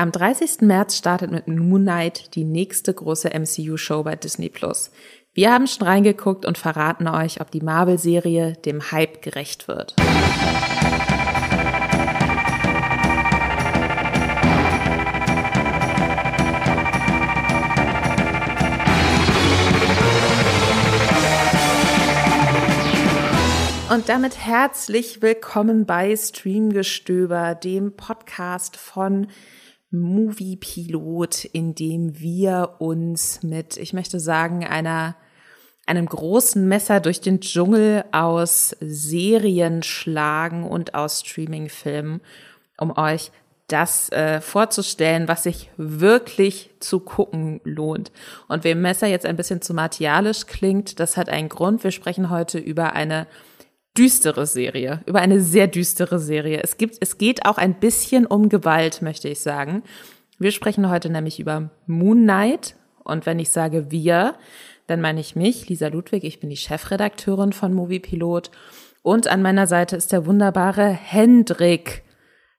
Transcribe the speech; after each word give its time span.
Am 0.00 0.12
30. 0.12 0.60
März 0.60 0.96
startet 0.96 1.32
mit 1.32 1.48
Moon 1.48 1.82
Knight 1.82 2.36
die 2.36 2.44
nächste 2.44 2.94
große 2.94 3.30
MCU-Show 3.30 4.04
bei 4.04 4.14
Disney 4.14 4.48
Plus. 4.48 4.92
Wir 5.34 5.52
haben 5.52 5.66
schon 5.66 5.88
reingeguckt 5.88 6.46
und 6.46 6.56
verraten 6.56 7.08
euch, 7.08 7.40
ob 7.40 7.50
die 7.50 7.60
Marvel-Serie 7.60 8.52
dem 8.64 8.92
Hype 8.92 9.22
gerecht 9.22 9.66
wird. 9.66 9.96
Und 23.90 24.08
damit 24.08 24.38
herzlich 24.38 25.22
willkommen 25.22 25.86
bei 25.86 26.14
Streamgestöber, 26.14 27.56
dem 27.56 27.96
Podcast 27.96 28.76
von 28.76 29.26
Movie 29.90 30.56
Pilot, 30.56 31.44
in 31.46 31.74
dem 31.74 32.18
wir 32.18 32.76
uns 32.78 33.42
mit, 33.42 33.76
ich 33.76 33.92
möchte 33.92 34.20
sagen, 34.20 34.66
einer 34.66 35.16
einem 35.86 36.06
großen 36.06 36.68
Messer 36.68 37.00
durch 37.00 37.20
den 37.20 37.40
Dschungel 37.40 38.04
aus 38.12 38.76
Serien 38.80 39.82
schlagen 39.82 40.64
und 40.64 40.94
aus 40.94 41.20
Streamingfilmen, 41.20 42.20
um 42.76 42.96
euch 42.96 43.30
das 43.68 44.10
äh, 44.12 44.40
vorzustellen, 44.40 45.28
was 45.28 45.42
sich 45.42 45.70
wirklich 45.76 46.70
zu 46.80 47.00
gucken 47.00 47.60
lohnt. 47.64 48.12
Und 48.48 48.64
wem 48.64 48.80
Messer 48.80 49.06
jetzt 49.06 49.26
ein 49.26 49.36
bisschen 49.36 49.62
zu 49.62 49.74
martialisch 49.74 50.46
klingt, 50.46 51.00
das 51.00 51.16
hat 51.16 51.28
einen 51.28 51.48
Grund. 51.48 51.84
Wir 51.84 51.90
sprechen 51.90 52.30
heute 52.30 52.58
über 52.58 52.92
eine 52.94 53.26
düstere 53.98 54.46
Serie, 54.46 55.02
über 55.06 55.20
eine 55.20 55.40
sehr 55.40 55.66
düstere 55.66 56.20
Serie. 56.20 56.60
Es 56.62 56.76
gibt, 56.76 56.96
es 57.00 57.18
geht 57.18 57.44
auch 57.44 57.58
ein 57.58 57.74
bisschen 57.74 58.26
um 58.26 58.48
Gewalt, 58.48 59.02
möchte 59.02 59.28
ich 59.28 59.40
sagen. 59.40 59.82
Wir 60.38 60.52
sprechen 60.52 60.88
heute 60.88 61.10
nämlich 61.10 61.40
über 61.40 61.70
Moon 61.86 62.22
Knight. 62.22 62.76
Und 63.02 63.26
wenn 63.26 63.40
ich 63.40 63.50
sage 63.50 63.90
wir, 63.90 64.36
dann 64.86 65.00
meine 65.00 65.20
ich 65.20 65.34
mich, 65.34 65.68
Lisa 65.68 65.88
Ludwig. 65.88 66.22
Ich 66.22 66.38
bin 66.38 66.48
die 66.48 66.56
Chefredakteurin 66.56 67.52
von 67.52 67.74
Moviepilot. 67.74 68.50
Und 69.02 69.26
an 69.26 69.42
meiner 69.42 69.66
Seite 69.66 69.96
ist 69.96 70.12
der 70.12 70.26
wunderbare 70.26 70.88
Hendrik. 70.88 72.04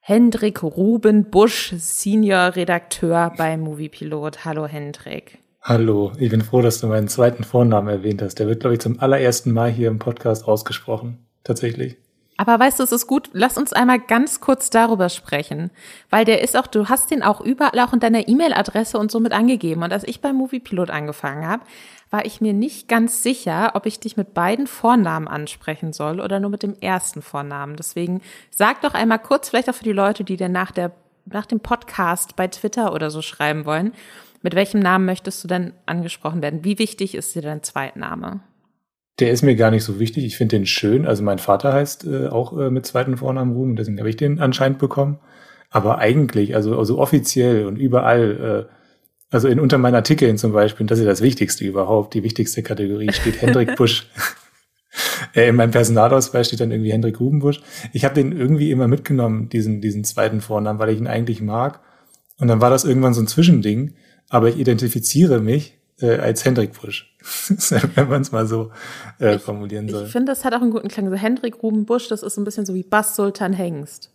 Hendrik 0.02 0.62
Ruben 0.62 1.30
Busch, 1.30 1.74
Senior 1.78 2.56
Redakteur 2.56 3.34
bei 3.38 3.56
Moviepilot. 3.56 4.44
Hallo 4.44 4.66
Hendrik. 4.68 5.38
Hallo, 5.62 6.12
ich 6.18 6.32
bin 6.32 6.42
froh, 6.42 6.62
dass 6.62 6.82
du 6.82 6.88
meinen 6.88 7.08
zweiten 7.10 7.44
Vornamen 7.44 7.90
erwähnt 7.90 8.22
hast. 8.22 8.40
Der 8.40 8.48
wird, 8.48 8.62
glaube 8.62 8.76
ich, 8.76 8.82
zum 8.82 9.00
allerersten 9.00 9.52
Mal 9.52 9.70
hier 9.70 9.88
im 9.90 10.00
Podcast 10.00 10.48
ausgesprochen. 10.48 11.29
Tatsächlich. 11.50 11.98
Aber 12.38 12.60
weißt 12.60 12.78
du, 12.78 12.84
es 12.84 12.92
ist 12.92 13.08
gut, 13.08 13.32
lass 13.34 13.58
uns 13.58 13.74
einmal 13.74 14.00
ganz 14.00 14.40
kurz 14.40 14.70
darüber 14.70 15.10
sprechen, 15.10 15.72
weil 16.12 16.26
der 16.26 16.44
ist 16.44 16.56
auch, 16.56 16.68
du 16.68 16.88
hast 16.88 17.10
den 17.10 17.24
auch 17.24 17.42
überall 17.42 17.80
auch 17.80 17.92
in 17.92 18.00
deiner 18.00 18.28
E-Mail-Adresse 18.28 19.00
und 19.00 19.10
so 19.10 19.20
mit 19.20 19.32
angegeben. 19.32 19.82
Und 19.82 19.92
als 19.92 20.08
ich 20.08 20.22
beim 20.22 20.36
Moviepilot 20.36 20.92
angefangen 20.92 21.48
habe, 21.48 21.64
war 22.12 22.24
ich 22.24 22.40
mir 22.40 22.54
nicht 22.54 22.88
ganz 22.88 23.24
sicher, 23.24 23.72
ob 23.74 23.88
ich 23.88 24.00
dich 24.00 24.16
mit 24.16 24.36
beiden 24.36 24.68
Vornamen 24.68 25.28
ansprechen 25.28 25.92
soll 25.92 26.20
oder 26.20 26.40
nur 26.40 26.52
mit 26.52 26.62
dem 26.62 26.76
ersten 26.80 27.24
Vornamen. 27.24 27.76
Deswegen 27.78 28.22
sag 28.52 28.82
doch 28.82 28.94
einmal 28.94 29.20
kurz, 29.20 29.50
vielleicht 29.50 29.72
auch 29.72 29.76
für 29.76 29.84
die 29.84 29.92
Leute, 29.92 30.24
die 30.24 30.38
dir 30.38 30.50
nach 30.50 30.70
der, 30.70 30.92
nach 31.26 31.48
dem 31.48 31.62
Podcast 31.62 32.36
bei 32.36 32.48
Twitter 32.48 32.94
oder 32.94 33.10
so 33.10 33.24
schreiben 33.24 33.66
wollen, 33.66 33.92
mit 34.44 34.54
welchem 34.54 34.82
Namen 34.82 35.06
möchtest 35.06 35.44
du 35.44 35.48
denn 35.48 35.74
angesprochen 35.88 36.44
werden? 36.44 36.64
Wie 36.64 36.78
wichtig 36.78 37.16
ist 37.16 37.34
dir 37.34 37.42
dein 37.42 37.64
Zweitname? 37.64 38.42
Der 39.20 39.32
ist 39.32 39.42
mir 39.42 39.56
gar 39.56 39.72
nicht 39.72 39.84
so 39.84 40.00
wichtig. 40.00 40.26
Ich 40.26 40.38
finde 40.38 40.58
den 40.58 40.66
schön. 40.66 41.06
Also 41.06 41.24
mein 41.24 41.40
Vater 41.40 41.74
heißt 41.74 42.06
äh, 42.06 42.28
auch 42.28 42.58
äh, 42.58 42.70
mit 42.70 42.86
zweiten 42.86 43.18
Vornamen 43.18 43.54
Ruben, 43.54 43.76
deswegen 43.76 44.00
habe 44.00 44.10
ich 44.10 44.18
den 44.18 44.40
anscheinend 44.40 44.80
bekommen. 44.80 45.20
Aber 45.70 46.00
eigentlich, 46.00 46.56
also, 46.56 46.78
also 46.78 46.98
offiziell 46.98 47.66
und 47.66 47.76
überall, 47.76 48.68
äh, 48.70 48.74
also 49.32 49.48
in 49.48 49.60
unter 49.60 49.78
meinen 49.78 49.96
Artikeln 49.96 50.38
zum 50.38 50.54
Beispiel, 50.54 50.88
das 50.88 51.00
ist 51.00 51.06
das 51.06 51.22
Wichtigste 51.22 51.64
überhaupt, 51.64 52.14
die 52.16 52.24
wichtigste 52.24 52.64
Kategorie 52.64 53.12
steht 53.12 53.42
Hendrik 53.42 53.76
Busch. 53.76 54.08
äh, 55.36 55.50
in 55.50 55.56
meinem 55.56 55.72
Personalausweis 55.72 56.48
steht 56.48 56.62
dann 56.62 56.72
irgendwie 56.72 56.92
Hendrik 56.92 57.20
Rubenbusch. 57.20 57.62
Ich 57.94 58.06
habe 58.06 58.16
den 58.16 58.32
irgendwie 58.32 58.72
immer 58.72 58.88
mitgenommen, 58.88 59.50
diesen, 59.50 59.82
diesen 59.82 60.04
zweiten 60.04 60.42
Vornamen, 60.42 60.80
weil 60.80 60.90
ich 60.90 60.98
ihn 60.98 61.08
eigentlich 61.08 61.42
mag. 61.42 61.82
Und 62.40 62.48
dann 62.48 62.62
war 62.62 62.70
das 62.70 62.86
irgendwann 62.86 63.14
so 63.14 63.22
ein 63.22 63.28
Zwischending 63.28 63.94
aber 64.30 64.50
ich 64.50 64.60
identifiziere 64.60 65.42
mich 65.42 65.79
äh, 66.02 66.18
als 66.18 66.46
Hendrik 66.46 66.80
Busch, 66.80 67.16
wenn 67.96 68.10
man 68.10 68.22
es 68.22 68.32
mal 68.32 68.48
so 68.48 68.72
äh, 69.20 69.36
ich, 69.36 69.42
formulieren 69.42 69.90
soll. 69.90 70.06
Ich 70.06 70.12
finde, 70.12 70.32
das 70.32 70.46
hat 70.46 70.54
auch 70.54 70.62
einen 70.62 70.72
guten 70.72 70.88
Klang. 70.88 71.10
So 71.10 71.16
Hendrik 71.16 71.62
Ruben 71.62 71.86
Busch, 71.86 72.08
das 72.08 72.24
ist 72.24 72.38
ein 72.38 72.44
bisschen 72.44 72.66
so 72.66 72.74
wie 72.74 72.84
Bass 72.84 73.16
Sultan 73.16 73.54
Hengst. 73.54 74.12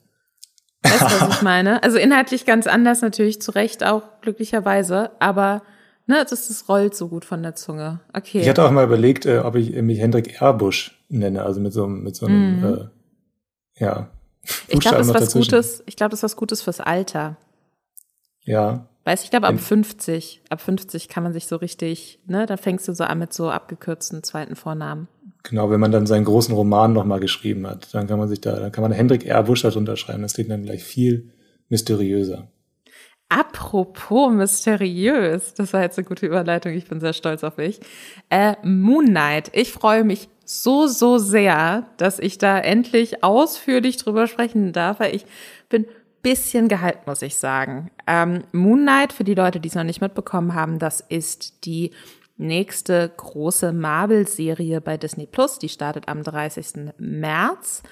Weißt 0.83 1.00
du, 1.00 1.21
was 1.21 1.37
ich 1.37 1.43
meine? 1.43 1.83
Also 1.83 1.99
inhaltlich 1.99 2.47
ganz 2.47 2.67
anders 2.67 3.00
natürlich, 3.00 3.41
zu 3.41 3.50
Recht 3.50 3.84
auch, 3.84 4.03
glücklicherweise, 4.21 5.11
aber 5.19 5.62
ne, 6.06 6.25
das, 6.28 6.49
das 6.49 6.69
rollt 6.69 6.95
so 6.95 7.09
gut 7.09 7.25
von 7.25 7.43
der 7.43 7.55
Zunge. 7.55 8.01
Okay. 8.12 8.41
Ich 8.41 8.49
hatte 8.49 8.65
auch 8.65 8.71
mal 8.71 8.84
überlegt, 8.84 9.27
äh, 9.27 9.39
ob 9.39 9.56
ich 9.56 9.71
mich 9.83 9.99
Hendrik 9.99 10.41
Erbusch 10.41 11.03
nenne, 11.09 11.43
also 11.43 11.61
mit 11.61 11.72
so, 11.72 11.87
mit 11.87 12.16
so 12.16 12.27
einem, 12.27 12.61
mhm. 12.61 12.65
äh, 12.65 13.84
ja. 13.84 14.11
Ich 14.69 14.81
glaube, 14.81 14.99
das 14.99 15.09
ist 15.09 15.15
was 15.15 15.33
Gutes, 15.33 15.83
ich 15.87 15.97
glaube, 15.97 16.11
das 16.11 16.19
ist 16.19 16.25
was 16.25 16.37
Gutes 16.37 16.62
fürs 16.62 16.81
Alter. 16.81 17.37
Ja. 18.43 18.89
Weiß 19.04 19.22
ich 19.22 19.31
glaube, 19.31 19.47
ab 19.47 19.60
50, 19.60 20.42
ab 20.48 20.62
50 20.62 21.09
kann 21.09 21.22
man 21.22 21.34
sich 21.34 21.47
so 21.47 21.56
richtig, 21.56 22.19
ne, 22.26 22.47
da 22.47 22.56
fängst 22.56 22.88
du 22.88 22.94
so 22.94 23.04
an 23.04 23.19
mit 23.19 23.34
so 23.34 23.50
abgekürzten 23.50 24.22
zweiten 24.22 24.56
Vornamen. 24.56 25.09
Genau, 25.42 25.70
wenn 25.70 25.81
man 25.81 25.92
dann 25.92 26.06
seinen 26.06 26.25
großen 26.25 26.54
Roman 26.54 26.94
nochmal 26.94 27.20
geschrieben 27.20 27.66
hat, 27.66 27.92
dann 27.92 28.06
kann 28.06 28.19
man 28.19 28.28
sich 28.28 28.41
da, 28.41 28.59
dann 28.59 28.72
kann 28.72 28.81
man 28.81 28.92
Hendrik 28.92 29.26
R. 29.26 29.42
Busch 29.42 29.60
darunter 29.60 29.97
schreiben. 29.97 30.22
Das 30.22 30.32
klingt 30.32 30.50
dann 30.50 30.62
gleich 30.62 30.82
viel 30.82 31.31
mysteriöser. 31.69 32.48
Apropos 33.28 34.32
mysteriös, 34.32 35.54
das 35.54 35.72
war 35.72 35.82
jetzt 35.82 35.98
eine 35.98 36.06
gute 36.06 36.26
Überleitung, 36.26 36.72
ich 36.72 36.86
bin 36.86 37.00
sehr 37.00 37.12
stolz 37.12 37.42
auf 37.42 37.56
mich. 37.56 37.81
Äh, 38.31 38.54
Moon 38.62 39.06
Knight, 39.06 39.50
ich 39.53 39.72
freue 39.72 40.04
mich 40.04 40.28
so, 40.44 40.86
so 40.86 41.19
sehr, 41.19 41.86
dass 41.97 42.19
ich 42.19 42.38
da 42.38 42.59
endlich 42.59 43.25
ausführlich 43.25 43.97
drüber 43.97 44.26
sprechen 44.28 44.72
darf, 44.72 45.00
weil 45.00 45.15
ich 45.15 45.26
bin 45.69 45.86
bisschen 46.25 46.67
gehypt, 46.67 47.07
muss 47.07 47.23
ich 47.23 47.37
sagen. 47.37 47.93
Ähm, 48.09 48.43
Moon 48.51 48.83
Knight, 48.83 49.12
für 49.12 49.23
die 49.23 49.35
Leute, 49.35 49.61
die 49.61 49.69
es 49.69 49.77
noch 49.77 49.85
nicht 49.85 50.01
mitbekommen 50.01 50.55
haben, 50.55 50.81
das 50.81 51.01
ist 51.01 51.65
die 51.65 51.93
nächste 52.37 53.12
große 53.17 53.73
Marvel-Serie 53.73 54.81
bei 54.81 54.97
Disney 54.97 55.27
Plus. 55.27 55.61
Die 55.61 55.69
startet 55.69 56.09
am 56.09 56.25
30. 56.25 56.95
März. 56.99 57.84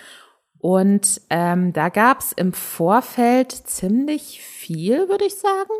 Und 0.58 1.20
ähm, 1.30 1.72
da 1.72 1.88
gab's 1.88 2.32
im 2.32 2.52
Vorfeld 2.52 3.52
ziemlich 3.52 4.40
viel, 4.42 5.08
würde 5.08 5.24
ich 5.24 5.36
sagen. 5.36 5.72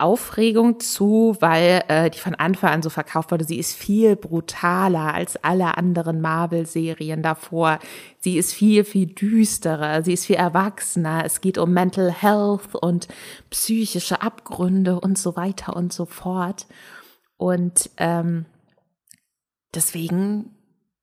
Aufregung 0.00 0.80
zu, 0.80 1.36
weil 1.40 1.82
äh, 1.88 2.10
die 2.10 2.18
von 2.18 2.34
Anfang 2.34 2.70
an 2.70 2.82
so 2.82 2.90
verkauft 2.90 3.30
wurde. 3.30 3.44
Sie 3.44 3.58
ist 3.58 3.74
viel 3.74 4.16
brutaler 4.16 5.14
als 5.14 5.36
alle 5.44 5.76
anderen 5.76 6.20
Marvel-Serien 6.20 7.22
davor. 7.22 7.78
Sie 8.18 8.38
ist 8.38 8.52
viel, 8.52 8.84
viel 8.84 9.06
düsterer. 9.06 10.02
Sie 10.02 10.12
ist 10.12 10.26
viel 10.26 10.36
erwachsener. 10.36 11.24
Es 11.24 11.40
geht 11.40 11.58
um 11.58 11.72
Mental 11.72 12.10
Health 12.10 12.74
und 12.74 13.08
psychische 13.50 14.22
Abgründe 14.22 14.98
und 15.00 15.18
so 15.18 15.36
weiter 15.36 15.76
und 15.76 15.92
so 15.92 16.06
fort. 16.06 16.66
Und 17.36 17.90
ähm, 17.96 18.46
deswegen 19.74 20.54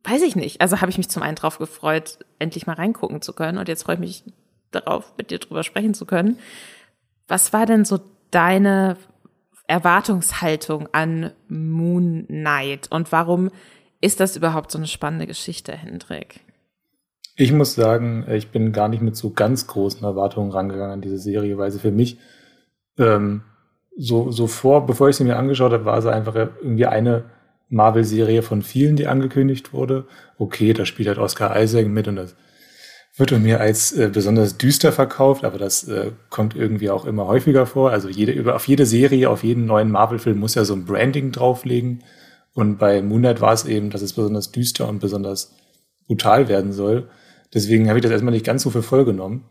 weiß 0.03 0.21
ich 0.21 0.35
nicht. 0.35 0.61
Also 0.61 0.81
habe 0.81 0.91
ich 0.91 0.97
mich 0.97 1.09
zum 1.09 1.23
einen 1.23 1.35
drauf 1.35 1.57
gefreut, 1.57 2.19
endlich 2.39 2.67
mal 2.67 2.73
reingucken 2.73 3.21
zu 3.21 3.33
können. 3.33 3.57
Und 3.57 3.67
jetzt 3.67 3.83
freue 3.83 3.95
ich 3.95 4.01
mich 4.01 4.23
darauf, 4.71 5.13
mit 5.17 5.31
dir 5.31 5.39
drüber 5.39 5.63
sprechen 5.63 5.93
zu 5.93 6.05
können. 6.05 6.39
Was 7.27 7.53
war 7.53 7.65
denn 7.65 7.85
so 7.85 7.99
deine 8.31 8.97
Erwartungshaltung 9.67 10.87
an 10.91 11.31
Moon 11.49 12.25
Knight 12.27 12.91
und 12.91 13.11
warum 13.11 13.49
ist 13.99 14.19
das 14.19 14.35
überhaupt 14.35 14.71
so 14.71 14.77
eine 14.77 14.87
spannende 14.87 15.27
Geschichte, 15.27 15.73
Hendrik? 15.73 16.41
Ich 17.35 17.51
muss 17.51 17.75
sagen, 17.75 18.25
ich 18.29 18.49
bin 18.49 18.71
gar 18.71 18.87
nicht 18.87 19.01
mit 19.01 19.15
so 19.15 19.31
ganz 19.31 19.67
großen 19.67 20.03
Erwartungen 20.03 20.51
rangegangen 20.51 20.93
an 20.93 21.01
diese 21.01 21.19
Serie, 21.19 21.57
weil 21.57 21.71
sie 21.71 21.79
für 21.79 21.91
mich 21.91 22.17
ähm, 22.97 23.43
so, 23.95 24.31
so 24.31 24.47
vor, 24.47 24.85
bevor 24.85 25.09
ich 25.09 25.15
sie 25.15 25.23
mir 25.23 25.37
angeschaut 25.37 25.71
habe, 25.71 25.85
war 25.85 26.01
sie 26.01 26.11
einfach 26.11 26.35
irgendwie 26.35 26.85
eine 26.85 27.25
Marvel-Serie 27.69 28.41
von 28.41 28.61
vielen, 28.61 28.95
die 28.95 29.07
angekündigt 29.07 29.73
wurde. 29.73 30.07
Okay, 30.37 30.73
da 30.73 30.85
spielt 30.85 31.07
halt 31.07 31.17
Oscar 31.17 31.59
Isaac 31.61 31.87
mit 31.87 32.07
und 32.07 32.15
das 32.15 32.35
wird 33.17 33.31
mir 33.31 33.59
als 33.59 33.91
äh, 33.93 34.09
besonders 34.13 34.57
düster 34.57 34.91
verkauft, 34.91 35.43
aber 35.43 35.57
das 35.57 35.87
äh, 35.87 36.11
kommt 36.29 36.55
irgendwie 36.55 36.91
auch 36.91 37.05
immer 37.05 37.25
häufiger 37.25 37.65
vor. 37.65 37.91
Also 37.91 38.09
jede, 38.09 38.31
über, 38.31 38.55
auf 38.55 38.67
jede 38.67 38.85
Serie, 38.85 39.29
auf 39.29 39.43
jeden 39.43 39.65
neuen 39.65 39.91
Marvel-Film 39.91 40.37
muss 40.37 40.55
ja 40.55 40.63
so 40.63 40.73
ein 40.73 40.85
Branding 40.85 41.31
drauflegen. 41.31 42.03
Und 42.53 42.77
bei 42.77 43.01
Moonlight 43.01 43.41
war 43.41 43.53
es 43.53 43.65
eben, 43.65 43.89
dass 43.89 44.01
es 44.01 44.13
besonders 44.13 44.51
düster 44.51 44.87
und 44.87 44.99
besonders 44.99 45.55
brutal 46.05 46.47
werden 46.47 46.71
soll. 46.71 47.09
Deswegen 47.53 47.89
habe 47.89 47.99
ich 47.99 48.03
das 48.03 48.11
erstmal 48.11 48.33
nicht 48.33 48.45
ganz 48.45 48.63
so 48.63 48.69
für 48.69 48.83
voll 48.83 49.03
genommen. 49.03 49.45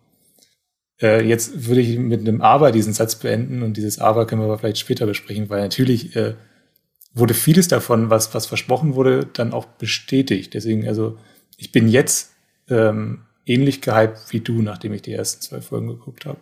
Äh, 1.00 1.26
jetzt 1.26 1.66
würde 1.66 1.80
ich 1.80 1.98
mit 1.98 2.20
einem 2.20 2.40
Aber 2.40 2.70
diesen 2.72 2.92
Satz 2.92 3.16
beenden 3.16 3.62
und 3.62 3.76
dieses 3.76 3.98
Aber 3.98 4.26
können 4.26 4.42
wir 4.42 4.46
aber 4.46 4.58
vielleicht 4.58 4.78
später 4.78 5.06
besprechen, 5.06 5.50
weil 5.50 5.60
natürlich 5.60 6.14
äh, 6.14 6.34
wurde 7.14 7.34
vieles 7.34 7.68
davon, 7.68 8.10
was, 8.10 8.32
was 8.34 8.46
versprochen 8.46 8.94
wurde, 8.94 9.26
dann 9.32 9.52
auch 9.52 9.66
bestätigt. 9.66 10.54
Deswegen, 10.54 10.86
also 10.86 11.18
ich 11.56 11.72
bin 11.72 11.88
jetzt 11.88 12.32
ähm, 12.68 13.25
ähnlich 13.46 13.80
gehypt 13.80 14.18
wie 14.30 14.40
du, 14.40 14.60
nachdem 14.60 14.92
ich 14.92 15.02
die 15.02 15.12
ersten 15.12 15.40
zwei 15.40 15.60
Folgen 15.60 15.88
geguckt 15.88 16.26
habe. 16.26 16.38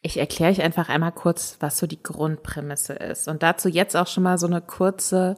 Ich 0.00 0.18
erkläre 0.18 0.52
euch 0.52 0.62
einfach 0.62 0.88
einmal 0.88 1.12
kurz, 1.12 1.56
was 1.60 1.78
so 1.78 1.86
die 1.86 2.02
Grundprämisse 2.02 2.92
ist. 2.92 3.26
Und 3.26 3.42
dazu 3.42 3.68
jetzt 3.68 3.96
auch 3.96 4.06
schon 4.06 4.22
mal 4.22 4.38
so 4.38 4.46
eine 4.46 4.60
kurze, 4.60 5.36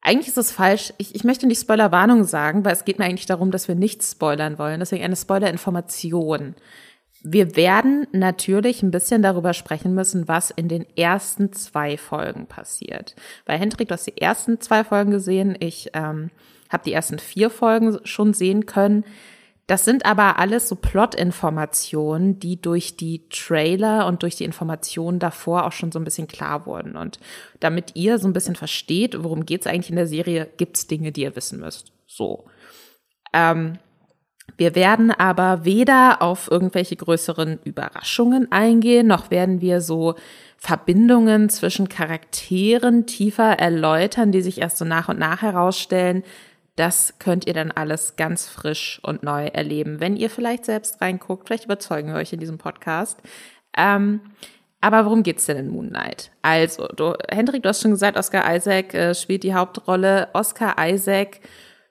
eigentlich 0.00 0.28
ist 0.28 0.38
es 0.38 0.52
falsch, 0.52 0.92
ich, 0.98 1.14
ich 1.14 1.24
möchte 1.24 1.46
nicht 1.46 1.60
Spoilerwarnung 1.60 2.24
sagen, 2.24 2.64
weil 2.64 2.72
es 2.72 2.84
geht 2.84 2.98
mir 2.98 3.04
eigentlich 3.04 3.26
darum, 3.26 3.50
dass 3.50 3.66
wir 3.68 3.74
nichts 3.74 4.12
spoilern 4.12 4.58
wollen. 4.58 4.80
Deswegen 4.80 5.02
eine 5.02 5.16
Spoilerinformation. 5.16 6.54
Wir 7.24 7.56
werden 7.56 8.06
natürlich 8.12 8.82
ein 8.82 8.90
bisschen 8.90 9.22
darüber 9.22 9.54
sprechen 9.54 9.94
müssen, 9.94 10.28
was 10.28 10.50
in 10.50 10.68
den 10.68 10.86
ersten 10.96 11.52
zwei 11.52 11.96
Folgen 11.96 12.46
passiert. 12.46 13.16
Weil 13.46 13.58
Hendrik, 13.58 13.88
du 13.88 13.94
hast 13.94 14.06
die 14.06 14.18
ersten 14.18 14.60
zwei 14.60 14.84
Folgen 14.84 15.10
gesehen, 15.10 15.56
ich 15.58 15.90
ähm, 15.94 16.30
habe 16.68 16.84
die 16.84 16.92
ersten 16.92 17.18
vier 17.18 17.50
Folgen 17.50 17.98
schon 18.04 18.34
sehen 18.34 18.66
können. 18.66 19.04
Das 19.66 19.84
sind 19.84 20.04
aber 20.04 20.38
alles 20.38 20.68
so 20.68 20.76
Plot-Informationen, 20.76 22.38
die 22.38 22.60
durch 22.60 22.96
die 22.96 23.28
Trailer 23.30 24.06
und 24.06 24.22
durch 24.22 24.36
die 24.36 24.44
Informationen 24.44 25.18
davor 25.18 25.64
auch 25.64 25.72
schon 25.72 25.90
so 25.90 25.98
ein 25.98 26.04
bisschen 26.04 26.28
klar 26.28 26.66
wurden. 26.66 26.96
Und 26.96 27.18
damit 27.60 27.92
ihr 27.94 28.18
so 28.18 28.28
ein 28.28 28.34
bisschen 28.34 28.56
versteht, 28.56 29.22
worum 29.24 29.46
geht's 29.46 29.66
eigentlich 29.66 29.90
in 29.90 29.96
der 29.96 30.06
Serie, 30.06 30.48
gibt's 30.58 30.86
Dinge, 30.86 31.12
die 31.12 31.22
ihr 31.22 31.34
wissen 31.34 31.60
müsst. 31.60 31.92
So. 32.06 32.44
Ähm, 33.32 33.78
wir 34.58 34.74
werden 34.74 35.10
aber 35.10 35.64
weder 35.64 36.20
auf 36.20 36.50
irgendwelche 36.50 36.96
größeren 36.96 37.58
Überraschungen 37.64 38.52
eingehen, 38.52 39.06
noch 39.06 39.30
werden 39.30 39.60
wir 39.60 39.80
so 39.80 40.14
Verbindungen 40.58 41.48
zwischen 41.48 41.88
Charakteren 41.88 43.06
tiefer 43.06 43.58
erläutern, 43.58 44.30
die 44.30 44.42
sich 44.42 44.60
erst 44.60 44.78
so 44.78 44.84
nach 44.84 45.08
und 45.08 45.18
nach 45.18 45.42
herausstellen. 45.42 46.22
Das 46.76 47.14
könnt 47.18 47.46
ihr 47.46 47.54
dann 47.54 47.70
alles 47.70 48.16
ganz 48.16 48.48
frisch 48.48 49.00
und 49.02 49.22
neu 49.22 49.46
erleben, 49.46 50.00
wenn 50.00 50.16
ihr 50.16 50.28
vielleicht 50.28 50.64
selbst 50.64 51.00
reinguckt. 51.00 51.46
Vielleicht 51.46 51.66
überzeugen 51.66 52.08
wir 52.08 52.16
euch 52.16 52.32
in 52.32 52.40
diesem 52.40 52.58
Podcast. 52.58 53.20
Ähm, 53.76 54.20
aber 54.80 55.06
worum 55.06 55.22
geht's 55.22 55.46
denn 55.46 55.56
in 55.56 55.68
Moon 55.68 55.88
Knight? 55.88 56.30
Also, 56.42 56.88
du, 56.88 57.14
Hendrik, 57.30 57.62
du 57.62 57.68
hast 57.68 57.80
schon 57.80 57.92
gesagt, 57.92 58.18
Oscar 58.18 58.54
Isaac 58.54 58.92
äh, 58.92 59.14
spielt 59.14 59.42
die 59.42 59.54
Hauptrolle. 59.54 60.28
Oscar 60.34 60.74
Isaac 60.78 61.40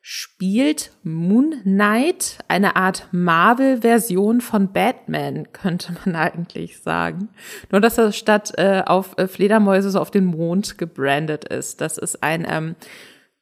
spielt 0.05 0.91
Moon 1.01 1.61
Knight, 1.63 2.39
eine 2.49 2.75
Art 2.75 3.07
Marvel-Version 3.11 4.41
von 4.41 4.73
Batman, 4.73 5.51
könnte 5.53 5.95
man 6.03 6.15
eigentlich 6.17 6.81
sagen. 6.81 7.29
Nur, 7.71 7.79
dass 7.79 7.97
er 7.97 8.11
statt 8.11 8.51
äh, 8.57 8.83
auf 8.85 9.17
äh, 9.17 9.29
Fledermäuse 9.29 9.89
so 9.89 9.99
auf 9.99 10.11
den 10.11 10.25
Mond 10.25 10.77
gebrandet 10.77 11.45
ist. 11.45 11.79
Das 11.79 11.97
ist 11.97 12.21
ein 12.21 12.45
ähm, 12.47 12.75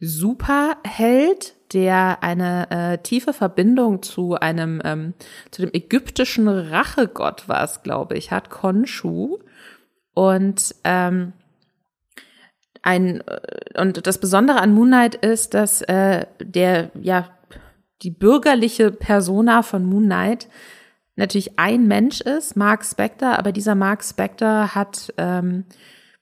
Superheld, 0.01 1.53
der 1.73 2.23
eine 2.23 2.69
äh, 2.71 2.97
tiefe 2.97 3.33
Verbindung 3.33 4.01
zu 4.01 4.33
einem, 4.33 4.81
ähm, 4.83 5.13
zu 5.51 5.61
dem 5.61 5.71
ägyptischen 5.73 6.47
Rachegott 6.47 7.47
war 7.47 7.63
es, 7.63 7.83
glaube 7.83 8.17
ich, 8.17 8.31
hat 8.31 8.49
Khonshu. 8.49 9.37
Und 10.13 10.75
ähm, 10.83 11.33
ein 12.81 13.23
und 13.77 14.05
das 14.07 14.19
Besondere 14.19 14.59
an 14.59 14.73
Moonlight 14.73 15.15
ist, 15.15 15.53
dass 15.53 15.83
äh, 15.83 16.25
der 16.41 16.89
ja 16.99 17.29
die 18.01 18.09
bürgerliche 18.09 18.91
Persona 18.91 19.61
von 19.61 19.85
Moonlight 19.85 20.49
natürlich 21.15 21.59
ein 21.59 21.87
Mensch 21.87 22.21
ist, 22.21 22.55
Mark 22.55 22.83
Spector, 22.83 23.37
aber 23.37 23.51
dieser 23.51 23.75
Mark 23.75 24.03
Spector 24.03 24.73
hat 24.73 25.13
ähm, 25.17 25.65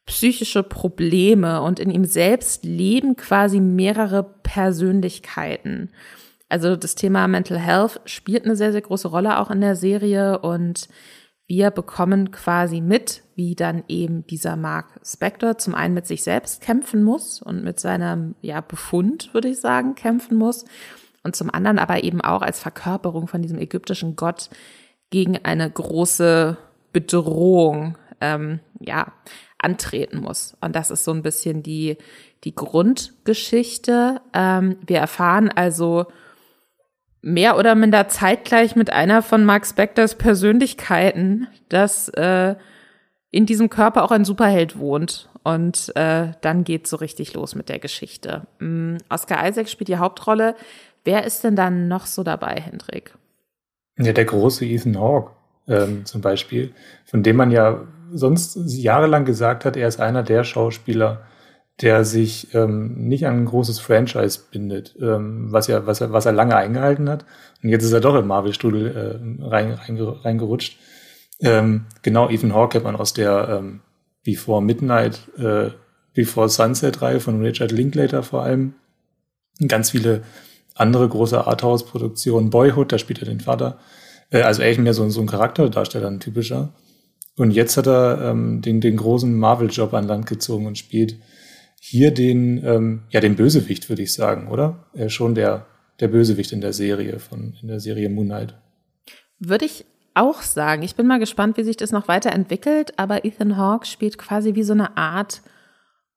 psychische 0.10 0.64
Probleme 0.64 1.62
und 1.62 1.80
in 1.80 1.92
ihm 1.92 2.04
selbst 2.04 2.66
leben 2.66 3.16
quasi 3.16 3.60
mehrere 3.60 4.24
Persönlichkeiten. 4.24 5.92
Also 6.50 6.76
das 6.76 6.96
Thema 6.96 7.28
Mental 7.28 7.60
Health 7.60 8.02
spielt 8.06 8.44
eine 8.44 8.56
sehr, 8.56 8.72
sehr 8.72 8.82
große 8.82 9.08
Rolle 9.08 9.38
auch 9.38 9.52
in 9.52 9.62
der 9.62 9.76
Serie 9.76 10.40
und 10.40 10.90
wir 11.46 11.70
bekommen 11.70 12.32
quasi 12.32 12.82
mit, 12.82 13.22
wie 13.36 13.54
dann 13.54 13.84
eben 13.88 14.26
dieser 14.26 14.56
Mark 14.56 15.00
Spector 15.06 15.60
zum 15.60 15.76
einen 15.76 15.94
mit 15.94 16.08
sich 16.08 16.24
selbst 16.24 16.62
kämpfen 16.62 17.04
muss 17.04 17.40
und 17.40 17.64
mit 17.64 17.80
seinem 17.80 18.34
ja, 18.42 18.62
Befund, 18.62 19.32
würde 19.36 19.50
ich 19.50 19.60
sagen, 19.60 19.94
kämpfen 19.94 20.38
muss 20.38 20.66
und 21.24 21.36
zum 21.36 21.52
anderen 21.52 21.78
aber 21.78 22.04
eben 22.04 22.22
auch 22.22 22.42
als 22.42 22.60
Verkörperung 22.60 23.28
von 23.28 23.44
diesem 23.44 23.60
ägyptischen 23.60 24.16
Gott 24.16 24.50
gegen 25.12 25.38
eine 25.46 25.70
große 25.70 26.58
Bedrohung 26.94 27.96
ähm, 28.22 28.60
ja 28.80 29.14
antreten 29.60 30.20
muss. 30.20 30.58
Und 30.62 30.76
das 30.76 30.92
ist 30.92 31.04
so 31.04 31.12
ein 31.12 31.22
bisschen 31.22 31.64
die, 31.64 31.98
die 32.44 32.56
Grundgeschichte. 32.56 34.22
Ähm, 34.34 34.78
wir 34.86 35.00
erfahren 35.00 35.50
also 35.50 36.08
mehr 37.22 37.58
oder 37.58 37.76
minder 37.76 38.08
zeitgleich 38.08 38.76
mit 38.76 38.92
einer 38.92 39.22
von 39.22 39.46
Mark 39.46 39.66
Spectors 39.66 40.16
Persönlichkeiten, 40.16 41.48
dass 41.68 42.10
äh, 42.10 42.56
in 43.32 43.46
diesem 43.46 43.70
Körper 43.70 44.04
auch 44.04 44.12
ein 44.12 44.26
Superheld 44.26 44.80
wohnt. 44.80 45.30
Und 45.44 45.92
äh, 45.96 46.32
dann 46.42 46.64
geht 46.64 46.88
so 46.88 46.98
richtig 46.98 47.34
los 47.34 47.56
mit 47.56 47.70
der 47.70 47.80
Geschichte. 47.80 48.48
Ähm, 48.60 48.98
Oscar 49.10 49.48
Isaac 49.48 49.70
spielt 49.70 49.88
die 49.88 49.98
Hauptrolle. 49.98 50.56
Wer 51.04 51.24
ist 51.26 51.44
denn 51.44 51.56
dann 51.56 51.88
noch 51.88 52.06
so 52.06 52.24
dabei, 52.24 52.56
Hendrik? 52.56 53.14
Ja, 53.98 54.14
der 54.14 54.26
große 54.26 54.66
Ethan 54.66 55.00
Hawke 55.00 55.32
ähm, 55.68 56.06
zum 56.06 56.22
Beispiel, 56.22 56.74
von 57.06 57.24
dem 57.24 57.36
man 57.36 57.52
ja 57.52 57.82
sonst 58.12 58.58
jahrelang 58.66 59.26
gesagt 59.26 59.66
hat, 59.66 59.78
er 59.78 59.88
ist 59.88 60.00
einer 60.00 60.24
der 60.24 60.44
Schauspieler, 60.44 61.22
der 61.82 62.04
sich 62.04 62.54
ähm, 62.54 63.08
nicht 63.08 63.26
an 63.26 63.38
ein 63.38 63.46
großes 63.46 63.80
Franchise 63.80 64.40
bindet, 64.52 64.96
ähm, 65.02 65.52
was, 65.52 65.70
er, 65.70 65.88
was, 65.88 66.02
was 66.02 66.26
er 66.26 66.34
lange 66.34 66.56
eingehalten 66.56 67.10
hat. 67.10 67.26
Und 67.64 67.70
jetzt 67.70 67.84
ist 67.84 67.94
er 67.94 68.02
doch 68.02 68.16
im 68.16 68.28
Marvel-Studio 68.28 68.88
äh, 68.88 69.20
rein, 69.42 69.80
reingerutscht. 70.24 70.78
Ähm, 71.40 71.86
genau, 72.02 72.30
Ethan 72.30 72.54
Hawke 72.54 72.74
kennt 72.74 72.84
man 72.84 72.98
aus 72.98 73.14
der 73.14 73.48
ähm, 73.50 73.80
Before 74.26 74.62
Midnight, 74.62 75.22
äh, 75.38 75.70
Before 76.14 76.50
Sunset-Reihe 76.50 77.22
von 77.22 77.42
Richard 77.42 77.72
Linklater 77.72 78.24
vor 78.24 78.44
allem. 78.44 78.74
Ganz 79.66 79.92
viele 79.92 80.24
andere 80.76 81.08
große 81.08 81.48
Arthouse-Produktionen. 81.48 82.50
Boyhood, 82.50 82.92
da 82.92 82.98
spielt 82.98 83.20
er 83.20 83.26
den 83.26 83.40
Vater. 83.40 83.78
Äh, 84.32 84.42
also 84.42 84.62
eigentlich 84.62 84.80
mehr 84.80 84.94
so, 84.94 85.08
so 85.10 85.22
ein 85.22 85.28
Charakterdarsteller, 85.28 86.08
ein 86.08 86.20
typischer. 86.20 86.74
Und 87.40 87.52
jetzt 87.52 87.78
hat 87.78 87.88
er 87.88 88.32
ähm, 88.32 88.62
den, 88.62 88.82
den 88.82 88.98
großen 88.98 89.34
Marvel-Job 89.34 89.94
an 89.94 90.06
Land 90.06 90.26
gezogen 90.26 90.66
und 90.66 90.78
spielt 90.78 91.16
hier 91.80 92.14
den, 92.14 92.62
ähm, 92.66 93.04
ja, 93.12 93.22
den 93.22 93.38
Bösewicht, 93.38 93.88
würde 93.88 94.02
ich 94.02 94.12
sagen, 94.12 94.50
oder? 94.50 94.88
Er 94.94 95.06
ist 95.06 95.14
schon 95.14 95.36
der, 95.36 95.66
der 96.02 96.10
Bösewicht 96.10 96.52
in 96.52 96.60
der 96.60 96.74
Serie, 96.74 97.18
von, 97.20 97.56
in 97.62 97.70
der 97.70 97.80
Serie 97.80 98.10
Moonlight. 98.10 98.56
Würde 99.40 99.64
ich 99.64 99.86
auch 100.16 100.42
sagen. 100.42 100.84
Ich 100.84 100.98
bin 100.98 101.08
mal 101.08 101.18
gespannt, 101.18 101.56
wie 101.56 101.64
sich 101.64 101.78
das 101.78 101.94
noch 101.94 102.10
weiterentwickelt, 102.10 103.00
aber 103.00 103.24
Ethan 103.24 103.56
Hawke 103.56 103.86
spielt 103.86 104.18
quasi 104.18 104.56
wie 104.56 104.64
so 104.64 104.74
eine 104.74 104.98
Art 104.98 105.42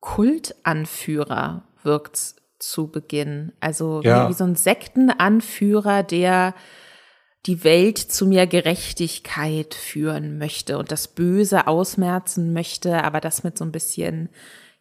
Kultanführer, 0.01 1.63
wirkt 1.85 2.35
zu 2.59 2.89
Beginn. 2.89 3.53
Also 3.61 4.01
ja. 4.03 4.25
wie, 4.25 4.31
wie 4.31 4.37
so 4.37 4.43
ein 4.43 4.57
Sektenanführer, 4.57 6.03
der 6.03 6.55
die 7.47 7.65
Welt 7.65 7.99
zu 7.99 8.27
mehr 8.27 8.47
Gerechtigkeit 8.47 9.75
führen 9.75 10.39
möchte 10.39 10.79
und 10.79 10.93
das 10.93 11.09
Böse 11.09 11.67
ausmerzen 11.67 12.53
möchte, 12.53 13.03
aber 13.03 13.21
das 13.21 13.43
mit 13.43 13.59
so 13.59 13.65
ein 13.65 13.73
bisschen, 13.73 14.29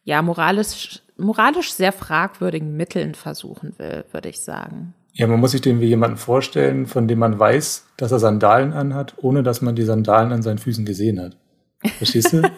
ja, 0.04 0.22
moralisch, 0.22 1.02
moralisch 1.16 1.72
sehr 1.72 1.92
fragwürdigen 1.92 2.76
Mitteln 2.76 3.14
versuchen 3.14 3.74
will, 3.78 4.04
würde 4.12 4.28
ich 4.28 4.40
sagen. 4.40 4.94
Ja, 5.14 5.26
man 5.26 5.40
muss 5.40 5.50
sich 5.50 5.60
den 5.60 5.80
wie 5.80 5.86
jemanden 5.86 6.16
vorstellen, 6.16 6.86
von 6.86 7.08
dem 7.08 7.18
man 7.18 7.38
weiß, 7.38 7.86
dass 7.96 8.12
er 8.12 8.18
Sandalen 8.18 8.72
anhat, 8.72 9.14
ohne 9.18 9.42
dass 9.42 9.60
man 9.60 9.74
die 9.74 9.82
Sandalen 9.82 10.32
an 10.32 10.42
seinen 10.42 10.58
Füßen 10.58 10.86
gesehen 10.86 11.20
hat. 11.20 11.36
Verstehst 11.98 12.32
du? 12.32 12.42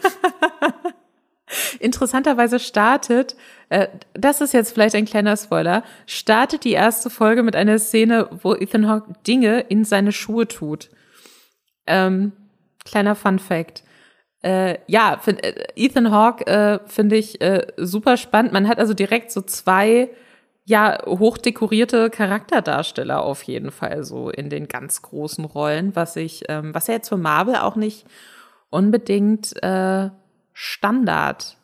interessanterweise 1.80 2.58
startet, 2.58 3.36
äh, 3.74 3.88
das 4.12 4.40
ist 4.40 4.54
jetzt 4.54 4.72
vielleicht 4.72 4.94
ein 4.94 5.04
kleiner 5.04 5.36
Spoiler, 5.36 5.82
startet 6.06 6.64
die 6.64 6.72
erste 6.72 7.10
Folge 7.10 7.42
mit 7.42 7.56
einer 7.56 7.78
Szene, 7.80 8.28
wo 8.42 8.54
Ethan 8.54 8.88
Hawke 8.88 9.14
Dinge 9.26 9.60
in 9.60 9.84
seine 9.84 10.12
Schuhe 10.12 10.46
tut. 10.46 10.90
Ähm, 11.86 12.32
kleiner 12.84 13.16
Fun 13.16 13.40
Fact. 13.40 13.82
Äh, 14.42 14.78
ja, 14.86 15.18
find, 15.20 15.42
äh, 15.42 15.66
Ethan 15.74 16.12
Hawke 16.12 16.46
äh, 16.46 16.78
finde 16.86 17.16
ich 17.16 17.40
äh, 17.40 17.66
super 17.76 18.16
spannend. 18.16 18.52
Man 18.52 18.68
hat 18.68 18.78
also 18.78 18.94
direkt 18.94 19.32
so 19.32 19.40
zwei 19.40 20.10
ja 20.66 21.04
hochdekorierte 21.04 22.10
Charakterdarsteller 22.10 23.22
auf 23.22 23.42
jeden 23.42 23.70
Fall 23.70 24.04
so 24.04 24.30
in 24.30 24.50
den 24.50 24.68
ganz 24.68 25.02
großen 25.02 25.44
Rollen, 25.44 25.96
was 25.96 26.16
ich, 26.16 26.44
ähm, 26.48 26.72
was 26.74 26.86
ja 26.86 26.94
jetzt 26.94 27.08
für 27.08 27.16
Marvel 27.16 27.56
auch 27.56 27.76
nicht 27.76 28.06
unbedingt 28.70 29.60
äh, 29.62 30.10
Standard 30.52 31.58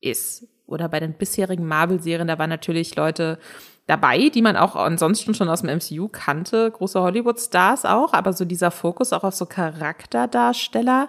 ist. 0.00 0.48
Oder 0.72 0.88
bei 0.88 1.00
den 1.00 1.12
bisherigen 1.12 1.66
Marvel-Serien, 1.66 2.28
da 2.28 2.38
waren 2.38 2.50
natürlich 2.50 2.96
Leute 2.96 3.38
dabei, 3.86 4.28
die 4.28 4.42
man 4.42 4.56
auch 4.56 4.76
ansonsten 4.76 5.34
schon 5.34 5.48
aus 5.48 5.62
dem 5.62 5.76
MCU 5.76 6.08
kannte, 6.08 6.70
große 6.70 7.00
Hollywood-Stars 7.00 7.84
auch, 7.84 8.12
aber 8.12 8.32
so 8.32 8.44
dieser 8.44 8.70
Fokus 8.70 9.12
auch 9.12 9.24
auf 9.24 9.34
so 9.34 9.46
Charakterdarsteller, 9.46 11.08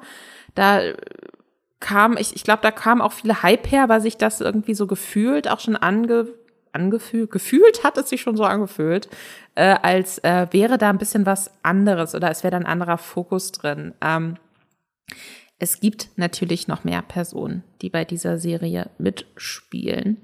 da 0.55 0.81
kam, 1.79 2.17
ich, 2.17 2.35
ich 2.35 2.43
glaube, 2.43 2.61
da 2.61 2.71
kam 2.71 3.01
auch 3.01 3.11
viel 3.11 3.43
Hype 3.43 3.69
her, 3.69 3.89
weil 3.89 4.01
sich 4.01 4.17
das 4.17 4.41
irgendwie 4.41 4.73
so 4.73 4.87
gefühlt 4.87 5.49
auch 5.49 5.59
schon 5.59 5.75
ange, 5.75 6.27
angefühlt, 6.71 7.29
gefühlt 7.29 7.83
hat 7.83 7.97
es 7.97 8.09
sich 8.09 8.21
schon 8.21 8.37
so 8.37 8.43
angefühlt, 8.43 9.09
äh, 9.55 9.75
als 9.81 10.17
äh, 10.19 10.47
wäre 10.51 10.77
da 10.77 10.89
ein 10.89 10.97
bisschen 10.97 11.25
was 11.25 11.51
anderes 11.61 12.15
oder 12.15 12.31
es 12.31 12.43
wäre 12.43 12.51
da 12.51 12.57
ein 12.57 12.65
anderer 12.65 12.97
Fokus 12.97 13.51
drin. 13.51 13.93
Ähm, 14.01 14.37
Es 15.63 15.79
gibt 15.79 16.09
natürlich 16.17 16.67
noch 16.67 16.83
mehr 16.83 17.01
Personen, 17.01 17.63
die 17.81 17.89
bei 17.89 18.03
dieser 18.03 18.37
Serie 18.37 18.89
mitspielen. 18.97 20.17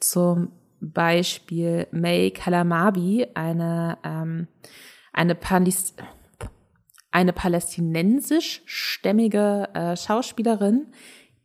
Zum 0.00 0.52
Beispiel 0.82 1.86
May 1.92 2.30
Kalamabi, 2.30 3.26
eine, 3.32 3.96
ähm, 4.04 4.48
eine, 5.14 5.34
Palis 5.34 5.94
eine 7.10 7.32
palästinensischstämmige 7.32 9.70
äh, 9.72 9.96
Schauspielerin, 9.96 10.88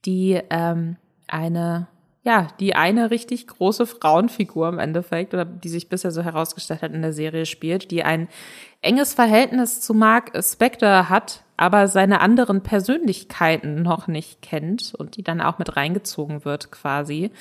die 0.03 0.41
ähm, 0.49 0.97
eine 1.27 1.87
ja, 2.23 2.49
die 2.59 2.75
eine 2.75 3.11
richtig 3.11 3.47
große 3.47 3.85
Frauenfigur 3.85 4.67
im 4.67 4.79
Endeffekt, 4.79 5.33
oder 5.33 5.45
die 5.45 5.69
sich 5.69 5.87
bisher 5.87 6.11
so 6.11 6.21
herausgestellt 6.21 6.81
hat 6.81 6.91
in 6.91 7.01
der 7.01 7.13
Serie 7.13 7.45
spielt, 7.45 7.91
die 7.91 8.03
ein 8.03 8.27
enges 8.81 9.13
Verhältnis 9.13 9.79
zu 9.79 9.93
Mark 9.93 10.33
Spector 10.43 11.07
hat, 11.07 11.45
aber 11.57 11.87
seine 11.87 12.21
anderen 12.21 12.63
Persönlichkeiten 12.63 13.81
noch 13.81 14.07
nicht 14.07 14.41
kennt 14.41 14.93
und 14.95 15.17
die 15.17 15.23
dann 15.23 15.41
auch 15.41 15.57
mit 15.57 15.75
reingezogen 15.75 16.45
wird 16.45 16.71
quasi 16.71 17.31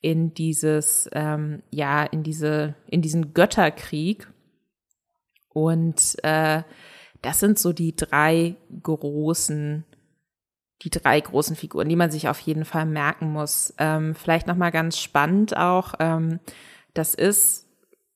in 0.00 0.32
dieses, 0.32 1.08
ähm, 1.12 1.62
ja, 1.70 2.04
in 2.04 2.22
diese, 2.22 2.74
in 2.86 3.02
diesen 3.02 3.34
Götterkrieg. 3.34 4.28
Und 5.50 6.16
äh, 6.22 6.62
das 7.22 7.40
sind 7.40 7.58
so 7.58 7.72
die 7.72 7.94
drei 7.94 8.56
großen 8.82 9.84
die 10.82 10.90
drei 10.90 11.20
großen 11.20 11.56
Figuren, 11.56 11.88
die 11.88 11.96
man 11.96 12.10
sich 12.10 12.28
auf 12.28 12.40
jeden 12.40 12.64
Fall 12.64 12.86
merken 12.86 13.32
muss. 13.32 13.74
Ähm, 13.78 14.14
vielleicht 14.14 14.46
noch 14.46 14.56
mal 14.56 14.70
ganz 14.70 14.98
spannend 14.98 15.56
auch, 15.56 15.94
ähm, 15.98 16.40
das 16.94 17.14
ist, 17.14 17.66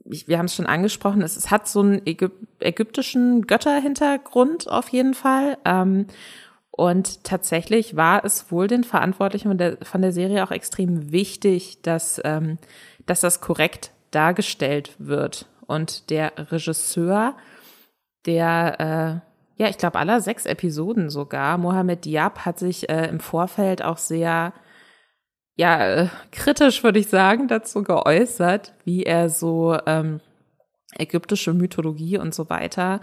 ich, 0.05 0.29
wir 0.29 0.39
haben 0.39 0.47
es 0.47 0.55
schon 0.55 0.67
angesprochen, 0.67 1.23
es, 1.23 1.37
es 1.37 1.51
hat 1.51 1.69
so 1.69 1.81
einen 1.81 2.07
Ägyp 2.07 2.33
ägyptischen 2.61 3.47
Götterhintergrund 3.47 4.69
auf 4.69 4.89
jeden 4.89 5.15
Fall. 5.15 5.59
Ähm, 5.65 6.07
und 6.71 7.25
tatsächlich 7.25 7.95
war 7.95 8.25
es 8.25 8.51
wohl 8.51 8.67
den 8.67 8.85
Verantwortlichen 8.85 9.49
von 9.49 9.59
der, 9.59 9.79
von 9.83 10.03
der 10.03 10.13
Serie 10.13 10.45
auch 10.45 10.51
extrem 10.51 11.13
wichtig, 11.13 11.83
dass, 11.83 12.21
ähm, 12.25 12.59
dass 13.07 13.21
das 13.21 13.41
korrekt 13.41 13.93
dargestellt 14.11 14.95
wird. 14.99 15.47
Und 15.67 16.11
der 16.11 16.33
Regisseur, 16.51 17.37
der 18.27 19.23
äh, 19.23 19.35
ja, 19.57 19.69
ich 19.69 19.79
glaube, 19.79 19.99
aller 19.99 20.21
sechs 20.21 20.47
Episoden 20.47 21.11
sogar. 21.11 21.59
Mohamed 21.59 22.05
Diab 22.05 22.45
hat 22.45 22.59
sich 22.59 22.89
äh, 22.89 23.07
im 23.07 23.21
Vorfeld 23.21 23.83
auch 23.83 23.99
sehr, 23.99 24.53
ja, 25.57 25.87
äh, 25.87 26.09
kritisch, 26.33 26.83
würde 26.83 26.99
ich 26.99 27.09
sagen, 27.09 27.49
dazu 27.49 27.83
geäußert, 27.83 28.75
wie 28.85 29.05
er 29.05 29.29
so 29.29 29.77
ähm, 29.87 30.21
ägyptische 30.97 31.53
Mythologie 31.53 32.19
und 32.19 32.35
so 32.35 32.49
weiter 32.51 33.01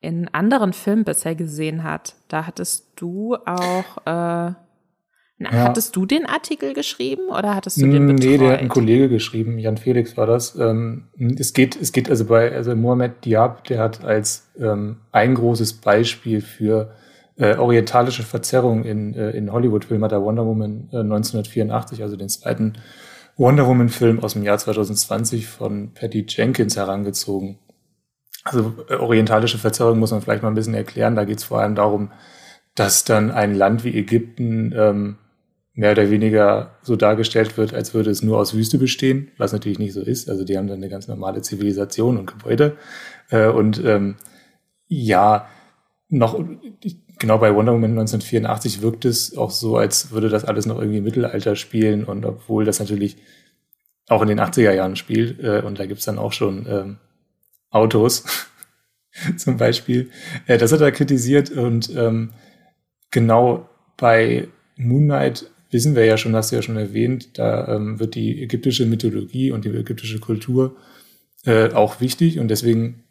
in 0.00 0.28
anderen 0.28 0.72
Filmen 0.72 1.04
bisher 1.04 1.34
gesehen 1.34 1.84
hat. 1.84 2.16
Da 2.28 2.46
hattest 2.46 2.88
du 2.96 3.36
auch 3.36 3.98
äh, 4.06 4.54
na, 5.42 5.50
ja. 5.52 5.64
Hattest 5.64 5.96
du 5.96 6.06
den 6.06 6.24
Artikel 6.24 6.72
geschrieben 6.72 7.28
oder 7.28 7.56
hattest 7.56 7.82
du 7.82 7.86
den 7.86 8.06
betreut? 8.06 8.30
Nee, 8.30 8.38
der 8.38 8.52
hat 8.52 8.60
ein 8.60 8.68
Kollege 8.68 9.08
geschrieben, 9.08 9.58
Jan 9.58 9.76
Felix 9.76 10.16
war 10.16 10.26
das. 10.28 10.54
Ähm, 10.54 11.08
es 11.36 11.52
geht, 11.52 11.74
es 11.74 11.90
geht 11.90 12.08
also 12.08 12.26
bei, 12.26 12.52
also 12.52 12.76
Mohamed 12.76 13.24
Diab, 13.24 13.64
der 13.64 13.80
hat 13.80 14.04
als 14.04 14.52
ähm, 14.56 14.98
ein 15.10 15.34
großes 15.34 15.74
Beispiel 15.80 16.42
für 16.42 16.94
äh, 17.36 17.56
orientalische 17.56 18.22
Verzerrung 18.22 18.84
in, 18.84 19.14
äh, 19.14 19.30
in 19.30 19.52
Hollywood-Filmen 19.52 20.04
hat 20.04 20.12
er 20.12 20.22
Wonder 20.22 20.46
Woman 20.46 20.88
äh, 20.92 20.98
1984, 20.98 22.02
also 22.02 22.16
den 22.16 22.28
zweiten 22.28 22.74
Wonder 23.36 23.66
Woman-Film 23.66 24.20
aus 24.20 24.34
dem 24.34 24.42
Jahr 24.42 24.58
2020 24.58 25.46
von 25.46 25.92
Patty 25.94 26.26
Jenkins 26.28 26.76
herangezogen. 26.76 27.58
Also 28.44 28.74
äh, 28.88 28.94
orientalische 28.94 29.58
Verzerrung 29.58 29.98
muss 29.98 30.10
man 30.10 30.20
vielleicht 30.20 30.42
mal 30.42 30.50
ein 30.50 30.54
bisschen 30.54 30.74
erklären. 30.74 31.16
Da 31.16 31.24
geht 31.24 31.38
es 31.38 31.44
vor 31.44 31.60
allem 31.60 31.74
darum, 31.74 32.12
dass 32.74 33.04
dann 33.04 33.30
ein 33.30 33.54
Land 33.54 33.84
wie 33.84 33.96
Ägypten 33.96 34.74
ähm, 34.76 35.16
mehr 35.74 35.92
oder 35.92 36.10
weniger 36.10 36.76
so 36.82 36.96
dargestellt 36.96 37.56
wird, 37.56 37.72
als 37.72 37.94
würde 37.94 38.10
es 38.10 38.22
nur 38.22 38.38
aus 38.38 38.54
Wüste 38.54 38.78
bestehen, 38.78 39.30
was 39.38 39.52
natürlich 39.52 39.78
nicht 39.78 39.94
so 39.94 40.02
ist. 40.02 40.28
Also 40.28 40.44
die 40.44 40.58
haben 40.58 40.66
dann 40.66 40.78
eine 40.78 40.90
ganz 40.90 41.08
normale 41.08 41.40
Zivilisation 41.40 42.18
und 42.18 42.26
Gebäude. 42.26 42.76
Äh, 43.30 43.48
und 43.48 43.82
ähm, 43.84 44.16
ja, 44.88 45.46
noch 46.08 46.38
genau 47.22 47.38
bei 47.38 47.54
Wonder 47.54 47.72
Woman 47.72 47.92
1984 47.92 48.82
wirkt 48.82 49.04
es 49.04 49.36
auch 49.38 49.50
so, 49.50 49.76
als 49.76 50.10
würde 50.10 50.28
das 50.28 50.44
alles 50.44 50.66
noch 50.66 50.78
irgendwie 50.78 50.98
im 50.98 51.04
Mittelalter 51.04 51.56
spielen. 51.56 52.04
Und 52.04 52.26
obwohl 52.26 52.64
das 52.64 52.80
natürlich 52.80 53.16
auch 54.08 54.20
in 54.22 54.28
den 54.28 54.40
80er 54.40 54.72
Jahren 54.72 54.96
spielt, 54.96 55.42
äh, 55.42 55.62
und 55.64 55.78
da 55.78 55.86
gibt's 55.86 56.04
dann 56.04 56.18
auch 56.18 56.32
schon 56.32 56.66
ähm, 56.68 56.98
Autos 57.70 58.24
zum 59.36 59.56
Beispiel. 59.56 60.10
Äh, 60.46 60.58
das 60.58 60.72
hat 60.72 60.80
er 60.80 60.90
kritisiert 60.90 61.50
und 61.50 61.94
ähm, 61.96 62.32
genau 63.12 63.68
bei 63.96 64.48
Moon 64.76 65.04
Knight 65.04 65.48
wissen 65.70 65.94
wir 65.94 66.04
ja 66.04 66.18
schon, 66.18 66.34
hast 66.34 66.50
du 66.50 66.56
ja 66.56 66.62
schon 66.62 66.76
erwähnt, 66.76 67.38
da 67.38 67.76
ähm, 67.76 68.00
wird 68.00 68.16
die 68.16 68.42
ägyptische 68.42 68.84
Mythologie 68.84 69.52
und 69.52 69.64
die 69.64 69.70
ägyptische 69.70 70.18
Kultur 70.18 70.76
äh, 71.46 71.70
auch 71.70 72.00
wichtig 72.00 72.40
und 72.40 72.48
deswegen 72.48 73.04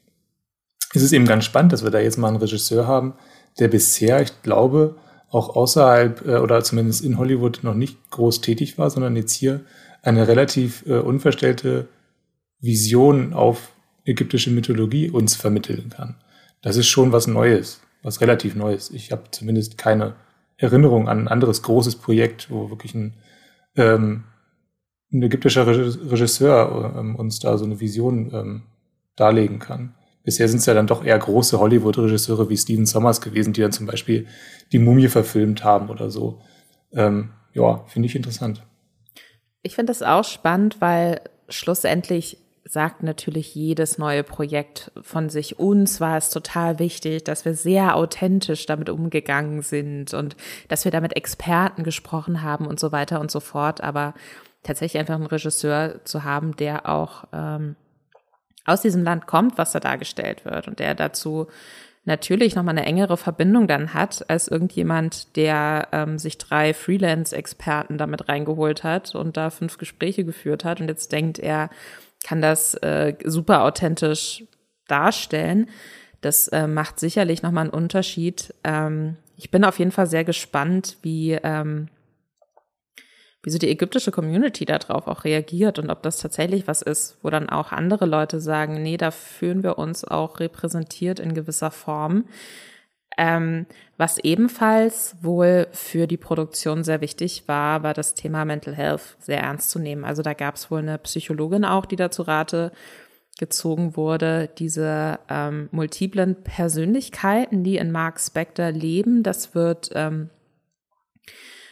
ist 0.94 1.02
es 1.02 1.14
eben 1.14 1.26
ganz 1.26 1.46
spannend, 1.46 1.72
dass 1.72 1.84
wir 1.84 1.92
da 1.92 2.00
jetzt 2.00 2.18
mal 2.18 2.28
einen 2.28 2.38
Regisseur 2.38 2.86
haben, 2.86 3.14
der 3.60 3.68
bisher, 3.68 4.22
ich 4.22 4.42
glaube, 4.42 4.96
auch 5.30 5.56
außerhalb 5.56 6.28
äh, 6.28 6.38
oder 6.38 6.64
zumindest 6.64 7.04
in 7.04 7.18
Hollywood 7.18 7.60
noch 7.64 7.74
nicht 7.74 8.12
groß 8.12 8.42
tätig 8.42 8.78
war, 8.78 8.90
sondern 8.90 9.16
jetzt 9.16 9.34
hier 9.34 9.62
eine 10.02 10.28
relativ 10.28 10.86
äh, 10.88 11.00
unverstellte 11.00 11.88
Vision 12.60 13.34
auf 13.34 13.74
ägyptische 14.06 14.52
Mythologie 14.52 15.10
uns 15.10 15.36
vermitteln 15.36 15.90
kann. 15.90 16.16
Das 16.62 16.76
ist 16.76 16.88
schon 16.88 17.12
was 17.12 17.28
Neues, 17.28 17.82
was 18.04 18.22
relativ 18.22 18.56
Neues. 18.56 18.92
Ich 18.92 19.12
habe 19.12 19.24
zumindest 19.32 19.78
keine 19.78 20.16
Erinnerung 20.58 21.08
an 21.08 21.22
ein 21.22 21.28
anderes 21.28 21.64
großes 21.64 21.96
Projekt, 21.96 22.52
wo 22.52 22.70
wirklich 22.70 22.94
ein, 22.94 23.16
ähm, 23.76 24.26
ein 25.12 25.24
ägyptischer 25.24 25.66
Regisseur 25.66 26.96
ähm, 26.98 27.16
uns 27.16 27.40
da 27.40 27.58
so 27.58 27.66
eine 27.66 27.80
Vision 27.80 28.32
ähm, 28.34 28.62
darlegen 29.16 29.60
kann. 29.60 29.96
Bisher 30.24 30.48
sind 30.48 30.60
es 30.60 30.66
ja 30.66 30.74
dann 30.74 30.88
doch 30.88 31.04
eher 31.04 31.18
große 31.18 31.60
Hollywood-Regisseure 31.60 32.50
wie 32.50 32.58
Steven 32.58 32.86
Sommers 32.86 33.22
gewesen, 33.22 33.54
die 33.54 33.62
dann 33.62 33.72
zum 33.72 33.88
Beispiel 33.88 34.28
die 34.72 34.80
Mumie 34.80 35.08
verfilmt 35.08 35.64
haben 35.64 35.90
oder 35.90 36.12
so. 36.12 36.42
Ähm, 36.94 37.32
ja, 37.54 37.84
finde 37.88 38.08
ich 38.08 38.16
interessant. 38.16 38.64
Ich 39.64 39.76
finde 39.76 39.92
das 39.92 40.04
auch 40.04 40.24
spannend, 40.24 40.78
weil 40.80 41.22
schlussendlich 41.50 42.38
sagt 42.64 43.04
natürlich 43.04 43.54
jedes 43.56 43.98
neue 43.98 44.24
Projekt 44.24 44.92
von 45.02 45.30
sich. 45.30 45.60
Uns 45.60 46.00
war 46.00 46.18
es 46.18 46.30
total 46.30 46.80
wichtig, 46.80 47.24
dass 47.24 47.44
wir 47.44 47.54
sehr 47.54 47.96
authentisch 47.96 48.66
damit 48.66 48.90
umgegangen 48.90 49.62
sind 49.62 50.14
und 50.14 50.38
dass 50.68 50.86
wir 50.86 50.92
da 50.92 51.02
mit 51.02 51.16
Experten 51.16 51.84
gesprochen 51.84 52.44
haben 52.44 52.68
und 52.68 52.80
so 52.80 52.92
weiter 52.92 53.20
und 53.20 53.32
so 53.32 53.40
fort. 53.40 53.82
Aber 53.82 54.14
tatsächlich 54.64 55.00
einfach 55.00 55.16
einen 55.16 55.26
Regisseur 55.26 56.06
zu 56.06 56.24
haben, 56.24 56.56
der 56.56 56.88
auch 56.88 57.26
ähm, 57.34 57.76
aus 58.66 58.82
diesem 58.82 59.04
Land 59.04 59.28
kommt, 59.28 59.58
was 59.58 59.72
da 59.72 59.80
dargestellt 59.80 60.46
wird 60.46 60.68
und 60.68 60.80
der 60.80 60.96
dazu 60.96 61.48
natürlich 62.04 62.56
nochmal 62.56 62.78
eine 62.78 62.86
engere 62.86 63.18
Verbindung 63.18 63.68
dann 63.68 63.94
hat, 63.94 64.28
als 64.30 64.48
irgendjemand, 64.48 65.36
der 65.36 65.88
ähm, 65.92 66.18
sich 66.18 66.38
drei 66.38 66.74
Freelance-Experten 66.74 67.98
damit 67.98 68.28
reingeholt 68.28 68.84
hat 68.84 69.14
und 69.14 69.38
da 69.38 69.50
fünf 69.50 69.78
Gespräche 69.78 70.24
geführt 70.24 70.66
hat 70.66 70.82
und 70.82 70.88
jetzt 70.88 71.12
denkt 71.12 71.38
er, 71.38 71.70
kann 72.24 72.42
das 72.42 72.74
äh, 72.76 73.16
super 73.24 73.64
authentisch 73.64 74.44
darstellen. 74.88 75.70
Das 76.22 76.48
äh, 76.50 76.68
macht 76.68 77.00
sicherlich 77.00 77.42
nochmal 77.42 77.66
einen 77.66 77.74
Unterschied. 77.74 78.54
Ähm, 78.64 79.18
ich 79.38 79.50
bin 79.50 79.64
auf 79.64 79.80
jeden 79.80 79.92
Fall 79.92 80.08
sehr 80.08 80.24
gespannt, 80.24 80.98
wie, 81.02 81.32
ähm, 81.32 81.88
wie 83.44 83.50
so 83.50 83.58
die 83.58 83.70
ägyptische 83.70 84.12
Community 84.12 84.66
darauf 84.66 85.08
auch 85.08 85.24
reagiert 85.24 85.80
und 85.80 85.90
ob 85.90 86.04
das 86.04 86.20
tatsächlich 86.20 86.68
was 86.68 86.82
ist, 86.82 87.18
wo 87.24 87.30
dann 87.30 87.50
auch 87.50 87.72
andere 87.72 88.06
Leute 88.06 88.40
sagen, 88.40 88.84
nee, 88.84 88.98
da 88.98 89.12
fühlen 89.12 89.64
wir 89.64 89.78
uns 89.78 90.04
auch 90.04 90.40
repräsentiert 90.40 91.20
in 91.20 91.34
gewisser 91.34 91.72
Form. 91.72 92.26
Ähm, 93.18 93.66
was 93.98 94.20
ebenfalls 94.20 95.16
wohl 95.22 95.68
für 95.72 96.08
die 96.08 96.18
Produktion 96.18 96.84
sehr 96.84 97.02
wichtig 97.02 97.44
war, 97.48 97.84
war 97.84 97.94
das 97.94 98.14
Thema 98.14 98.46
Mental 98.46 98.74
Health 98.74 99.18
sehr 99.20 99.42
ernst 99.42 99.70
zu 99.70 99.80
nehmen. 99.80 100.06
Also 100.06 100.22
da 100.22 100.34
gab 100.34 100.56
es 100.56 100.72
wohl 100.72 100.80
eine 100.80 100.98
Psychologin 101.00 101.66
auch, 101.66 101.86
die 101.86 101.98
dazu 101.98 102.22
Rate 102.22 102.72
gezogen 103.40 103.96
wurde, 103.98 104.50
diese 104.58 105.20
ähm, 105.30 105.68
multiplen 105.72 106.36
Persönlichkeiten, 106.44 107.64
die 107.64 107.78
in 107.78 107.92
Mark 107.92 108.20
Spector 108.20 108.72
leben, 108.72 109.24
das 109.24 109.56
wird 109.56 109.90
ähm, 109.96 110.30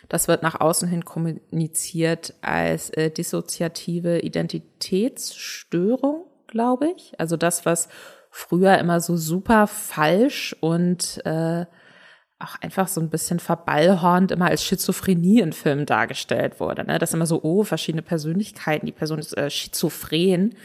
das 0.10 0.28
wird 0.28 0.44
nach 0.44 0.60
außen 0.60 0.90
hin 0.90 1.06
kommuniziert 1.06 2.34
als 2.42 2.90
äh, 2.90 3.12
dissoziative 3.12 4.20
Identitätsstörung, 4.20 6.26
glaube 6.48 6.92
ich. 6.96 7.20
Also 7.20 7.38
das, 7.38 7.66
was 7.66 7.90
früher 8.32 8.78
immer 8.80 9.02
so 9.02 9.18
super 9.18 9.68
falsch 9.68 10.56
und 10.60 11.24
äh, 11.26 11.66
auch 12.40 12.56
einfach 12.62 12.88
so 12.88 13.02
ein 13.02 13.10
bisschen 13.10 13.40
verballhornt 13.40 14.32
immer 14.32 14.48
als 14.48 14.64
Schizophrenie 14.64 15.42
in 15.42 15.54
Filmen 15.54 15.86
dargestellt 15.86 16.60
wurde. 16.60 16.86
Ne? 16.86 16.98
Das 16.98 17.14
immer 17.14 17.26
so, 17.26 17.42
oh, 17.44 17.64
verschiedene 17.64 18.02
Persönlichkeiten, 18.02 18.86
die 18.86 18.92
Person 18.92 19.20
ist 19.20 19.38
äh, 19.38 19.50
schizophren. 19.50 20.56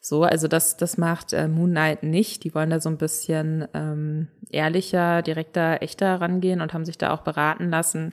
So, 0.00 0.22
also 0.22 0.48
das, 0.48 0.76
das 0.76 0.98
macht 0.98 1.32
äh, 1.32 1.48
Moon 1.48 1.70
Knight 1.70 2.02
nicht. 2.02 2.44
Die 2.44 2.54
wollen 2.54 2.70
da 2.70 2.78
so 2.78 2.90
ein 2.90 2.98
bisschen 2.98 3.66
ähm, 3.74 4.28
ehrlicher, 4.50 5.22
direkter, 5.22 5.82
echter 5.82 6.20
rangehen 6.20 6.60
und 6.60 6.74
haben 6.74 6.84
sich 6.84 6.98
da 6.98 7.12
auch 7.12 7.22
beraten 7.22 7.70
lassen. 7.70 8.12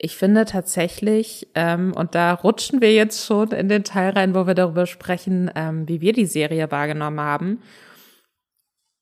Ich 0.00 0.16
finde 0.16 0.44
tatsächlich, 0.44 1.48
ähm, 1.56 1.92
und 1.92 2.14
da 2.14 2.32
rutschen 2.32 2.80
wir 2.80 2.94
jetzt 2.94 3.26
schon 3.26 3.50
in 3.50 3.68
den 3.68 3.82
Teil 3.82 4.10
rein, 4.10 4.32
wo 4.34 4.46
wir 4.46 4.54
darüber 4.54 4.86
sprechen, 4.86 5.50
ähm, 5.56 5.88
wie 5.88 6.00
wir 6.00 6.12
die 6.12 6.26
Serie 6.26 6.70
wahrgenommen 6.70 7.20
haben. 7.20 7.62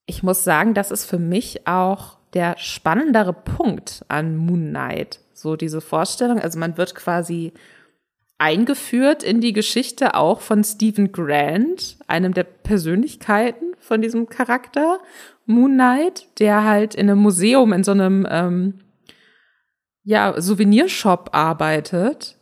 Ich 0.06 0.22
muss 0.22 0.42
sagen, 0.42 0.72
das 0.72 0.90
ist 0.90 1.04
für 1.04 1.18
mich 1.18 1.66
auch 1.66 2.16
der 2.32 2.56
spannendere 2.58 3.34
Punkt 3.34 4.04
an 4.08 4.36
Moon 4.36 4.70
Knight. 4.70 5.20
So 5.34 5.56
diese 5.56 5.82
Vorstellung, 5.82 6.40
also 6.40 6.58
man 6.58 6.78
wird 6.78 6.94
quasi 6.94 7.52
eingeführt 8.38 9.22
in 9.22 9.42
die 9.42 9.52
Geschichte 9.52 10.14
auch 10.14 10.40
von 10.40 10.64
Stephen 10.64 11.12
Grant, 11.12 11.98
einem 12.06 12.32
der 12.32 12.44
Persönlichkeiten 12.44 13.74
von 13.78 14.00
diesem 14.00 14.28
Charakter, 14.28 15.00
Moon 15.44 15.74
Knight, 15.74 16.26
der 16.38 16.64
halt 16.64 16.94
in 16.94 17.10
einem 17.10 17.20
Museum, 17.20 17.72
in 17.72 17.84
so 17.84 17.92
einem 17.92 18.26
ähm, 18.30 18.74
ja, 20.06 20.40
Souvenirshop 20.40 21.30
arbeitet, 21.32 22.36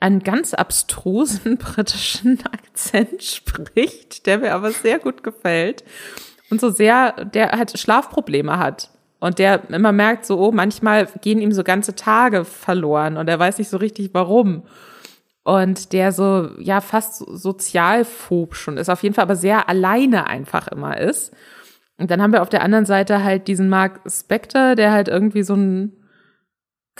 einen 0.00 0.20
ganz 0.20 0.54
abstrusen 0.54 1.58
britischen 1.58 2.40
Akzent 2.50 3.22
spricht, 3.22 4.26
der 4.26 4.38
mir 4.38 4.54
aber 4.54 4.72
sehr 4.72 4.98
gut 4.98 5.22
gefällt 5.22 5.84
und 6.50 6.62
so 6.62 6.70
sehr, 6.70 7.26
der 7.26 7.52
halt 7.52 7.78
Schlafprobleme 7.78 8.58
hat. 8.58 8.90
Und 9.20 9.38
der 9.38 9.68
immer 9.68 9.92
merkt 9.92 10.24
so, 10.24 10.40
oh, 10.40 10.50
manchmal 10.50 11.06
gehen 11.20 11.42
ihm 11.42 11.52
so 11.52 11.62
ganze 11.62 11.94
Tage 11.94 12.46
verloren 12.46 13.18
und 13.18 13.28
er 13.28 13.38
weiß 13.38 13.58
nicht 13.58 13.68
so 13.68 13.76
richtig 13.76 14.14
warum. 14.14 14.62
Und 15.44 15.92
der 15.92 16.12
so, 16.12 16.48
ja, 16.58 16.80
fast 16.80 17.16
sozialphob 17.16 18.54
schon 18.54 18.78
ist, 18.78 18.88
auf 18.88 19.02
jeden 19.02 19.14
Fall 19.14 19.24
aber 19.24 19.36
sehr 19.36 19.68
alleine 19.68 20.26
einfach 20.26 20.68
immer 20.68 20.98
ist. 20.98 21.34
Und 21.98 22.10
dann 22.10 22.22
haben 22.22 22.32
wir 22.32 22.40
auf 22.40 22.48
der 22.48 22.62
anderen 22.62 22.86
Seite 22.86 23.22
halt 23.22 23.46
diesen 23.46 23.68
Mark 23.68 24.00
Spector, 24.08 24.74
der 24.74 24.90
halt 24.90 25.08
irgendwie 25.08 25.42
so 25.42 25.54
ein 25.54 25.99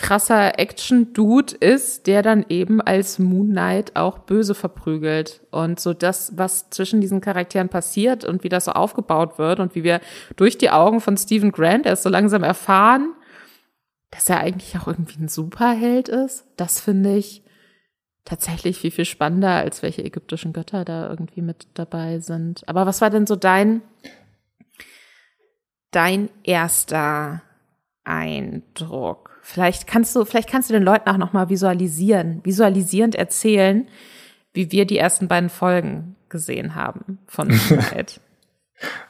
krasser 0.00 0.58
Action-Dude 0.58 1.56
ist, 1.56 2.06
der 2.06 2.22
dann 2.22 2.46
eben 2.48 2.80
als 2.80 3.18
Moon 3.18 3.50
Knight 3.50 3.96
auch 3.96 4.18
böse 4.18 4.54
verprügelt. 4.54 5.40
Und 5.50 5.78
so 5.78 5.92
das, 5.92 6.36
was 6.36 6.70
zwischen 6.70 7.00
diesen 7.00 7.20
Charakteren 7.20 7.68
passiert 7.68 8.24
und 8.24 8.42
wie 8.42 8.48
das 8.48 8.64
so 8.64 8.72
aufgebaut 8.72 9.38
wird 9.38 9.60
und 9.60 9.74
wie 9.74 9.84
wir 9.84 10.00
durch 10.36 10.58
die 10.58 10.70
Augen 10.70 11.00
von 11.00 11.16
Stephen 11.16 11.52
Grant 11.52 11.86
erst 11.86 12.02
so 12.02 12.08
langsam 12.08 12.42
erfahren, 12.42 13.12
dass 14.10 14.28
er 14.28 14.40
eigentlich 14.40 14.76
auch 14.78 14.88
irgendwie 14.88 15.22
ein 15.22 15.28
Superheld 15.28 16.08
ist, 16.08 16.44
das 16.56 16.80
finde 16.80 17.16
ich 17.16 17.44
tatsächlich 18.24 18.78
viel, 18.78 18.90
viel 18.90 19.04
spannender, 19.04 19.56
als 19.56 19.82
welche 19.82 20.04
ägyptischen 20.04 20.52
Götter 20.52 20.84
da 20.84 21.08
irgendwie 21.08 21.42
mit 21.42 21.68
dabei 21.74 22.20
sind. 22.20 22.68
Aber 22.68 22.86
was 22.86 23.00
war 23.00 23.10
denn 23.10 23.26
so 23.26 23.36
dein, 23.36 23.82
dein 25.90 26.28
erster 26.42 27.42
Eindruck? 28.04 29.29
Vielleicht 29.52 29.88
kannst 29.88 30.14
du, 30.14 30.24
vielleicht 30.24 30.48
kannst 30.48 30.70
du 30.70 30.74
den 30.74 30.84
Leuten 30.84 31.10
auch 31.10 31.16
nochmal 31.16 31.48
visualisieren, 31.48 32.40
visualisierend 32.44 33.16
erzählen, 33.16 33.88
wie 34.52 34.70
wir 34.70 34.84
die 34.84 34.96
ersten 34.96 35.26
beiden 35.26 35.48
Folgen 35.48 36.14
gesehen 36.28 36.76
haben 36.76 37.18
von 37.26 37.48
Moonlight. 37.68 38.20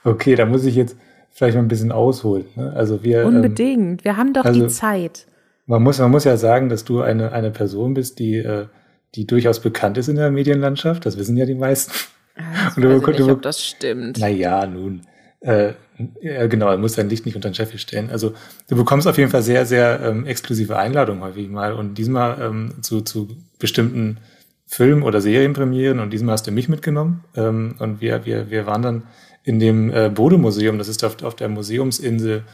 okay, 0.02 0.36
da 0.36 0.46
muss 0.46 0.64
ich 0.64 0.76
jetzt 0.76 0.96
vielleicht 1.30 1.56
mal 1.56 1.62
ein 1.62 1.68
bisschen 1.68 1.92
ausholen. 1.92 2.46
Ne? 2.56 2.72
Also 2.74 3.02
wir 3.02 3.20
ähm, 3.20 3.36
unbedingt. 3.36 4.00
Ähm, 4.00 4.04
wir 4.04 4.16
haben 4.16 4.32
doch 4.32 4.46
also 4.46 4.62
die 4.62 4.68
Zeit. 4.68 5.26
Man 5.66 5.82
muss, 5.82 5.98
man 5.98 6.10
muss 6.10 6.24
ja 6.24 6.38
sagen, 6.38 6.70
dass 6.70 6.84
du 6.84 7.02
eine 7.02 7.32
eine 7.32 7.50
Person 7.50 7.92
bist, 7.92 8.18
die 8.18 8.36
äh, 8.36 8.66
die 9.14 9.26
durchaus 9.26 9.60
bekannt 9.60 9.98
ist 9.98 10.08
in 10.08 10.16
der 10.16 10.30
Medienlandschaft. 10.30 11.04
Das 11.04 11.18
wissen 11.18 11.36
ja 11.36 11.44
die 11.44 11.54
meisten. 11.54 11.92
Ah, 12.36 12.68
ich 12.68 12.82
weiß 12.82 13.18
nicht, 13.18 13.30
ob 13.30 13.42
das 13.42 13.62
stimmt. 13.62 14.18
Naja, 14.18 14.66
nun. 14.66 15.02
Äh, 15.40 15.74
ja, 16.20 16.46
genau, 16.46 16.68
er 16.68 16.78
muss 16.78 16.94
sein 16.94 17.08
Licht 17.08 17.26
nicht 17.26 17.36
unter 17.36 17.48
den 17.50 17.54
Scheffel 17.54 17.78
stellen. 17.78 18.10
Also 18.10 18.34
du 18.68 18.76
bekommst 18.76 19.06
auf 19.06 19.18
jeden 19.18 19.30
Fall 19.30 19.42
sehr, 19.42 19.66
sehr 19.66 20.00
ähm, 20.00 20.26
exklusive 20.26 20.78
Einladungen 20.78 21.22
häufig 21.22 21.48
mal 21.48 21.72
und 21.72 21.94
diesmal 21.94 22.40
ähm, 22.40 22.74
zu, 22.82 23.00
zu 23.02 23.28
bestimmten 23.58 24.18
Film- 24.66 25.02
oder 25.02 25.20
Serienpremieren 25.20 25.98
und 25.98 26.12
diesmal 26.12 26.34
hast 26.34 26.46
du 26.46 26.52
mich 26.52 26.68
mitgenommen 26.68 27.24
ähm, 27.36 27.74
und 27.78 28.00
wir, 28.00 28.24
wir, 28.24 28.50
wir 28.50 28.66
waren 28.66 28.82
dann 28.82 29.02
in 29.42 29.58
dem 29.58 29.92
äh, 29.92 30.10
Bode-Museum, 30.10 30.78
das 30.78 30.88
ist 30.88 31.02
auf, 31.02 31.22
auf 31.22 31.34
der 31.34 31.48
Museumsinsel 31.48 32.44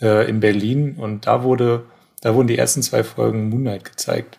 äh, 0.00 0.28
in 0.28 0.40
Berlin 0.40 0.96
und 0.96 1.26
da 1.26 1.42
wurde, 1.42 1.84
da 2.20 2.34
wurden 2.34 2.48
die 2.48 2.58
ersten 2.58 2.82
zwei 2.82 3.04
Folgen 3.04 3.48
Moonlight 3.48 3.84
gezeigt. 3.84 4.38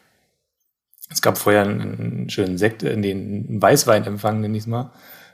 Es 1.09 1.21
gab 1.21 1.37
vorher 1.37 1.61
einen, 1.61 1.81
einen 1.81 2.29
schönen 2.29 2.57
Sekt, 2.57 2.83
in 2.83 3.01
den 3.01 3.61
Weißweinempfang, 3.61 4.41
nenne 4.41 4.57
ich 4.57 4.63
es 4.63 4.67
mal. 4.67 4.91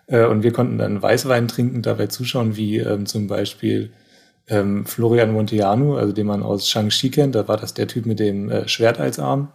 Äh, 0.08 0.26
und 0.26 0.44
wir 0.44 0.52
konnten 0.54 0.78
dann 0.78 1.02
Weißwein 1.02 1.48
trinken, 1.48 1.82
dabei 1.82 2.08
zuschauen, 2.08 2.56
wie 2.56 2.78
ähm, 2.78 3.06
zum 3.06 3.28
Beispiel 3.28 3.92
ähm, 4.48 4.86
Florian 4.86 5.32
Monteanu, 5.32 5.96
also 5.96 6.14
den 6.14 6.28
man 6.28 6.44
aus 6.44 6.70
Shang-Chi 6.70 7.10
kennt, 7.10 7.36
da 7.36 7.48
war 7.48 7.58
das 7.58 7.74
der 7.74 7.88
Typ 7.88 8.06
mit 8.06 8.20
dem 8.20 8.50
äh, 8.50 8.68
Schwert 8.68 9.00
als 9.00 9.20
Arm, 9.20 9.50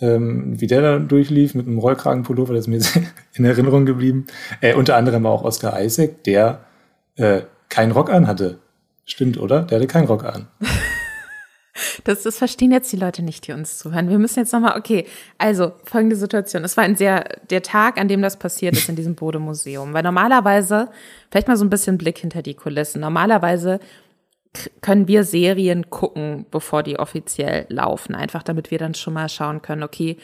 ähm, 0.00 0.60
wie 0.60 0.66
der 0.66 0.80
da 0.80 0.98
durchlief 0.98 1.54
mit 1.54 1.66
einem 1.66 1.78
Rollkragenpullover, 1.78 2.54
das 2.54 2.66
ist 2.66 2.94
mir 2.94 3.02
in 3.34 3.44
Erinnerung 3.44 3.86
geblieben. 3.86 4.26
Äh, 4.60 4.74
unter 4.74 4.96
anderem 4.96 5.26
auch 5.26 5.42
Oscar 5.42 5.82
Isaac, 5.82 6.24
der 6.24 6.60
äh, 7.16 7.42
keinen 7.68 7.92
Rock 7.92 8.10
an 8.10 8.26
hatte. 8.26 8.58
Stimmt, 9.04 9.38
oder? 9.38 9.62
Der 9.62 9.78
hatte 9.78 9.86
keinen 9.86 10.06
Rock 10.06 10.24
an. 10.24 10.48
Das, 12.04 12.22
das 12.22 12.38
verstehen 12.38 12.72
jetzt 12.72 12.92
die 12.92 12.96
Leute 12.96 13.22
nicht, 13.22 13.46
die 13.46 13.52
uns 13.52 13.78
zuhören. 13.78 14.08
Wir 14.08 14.18
müssen 14.18 14.40
jetzt 14.40 14.52
nochmal, 14.52 14.78
okay, 14.78 15.06
also 15.38 15.72
folgende 15.84 16.16
Situation. 16.16 16.64
Es 16.64 16.76
war 16.76 16.84
ein 16.84 16.96
sehr, 16.96 17.24
der 17.50 17.62
Tag, 17.62 17.98
an 17.98 18.08
dem 18.08 18.22
das 18.22 18.38
passiert 18.38 18.76
ist 18.76 18.88
in 18.88 18.96
diesem 18.96 19.14
Bode-Museum. 19.16 19.92
Weil 19.92 20.02
normalerweise, 20.02 20.88
vielleicht 21.30 21.48
mal 21.48 21.56
so 21.56 21.64
ein 21.64 21.70
bisschen 21.70 21.98
Blick 21.98 22.18
hinter 22.18 22.42
die 22.42 22.54
Kulissen. 22.54 23.00
Normalerweise 23.00 23.80
können 24.80 25.06
wir 25.08 25.24
Serien 25.24 25.90
gucken, 25.90 26.46
bevor 26.50 26.82
die 26.82 26.98
offiziell 26.98 27.66
laufen. 27.68 28.14
Einfach 28.14 28.42
damit 28.42 28.70
wir 28.70 28.78
dann 28.78 28.94
schon 28.94 29.14
mal 29.14 29.28
schauen 29.28 29.62
können, 29.62 29.82
okay, 29.82 30.16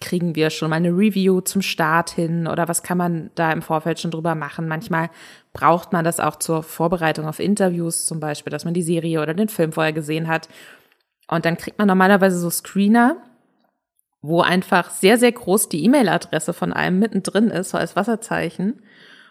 kriegen 0.00 0.34
wir 0.34 0.50
schon 0.50 0.70
mal 0.70 0.76
eine 0.76 0.90
Review 0.90 1.42
zum 1.42 1.60
Start 1.60 2.10
hin 2.10 2.46
oder 2.46 2.68
was 2.68 2.82
kann 2.82 2.96
man 2.96 3.30
da 3.34 3.52
im 3.52 3.60
Vorfeld 3.60 4.00
schon 4.00 4.10
drüber 4.10 4.34
machen. 4.34 4.66
Manchmal 4.66 5.10
braucht 5.52 5.92
man 5.92 6.04
das 6.04 6.20
auch 6.20 6.36
zur 6.36 6.62
Vorbereitung 6.62 7.26
auf 7.26 7.38
Interviews 7.38 8.06
zum 8.06 8.18
Beispiel, 8.18 8.50
dass 8.50 8.64
man 8.64 8.74
die 8.74 8.82
Serie 8.82 9.20
oder 9.20 9.34
den 9.34 9.48
Film 9.48 9.72
vorher 9.72 9.92
gesehen 9.92 10.26
hat. 10.26 10.48
Und 11.30 11.44
dann 11.44 11.56
kriegt 11.56 11.78
man 11.78 11.86
normalerweise 11.86 12.38
so 12.38 12.50
Screener, 12.50 13.16
wo 14.20 14.42
einfach 14.42 14.90
sehr, 14.90 15.16
sehr 15.16 15.32
groß 15.32 15.68
die 15.68 15.84
E-Mail-Adresse 15.84 16.52
von 16.52 16.72
einem 16.72 16.98
mittendrin 16.98 17.48
ist, 17.48 17.70
so 17.70 17.78
als 17.78 17.94
Wasserzeichen. 17.94 18.82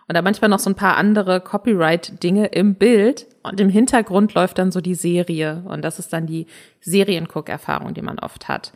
Und 0.07 0.15
da 0.15 0.21
manchmal 0.21 0.49
noch 0.49 0.59
so 0.59 0.69
ein 0.69 0.75
paar 0.75 0.97
andere 0.97 1.41
Copyright-Dinge 1.41 2.47
im 2.47 2.75
Bild. 2.75 3.27
Und 3.43 3.59
im 3.59 3.69
Hintergrund 3.69 4.33
läuft 4.33 4.57
dann 4.57 4.71
so 4.71 4.81
die 4.81 4.95
Serie. 4.95 5.61
Und 5.67 5.83
das 5.83 5.99
ist 5.99 6.13
dann 6.13 6.25
die 6.25 6.47
Serienguck-Erfahrung, 6.79 7.93
die 7.93 8.01
man 8.01 8.17
oft 8.17 8.47
hat. 8.47 8.71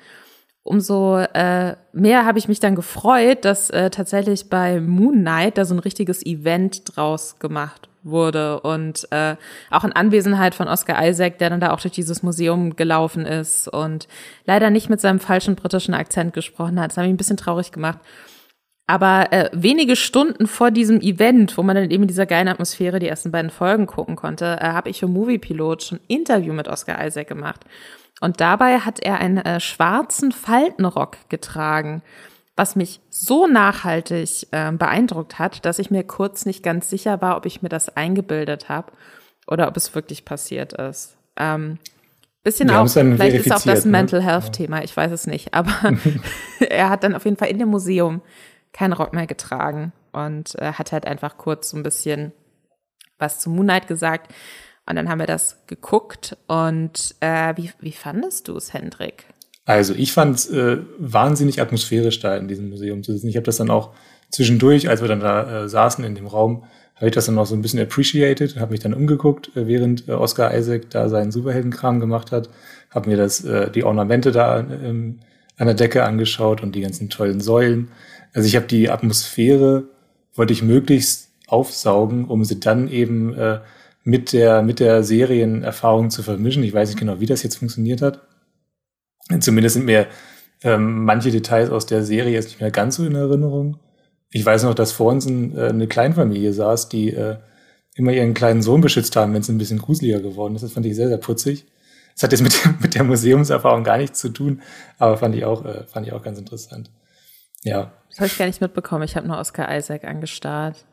Umso 0.62 1.18
äh, 1.18 1.76
mehr 1.94 2.26
habe 2.26 2.40
ich 2.40 2.48
mich 2.48 2.60
dann 2.60 2.76
gefreut, 2.76 3.46
dass 3.46 3.70
äh, 3.70 3.90
tatsächlich 3.90 4.50
bei 4.50 4.80
Moon 4.80 5.22
Knight 5.22 5.58
da 5.58 5.66
so 5.66 5.74
ein 5.74 5.80
richtiges 5.80 6.26
Event 6.26 6.96
draus 6.96 7.40
gemacht 7.40 7.90
wurde 8.04 8.60
und 8.62 9.08
äh, 9.12 9.36
auch 9.72 9.84
in 9.84 9.94
Anwesenheit 9.94 10.56
von 10.56 10.68
Oscar 10.68 11.08
Isaac, 11.08 11.38
der 11.38 11.50
dann 11.50 11.60
da 11.60 11.72
auch 11.72 11.82
durch 11.82 11.94
dieses 11.94 12.24
Museum 12.24 12.76
gelaufen 12.76 13.26
ist 13.26 13.68
und 13.68 14.08
leider 14.46 14.70
nicht 14.70 14.90
mit 14.90 15.02
seinem 15.02 15.20
falschen 15.20 15.56
britischen 15.56 15.94
Akzent 15.94 16.34
gesprochen 16.34 16.80
hat. 16.80 16.92
Das 16.92 16.98
hat 16.98 17.04
mich 17.06 17.14
ein 17.14 17.18
bisschen 17.18 17.38
traurig 17.38 17.72
gemacht. 17.72 18.00
Aber 18.86 19.32
äh, 19.32 19.50
wenige 19.54 19.96
Stunden 19.96 20.46
vor 20.46 20.70
diesem 20.70 21.00
Event, 21.00 21.58
wo 21.58 21.64
man 21.64 21.76
dann 21.76 21.90
eben 21.90 22.04
in 22.04 22.10
dieser 22.10 22.26
geilen 22.26 22.50
Atmosphäre 22.50 23.00
die 23.00 23.08
ersten 23.08 23.32
beiden 23.32 23.50
Folgen 23.50 23.88
gucken 23.88 24.18
konnte, 24.18 24.58
äh, 24.60 24.66
habe 24.66 24.90
ich 24.90 25.00
für 25.00 25.08
Movie 25.08 25.38
Pilot 25.38 25.84
schon 25.84 26.00
Interview 26.08 26.54
mit 26.54 26.68
Oscar 26.68 27.06
Isaac 27.06 27.28
gemacht. 27.28 27.62
Und 28.20 28.42
dabei 28.42 28.80
hat 28.80 29.00
er 29.00 29.20
einen 29.20 29.38
äh, 29.38 29.60
schwarzen 29.60 30.32
Faltenrock 30.32 31.18
getragen 31.30 32.02
was 32.56 32.76
mich 32.76 33.00
so 33.10 33.48
nachhaltig 33.48 34.48
äh, 34.52 34.72
beeindruckt 34.72 35.40
hat, 35.40 35.66
dass 35.66 35.80
ich 35.80 35.90
mir 35.90 36.04
kurz 36.04 36.46
nicht 36.46 36.64
ganz 36.64 36.90
sicher 36.90 37.22
war, 37.22 37.38
ob 37.38 37.46
ich 37.46 37.62
mir 37.62 37.70
das 37.70 37.90
eingebildet 37.96 38.70
habe 38.70 38.92
oder 39.48 39.68
ob 39.68 39.78
es 39.78 39.96
wirklich 39.96 40.26
passiert 40.26 40.74
ist. 40.74 41.18
Ähm, 41.36 41.80
bisschen 42.44 42.70
Wir 42.70 42.80
auch, 42.80 42.88
vielleicht 42.90 43.36
ist 43.38 43.52
auch 43.52 43.62
das 43.62 43.86
ein 43.86 43.92
ne? 43.92 43.98
Mental 43.98 44.22
Health 44.22 44.54
Thema, 44.54 44.84
ich 44.84 44.96
weiß 44.96 45.12
es 45.12 45.28
nicht, 45.28 45.54
aber 45.54 45.94
er 46.60 46.90
hat 46.90 47.04
dann 47.04 47.16
auf 47.16 47.26
jeden 47.26 47.38
Fall 47.38 47.50
in 47.50 47.60
dem 47.60 47.70
Museum 47.70 48.22
keinen 48.72 48.94
Rock 48.94 49.14
mehr 49.14 49.28
getragen 49.28 49.94
und 50.12 50.56
äh, 50.60 50.74
hat 50.74 50.92
halt 50.92 51.06
einfach 51.06 51.38
kurz 51.38 51.72
so 51.72 51.78
ein 51.78 51.84
bisschen 51.84 52.34
was 53.18 53.40
zu 53.40 53.50
Moonlight 53.50 53.88
gesagt. 53.88 54.34
Und 54.86 54.98
dann 54.98 55.08
haben 55.08 55.20
wir 55.20 55.28
das 55.28 55.66
geguckt 55.68 56.36
und 56.48 57.16
äh, 57.22 57.56
wie, 57.56 57.72
wie 57.80 57.94
fandest 57.94 58.50
du 58.50 58.58
es, 58.58 58.74
Hendrik? 58.74 59.26
Also 59.66 59.94
ich 59.94 60.12
fand 60.12 60.36
es 60.36 60.50
äh, 60.50 60.78
wahnsinnig 60.98 61.62
atmosphärisch 61.62 62.20
da 62.20 62.36
in 62.36 62.48
diesem 62.48 62.70
Museum 62.70 63.04
zu 63.04 63.14
sitzen. 63.14 63.30
Ich 63.30 63.36
habe 63.36 63.46
das 63.46 63.58
dann 63.58 63.70
auch 63.70 63.92
zwischendurch, 64.30 64.90
als 64.90 65.02
wir 65.02 65.08
dann 65.08 65.22
da 65.22 65.64
äh, 65.64 65.70
saßen 65.70 66.04
in 66.04 66.16
dem 66.16 66.28
Raum, 66.28 66.64
habe 66.96 67.08
ich 67.08 67.14
das 67.14 67.26
dann 67.26 67.38
auch 67.38 67.46
so 67.46 67.56
ein 67.56 67.62
bisschen 67.62 67.80
appreciated, 67.80 68.60
habe 68.60 68.72
mich 68.72 68.82
dann 68.82 68.94
umgeguckt, 68.94 69.56
äh, 69.56 69.68
während 69.68 70.08
äh, 70.08 70.12
Oscar 70.12 70.54
Isaac 70.54 70.90
da 70.90 71.08
seinen 71.08 71.32
Superheldenkram 71.32 72.00
gemacht 72.00 72.32
hat, 72.32 72.50
habe 72.90 73.10
mir 73.10 73.18
das 73.18 73.44
äh, 73.46 73.72
die 73.72 73.84
Ornamente 73.84 74.32
da 74.32 74.60
ähm, 74.60 75.20
an 75.58 75.68
der 75.68 75.76
Decke 75.76 76.04
angeschaut 76.04 76.62
und 76.62 76.76
die 76.76 76.82
ganzen 76.82 77.10
tollen 77.10 77.40
Säulen. 77.40 77.90
Also 78.34 78.48
ich 78.48 78.56
habe 78.56 78.68
die 78.68 78.90
Atmosphäre 78.90 79.86
wollte 80.36 80.54
ich 80.54 80.64
möglichst 80.64 81.30
aufsaugen, 81.48 82.26
um 82.26 82.44
sie 82.44 82.60
dann 82.60 82.88
eben 82.90 83.34
äh, 83.36 83.60
mit 84.04 84.34
der, 84.34 84.64
mit 84.64 84.80
der 84.80 85.04
Serienerfahrung 85.04 86.10
zu 86.10 86.24
vermischen. 86.24 86.64
Ich 86.64 86.74
weiß 86.74 86.90
nicht 86.90 87.00
genau, 87.00 87.20
wie 87.20 87.26
das 87.26 87.44
jetzt 87.44 87.58
funktioniert 87.58 88.02
hat. 88.02 88.22
Zumindest 89.42 89.76
sind 89.76 89.86
mir 89.86 90.08
ähm, 90.64 91.06
manche 91.06 91.32
Details 91.32 91.70
aus 91.70 91.86
der 91.86 92.04
Serie 92.04 92.34
jetzt 92.34 92.46
nicht 92.46 92.62
mehr 92.62 92.72
ganz 92.72 92.96
so 92.96 93.06
in 93.06 93.16
Erinnerung. 93.16 93.78
Ich 94.32 94.46
weiß 94.46 94.64
noch, 94.64 94.74
dass 94.74 94.92
vor 94.92 95.12
uns 95.12 95.26
ein, 95.26 95.56
äh, 95.58 95.68
eine 95.68 95.88
Kleinfamilie 95.88 96.54
saß, 96.54 96.90
die 96.90 97.14
äh, 97.14 97.38
immer 97.96 98.12
ihren 98.12 98.34
kleinen 98.34 98.62
Sohn 98.62 98.82
beschützt 98.82 99.16
haben, 99.16 99.34
wenn 99.34 99.42
es 99.42 99.50
ein 99.50 99.58
bisschen 99.58 99.80
gruseliger 99.80 100.20
geworden 100.20 100.56
ist. 100.56 100.64
Das 100.64 100.74
fand 100.74 100.86
ich 100.86 100.96
sehr, 100.96 101.08
sehr 101.08 101.18
putzig. 101.18 101.66
Das 102.16 102.24
hat 102.24 102.32
jetzt 102.32 102.42
mit, 102.42 102.82
mit 102.82 102.96
der 102.96 103.04
Museumserfahrung 103.04 103.84
gar 103.84 103.98
nichts 103.98 104.20
zu 104.20 104.30
tun, 104.30 104.62
aber 104.98 105.18
fand 105.18 105.36
ich 105.36 105.46
auch, 105.46 105.66
äh, 105.66 105.84
fand 105.86 106.08
ich 106.08 106.14
auch 106.14 106.24
ganz 106.24 106.40
interessant. 106.40 106.90
Ja. 107.64 107.92
Das 108.10 108.20
habe 108.20 108.28
ich 108.28 108.38
gar 108.38 108.46
nicht 108.46 108.62
mitbekommen. 108.62 109.04
Ich 109.04 109.16
habe 109.16 109.28
nur 109.28 109.38
Oscar 109.38 109.76
Isaac 109.76 110.04
angestarrt. 110.04 110.86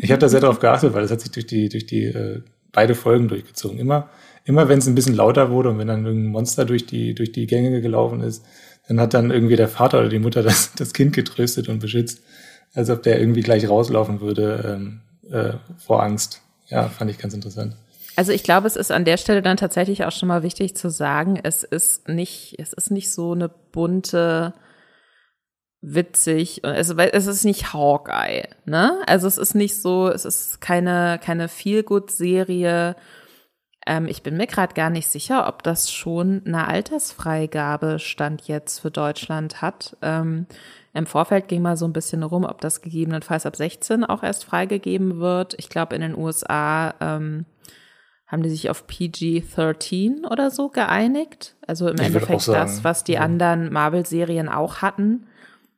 Ich 0.00 0.10
habe 0.10 0.18
da 0.18 0.28
sehr 0.28 0.40
darauf 0.40 0.58
geachtet, 0.58 0.92
weil 0.92 1.02
das 1.02 1.10
hat 1.10 1.20
sich 1.20 1.30
durch 1.30 1.46
die, 1.46 1.68
durch 1.68 1.86
die 1.86 2.04
äh, 2.04 2.42
beide 2.72 2.94
Folgen 2.94 3.28
durchgezogen. 3.28 3.78
Immer, 3.78 4.08
immer 4.44 4.68
wenn 4.68 4.78
es 4.78 4.86
ein 4.86 4.94
bisschen 4.94 5.14
lauter 5.14 5.50
wurde 5.50 5.70
und 5.70 5.78
wenn 5.78 5.88
dann 5.88 6.04
irgendein 6.04 6.32
Monster 6.32 6.64
durch 6.64 6.86
die, 6.86 7.14
durch 7.14 7.32
die 7.32 7.46
Gänge 7.46 7.80
gelaufen 7.80 8.20
ist, 8.20 8.44
dann 8.88 9.00
hat 9.00 9.14
dann 9.14 9.30
irgendwie 9.30 9.56
der 9.56 9.68
Vater 9.68 10.00
oder 10.00 10.08
die 10.08 10.18
Mutter 10.18 10.42
das, 10.42 10.72
das 10.74 10.92
Kind 10.92 11.14
getröstet 11.14 11.68
und 11.68 11.78
beschützt, 11.78 12.20
als 12.74 12.90
ob 12.90 13.02
der 13.02 13.20
irgendwie 13.20 13.42
gleich 13.42 13.68
rauslaufen 13.68 14.20
würde 14.20 14.78
ähm, 14.80 15.00
äh, 15.30 15.54
vor 15.78 16.02
Angst. 16.02 16.40
Ja, 16.68 16.88
fand 16.88 17.10
ich 17.10 17.18
ganz 17.18 17.34
interessant. 17.34 17.76
Also 18.16 18.32
ich 18.32 18.42
glaube, 18.42 18.66
es 18.66 18.76
ist 18.76 18.92
an 18.92 19.04
der 19.04 19.16
Stelle 19.16 19.42
dann 19.42 19.56
tatsächlich 19.56 20.04
auch 20.04 20.12
schon 20.12 20.28
mal 20.28 20.42
wichtig 20.42 20.74
zu 20.76 20.90
sagen, 20.90 21.38
es 21.42 21.64
ist 21.64 22.08
nicht, 22.08 22.56
es 22.58 22.72
ist 22.72 22.90
nicht 22.90 23.10
so 23.10 23.32
eine 23.32 23.48
bunte, 23.48 24.52
witzig, 25.82 26.62
es, 26.64 26.90
es 26.90 27.26
ist 27.26 27.44
nicht 27.44 27.72
Hawkeye, 27.74 28.48
ne? 28.64 29.02
Also 29.06 29.26
es 29.26 29.36
ist 29.36 29.54
nicht 29.54 29.80
so, 29.80 30.08
es 30.08 30.24
ist 30.24 30.60
keine, 30.60 31.20
keine 31.22 31.48
Feel-Good-Serie. 31.48 32.94
Ähm, 33.84 34.06
ich 34.06 34.22
bin 34.22 34.36
mir 34.36 34.46
gerade 34.46 34.74
gar 34.74 34.90
nicht 34.90 35.08
sicher, 35.08 35.48
ob 35.48 35.64
das 35.64 35.90
schon 35.90 36.42
eine 36.46 36.68
Altersfreigabe 36.68 37.98
Stand 37.98 38.46
jetzt 38.46 38.78
für 38.78 38.92
Deutschland 38.92 39.60
hat. 39.60 39.96
Ähm, 40.02 40.46
Im 40.94 41.06
Vorfeld 41.06 41.48
ging 41.48 41.62
mal 41.62 41.76
so 41.76 41.84
ein 41.86 41.92
bisschen 41.92 42.22
rum, 42.22 42.44
ob 42.44 42.60
das 42.60 42.80
gegebenenfalls 42.80 43.44
ab 43.44 43.56
16 43.56 44.04
auch 44.04 44.22
erst 44.22 44.44
freigegeben 44.44 45.18
wird. 45.18 45.54
Ich 45.58 45.68
glaube, 45.68 45.96
in 45.96 46.02
den 46.02 46.16
USA 46.16 46.94
ähm, 47.00 47.44
haben 48.28 48.44
die 48.44 48.50
sich 48.50 48.70
auf 48.70 48.86
PG-13 48.86 50.30
oder 50.30 50.52
so 50.52 50.68
geeinigt. 50.68 51.56
Also 51.66 51.88
im 51.88 51.96
ich 51.96 52.06
Endeffekt 52.06 52.46
das, 52.46 52.84
was 52.84 53.02
die 53.02 53.14
ja. 53.14 53.20
anderen 53.20 53.72
Marvel-Serien 53.72 54.48
auch 54.48 54.76
hatten, 54.76 55.26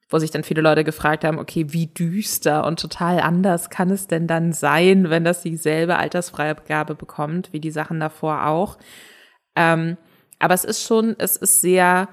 wo 0.08 0.18
sich 0.18 0.30
dann 0.30 0.44
viele 0.44 0.62
Leute 0.62 0.84
gefragt 0.84 1.24
haben, 1.24 1.38
okay, 1.38 1.66
wie 1.68 1.86
düster 1.86 2.66
und 2.66 2.80
total 2.80 3.20
anders 3.20 3.70
kann 3.70 3.90
es 3.90 4.06
denn 4.06 4.26
dann 4.26 4.52
sein, 4.52 5.10
wenn 5.10 5.24
das 5.24 5.42
dieselbe 5.42 5.96
Altersfreigabe 5.96 6.94
bekommt, 6.94 7.52
wie 7.52 7.60
die 7.60 7.70
Sachen 7.70 8.00
davor 8.00 8.46
auch. 8.46 8.78
Ähm, 9.56 9.96
aber 10.38 10.54
es 10.54 10.64
ist 10.64 10.82
schon, 10.82 11.16
es 11.18 11.36
ist 11.36 11.60
sehr 11.60 12.08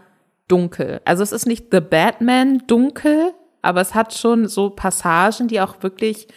dunkel. 0.47 1.01
Also 1.05 1.23
es 1.23 1.31
ist 1.31 1.45
nicht 1.45 1.67
The 1.71 1.81
Batman 1.81 2.63
dunkel, 2.67 3.33
aber 3.61 3.81
es 3.81 3.93
hat 3.93 4.13
schon 4.13 4.47
so 4.47 4.69
Passagen, 4.69 5.47
die 5.47 5.61
auch 5.61 5.81
wirklich 5.81 6.27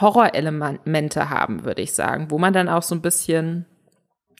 Horrorelemente 0.00 1.28
haben, 1.28 1.64
würde 1.64 1.82
ich 1.82 1.92
sagen, 1.92 2.30
wo 2.30 2.38
man 2.38 2.52
dann 2.52 2.68
auch 2.68 2.82
so 2.82 2.94
ein 2.94 3.02
bisschen 3.02 3.66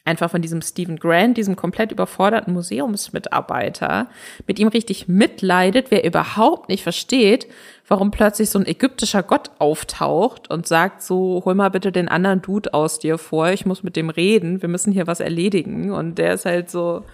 einfach 0.04 0.30
von 0.30 0.42
diesem 0.42 0.62
Stephen 0.62 0.98
Grant, 0.98 1.36
diesem 1.36 1.54
komplett 1.54 1.92
überforderten 1.92 2.52
Museumsmitarbeiter, 2.52 4.08
mit 4.46 4.58
ihm 4.58 4.68
richtig 4.68 5.06
mitleidet, 5.06 5.90
wer 5.90 6.04
überhaupt 6.04 6.68
nicht 6.68 6.82
versteht, 6.82 7.46
warum 7.86 8.10
plötzlich 8.10 8.50
so 8.50 8.58
ein 8.58 8.66
ägyptischer 8.66 9.22
Gott 9.22 9.52
auftaucht 9.58 10.50
und 10.50 10.66
sagt 10.66 11.02
so, 11.02 11.42
hol 11.44 11.54
mal 11.54 11.70
bitte 11.70 11.92
den 11.92 12.08
anderen 12.08 12.42
Dude 12.42 12.74
aus 12.74 12.98
dir 12.98 13.16
vor, 13.16 13.50
ich 13.50 13.64
muss 13.64 13.84
mit 13.84 13.94
dem 13.94 14.10
reden, 14.10 14.60
wir 14.60 14.68
müssen 14.68 14.92
hier 14.92 15.06
was 15.06 15.20
erledigen. 15.20 15.92
Und 15.92 16.16
der 16.16 16.34
ist 16.34 16.46
halt 16.46 16.68
so, 16.68 17.04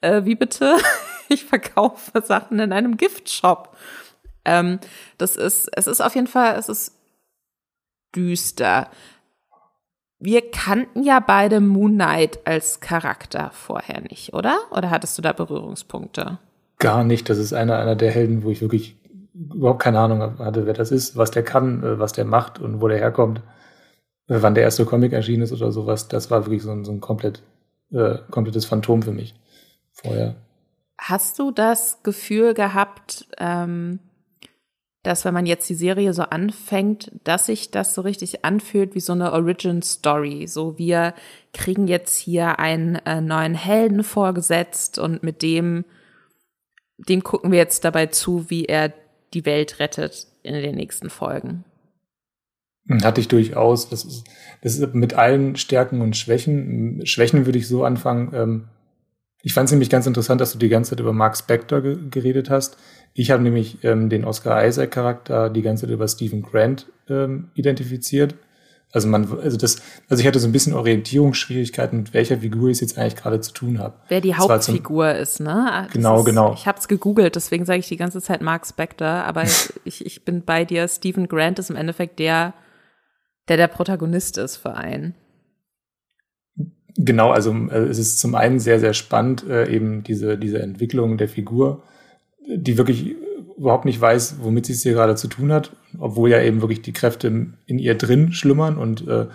äh, 0.00 0.24
wie 0.24 0.36
bitte? 0.36 0.76
ich 1.28 1.44
verkaufe 1.44 2.22
Sachen 2.22 2.60
in 2.60 2.72
einem 2.72 2.96
Giftshop. 2.96 3.76
Ähm, 4.44 4.78
das 5.18 5.34
ist, 5.34 5.68
es 5.72 5.88
ist 5.88 6.00
auf 6.00 6.14
jeden 6.14 6.28
Fall, 6.28 6.56
es 6.56 6.68
ist 6.68 6.92
düster. 8.14 8.88
Wir 10.18 10.50
kannten 10.50 11.02
ja 11.02 11.20
beide 11.20 11.60
Moon 11.60 11.94
Knight 11.94 12.46
als 12.46 12.80
Charakter 12.80 13.50
vorher 13.52 14.00
nicht, 14.00 14.32
oder? 14.32 14.58
Oder 14.70 14.90
hattest 14.90 15.18
du 15.18 15.22
da 15.22 15.32
Berührungspunkte? 15.32 16.38
Gar 16.78 17.04
nicht. 17.04 17.28
Das 17.28 17.38
ist 17.38 17.52
einer, 17.52 17.78
einer 17.78 17.96
der 17.96 18.10
Helden, 18.10 18.42
wo 18.42 18.50
ich 18.50 18.60
wirklich 18.60 18.96
überhaupt 19.34 19.82
keine 19.82 19.98
Ahnung 20.00 20.38
hatte, 20.38 20.66
wer 20.66 20.72
das 20.72 20.90
ist, 20.90 21.16
was 21.16 21.30
der 21.30 21.42
kann, 21.42 21.82
äh, 21.82 21.98
was 21.98 22.12
der 22.12 22.24
macht 22.24 22.58
und 22.58 22.80
wo 22.80 22.88
der 22.88 22.98
herkommt, 22.98 23.40
äh, 24.28 24.38
wann 24.40 24.54
der 24.54 24.64
erste 24.64 24.86
Comic 24.86 25.12
erschienen 25.12 25.42
ist 25.42 25.52
oder 25.52 25.72
sowas. 25.72 26.08
Das 26.08 26.30
war 26.30 26.46
wirklich 26.46 26.62
so 26.62 26.70
ein, 26.70 26.84
so 26.84 26.92
ein 26.92 27.00
komplett, 27.00 27.42
äh, 27.92 28.18
komplettes 28.30 28.64
Phantom 28.64 29.02
für 29.02 29.12
mich 29.12 29.34
vorher. 29.92 30.36
Hast 30.98 31.38
du 31.38 31.50
das 31.50 32.02
Gefühl 32.02 32.54
gehabt, 32.54 33.26
ähm, 33.38 33.98
dass 35.06 35.24
wenn 35.24 35.34
man 35.34 35.46
jetzt 35.46 35.68
die 35.68 35.74
Serie 35.74 36.12
so 36.12 36.22
anfängt, 36.22 37.12
dass 37.22 37.46
sich 37.46 37.70
das 37.70 37.94
so 37.94 38.02
richtig 38.02 38.44
anfühlt 38.44 38.96
wie 38.96 39.00
so 39.00 39.12
eine 39.12 39.32
Origin 39.32 39.80
Story. 39.80 40.48
So 40.48 40.78
wir 40.78 41.14
kriegen 41.54 41.86
jetzt 41.86 42.18
hier 42.18 42.58
einen 42.58 42.96
äh, 43.06 43.20
neuen 43.20 43.54
Helden 43.54 44.02
vorgesetzt 44.02 44.98
und 44.98 45.22
mit 45.22 45.42
dem, 45.42 45.84
dem 46.98 47.22
gucken 47.22 47.52
wir 47.52 47.58
jetzt 47.58 47.84
dabei 47.84 48.06
zu, 48.06 48.50
wie 48.50 48.64
er 48.64 48.92
die 49.32 49.46
Welt 49.46 49.78
rettet 49.78 50.26
in 50.42 50.54
den 50.54 50.74
nächsten 50.74 51.08
Folgen. 51.08 51.64
Hatte 53.02 53.20
ich 53.20 53.28
durchaus. 53.28 53.88
Das 53.88 54.04
ist, 54.04 54.24
das 54.62 54.76
ist 54.76 54.94
mit 54.94 55.14
allen 55.14 55.54
Stärken 55.54 56.00
und 56.00 56.16
Schwächen. 56.16 57.06
Schwächen 57.06 57.46
würde 57.46 57.58
ich 57.58 57.68
so 57.68 57.84
anfangen. 57.84 58.32
Ähm, 58.34 58.68
ich 59.42 59.54
fand 59.54 59.66
es 59.66 59.72
nämlich 59.72 59.90
ganz 59.90 60.08
interessant, 60.08 60.40
dass 60.40 60.52
du 60.52 60.58
die 60.58 60.68
ganze 60.68 60.90
Zeit 60.90 61.00
über 61.00 61.12
Mark 61.12 61.36
Spector 61.36 61.80
ge 61.80 61.96
geredet 62.10 62.50
hast. 62.50 62.76
Ich 63.18 63.30
habe 63.30 63.42
nämlich 63.42 63.82
ähm, 63.82 64.10
den 64.10 64.26
Oscar 64.26 64.66
Isaac 64.66 64.90
Charakter 64.90 65.48
die 65.48 65.62
ganze 65.62 65.86
Zeit 65.86 65.94
über 65.94 66.06
Stephen 66.06 66.42
Grant 66.42 66.86
ähm, 67.08 67.50
identifiziert. 67.54 68.34
Also 68.92 69.08
man, 69.08 69.26
also 69.42 69.56
das, 69.56 69.80
also 70.10 70.20
ich 70.20 70.26
hatte 70.26 70.38
so 70.38 70.46
ein 70.46 70.52
bisschen 70.52 70.74
Orientierungsschwierigkeiten, 70.74 72.00
mit 72.00 72.12
welcher 72.12 72.38
Figur 72.38 72.68
ich 72.68 72.80
jetzt 72.82 72.98
eigentlich 72.98 73.16
gerade 73.16 73.40
zu 73.40 73.52
tun 73.52 73.78
habe. 73.78 73.94
Wer 74.08 74.20
die 74.20 74.34
Hauptfigur 74.34 75.12
zum, 75.12 75.22
ist, 75.22 75.40
ne? 75.40 75.84
Das 75.84 75.92
genau, 75.92 76.18
ist, 76.18 76.24
genau. 76.26 76.52
Ich 76.52 76.66
habe 76.66 76.78
es 76.78 76.88
gegoogelt, 76.88 77.36
deswegen 77.36 77.64
sage 77.64 77.78
ich 77.80 77.88
die 77.88 77.96
ganze 77.96 78.20
Zeit 78.20 78.42
Mark 78.42 78.66
Spector, 78.66 79.08
aber 79.08 79.44
ich, 79.84 80.04
ich 80.04 80.24
bin 80.26 80.44
bei 80.44 80.66
dir. 80.66 80.86
Stephen 80.86 81.26
Grant 81.26 81.58
ist 81.58 81.70
im 81.70 81.76
Endeffekt 81.76 82.18
der, 82.18 82.52
der 83.48 83.56
der 83.56 83.68
Protagonist 83.68 84.36
ist 84.36 84.58
für 84.58 84.74
einen. 84.74 85.14
Genau, 86.98 87.30
also 87.30 87.54
äh, 87.70 87.78
es 87.84 87.98
ist 87.98 88.20
zum 88.20 88.34
einen 88.34 88.60
sehr, 88.60 88.78
sehr 88.78 88.92
spannend, 88.92 89.42
äh, 89.48 89.70
eben 89.70 90.02
diese, 90.02 90.36
diese 90.36 90.60
Entwicklung 90.60 91.16
der 91.16 91.30
Figur 91.30 91.82
die 92.46 92.78
wirklich 92.78 93.14
überhaupt 93.56 93.84
nicht 93.84 94.00
weiß, 94.00 94.36
womit 94.40 94.66
sie 94.66 94.74
es 94.74 94.82
hier 94.82 94.92
gerade 94.92 95.16
zu 95.16 95.28
tun 95.28 95.52
hat, 95.52 95.72
obwohl 95.98 96.30
ja 96.30 96.40
eben 96.40 96.60
wirklich 96.60 96.82
die 96.82 96.92
Kräfte 96.92 97.28
in 97.66 97.78
ihr 97.78 97.94
drin 97.94 98.32
schlummern 98.32 98.76
und 98.76 99.06
äh, 99.08 99.26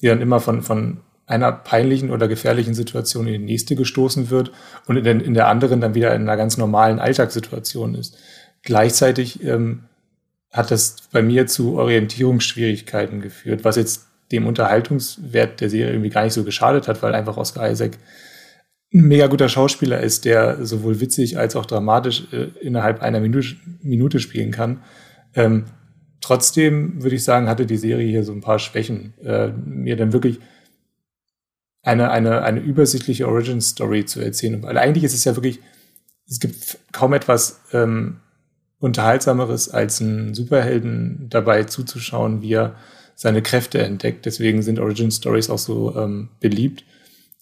die 0.00 0.06
dann 0.06 0.20
immer 0.20 0.40
von, 0.40 0.62
von 0.62 0.98
einer 1.26 1.52
peinlichen 1.52 2.10
oder 2.10 2.28
gefährlichen 2.28 2.74
Situation 2.74 3.26
in 3.26 3.32
die 3.32 3.52
nächste 3.52 3.76
gestoßen 3.76 4.30
wird 4.30 4.52
und 4.86 4.96
in, 4.96 5.20
in 5.20 5.34
der 5.34 5.48
anderen 5.48 5.80
dann 5.80 5.94
wieder 5.94 6.14
in 6.14 6.22
einer 6.22 6.36
ganz 6.36 6.56
normalen 6.56 6.98
Alltagssituation 6.98 7.94
ist. 7.94 8.16
Gleichzeitig 8.62 9.42
ähm, 9.42 9.84
hat 10.52 10.70
das 10.70 10.96
bei 11.10 11.22
mir 11.22 11.46
zu 11.46 11.76
Orientierungsschwierigkeiten 11.76 13.20
geführt, 13.20 13.64
was 13.64 13.76
jetzt 13.76 14.06
dem 14.32 14.46
Unterhaltungswert 14.46 15.60
der 15.60 15.70
Serie 15.70 15.92
irgendwie 15.92 16.10
gar 16.10 16.24
nicht 16.24 16.32
so 16.32 16.44
geschadet 16.44 16.88
hat, 16.88 17.02
weil 17.02 17.14
einfach 17.14 17.36
Oscar 17.36 17.70
Isaac 17.70 17.98
ein 18.94 19.08
mega 19.08 19.26
guter 19.26 19.48
Schauspieler 19.48 20.00
ist, 20.00 20.24
der 20.24 20.64
sowohl 20.64 21.00
witzig 21.00 21.36
als 21.36 21.56
auch 21.56 21.66
dramatisch 21.66 22.28
äh, 22.32 22.46
innerhalb 22.60 23.02
einer 23.02 23.20
Minute, 23.20 23.56
Minute 23.82 24.20
spielen 24.20 24.52
kann. 24.52 24.82
Ähm, 25.34 25.64
trotzdem 26.20 27.02
würde 27.02 27.16
ich 27.16 27.24
sagen, 27.24 27.48
hatte 27.48 27.66
die 27.66 27.76
Serie 27.76 28.08
hier 28.08 28.22
so 28.22 28.32
ein 28.32 28.40
paar 28.40 28.60
Schwächen. 28.60 29.14
Äh, 29.24 29.48
mir 29.48 29.96
dann 29.96 30.12
wirklich 30.12 30.38
eine, 31.82 32.12
eine, 32.12 32.42
eine 32.42 32.60
übersichtliche 32.60 33.26
Origin-Story 33.26 34.04
zu 34.04 34.20
erzählen. 34.20 34.62
Weil 34.62 34.78
eigentlich 34.78 35.04
ist 35.04 35.14
es 35.14 35.24
ja 35.24 35.34
wirklich, 35.34 35.58
es 36.28 36.38
gibt 36.38 36.78
kaum 36.92 37.12
etwas 37.14 37.60
ähm, 37.72 38.20
Unterhaltsameres, 38.78 39.70
als 39.70 40.00
einen 40.00 40.34
Superhelden 40.34 41.26
dabei 41.30 41.64
zuzuschauen, 41.64 42.42
wie 42.42 42.54
er 42.54 42.76
seine 43.16 43.42
Kräfte 43.42 43.82
entdeckt. 43.82 44.24
Deswegen 44.24 44.62
sind 44.62 44.78
Origin-Stories 44.78 45.50
auch 45.50 45.58
so 45.58 45.96
ähm, 45.96 46.28
beliebt 46.38 46.84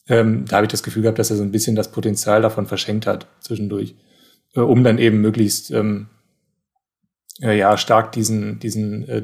ähm, 0.09 0.45
da 0.47 0.57
habe 0.57 0.67
ich 0.67 0.71
das 0.71 0.83
Gefühl 0.83 1.03
gehabt, 1.03 1.19
dass 1.19 1.31
er 1.31 1.37
so 1.37 1.43
ein 1.43 1.53
bisschen 1.53 1.77
das 1.77 1.91
Potenzial 1.91 2.43
davon 2.43 2.67
verschenkt 2.67 3.07
hat 3.07 3.27
zwischendurch, 3.41 3.95
äh, 4.55 4.61
um 4.61 4.85
dann 4.85 4.99
eben 4.99 5.21
möglichst 5.21 5.71
ähm, 5.71 6.09
äh, 7.41 7.57
ja 7.57 7.77
stark 7.77 8.13
diesen 8.13 8.59
diesen 8.59 9.09
äh, 9.09 9.23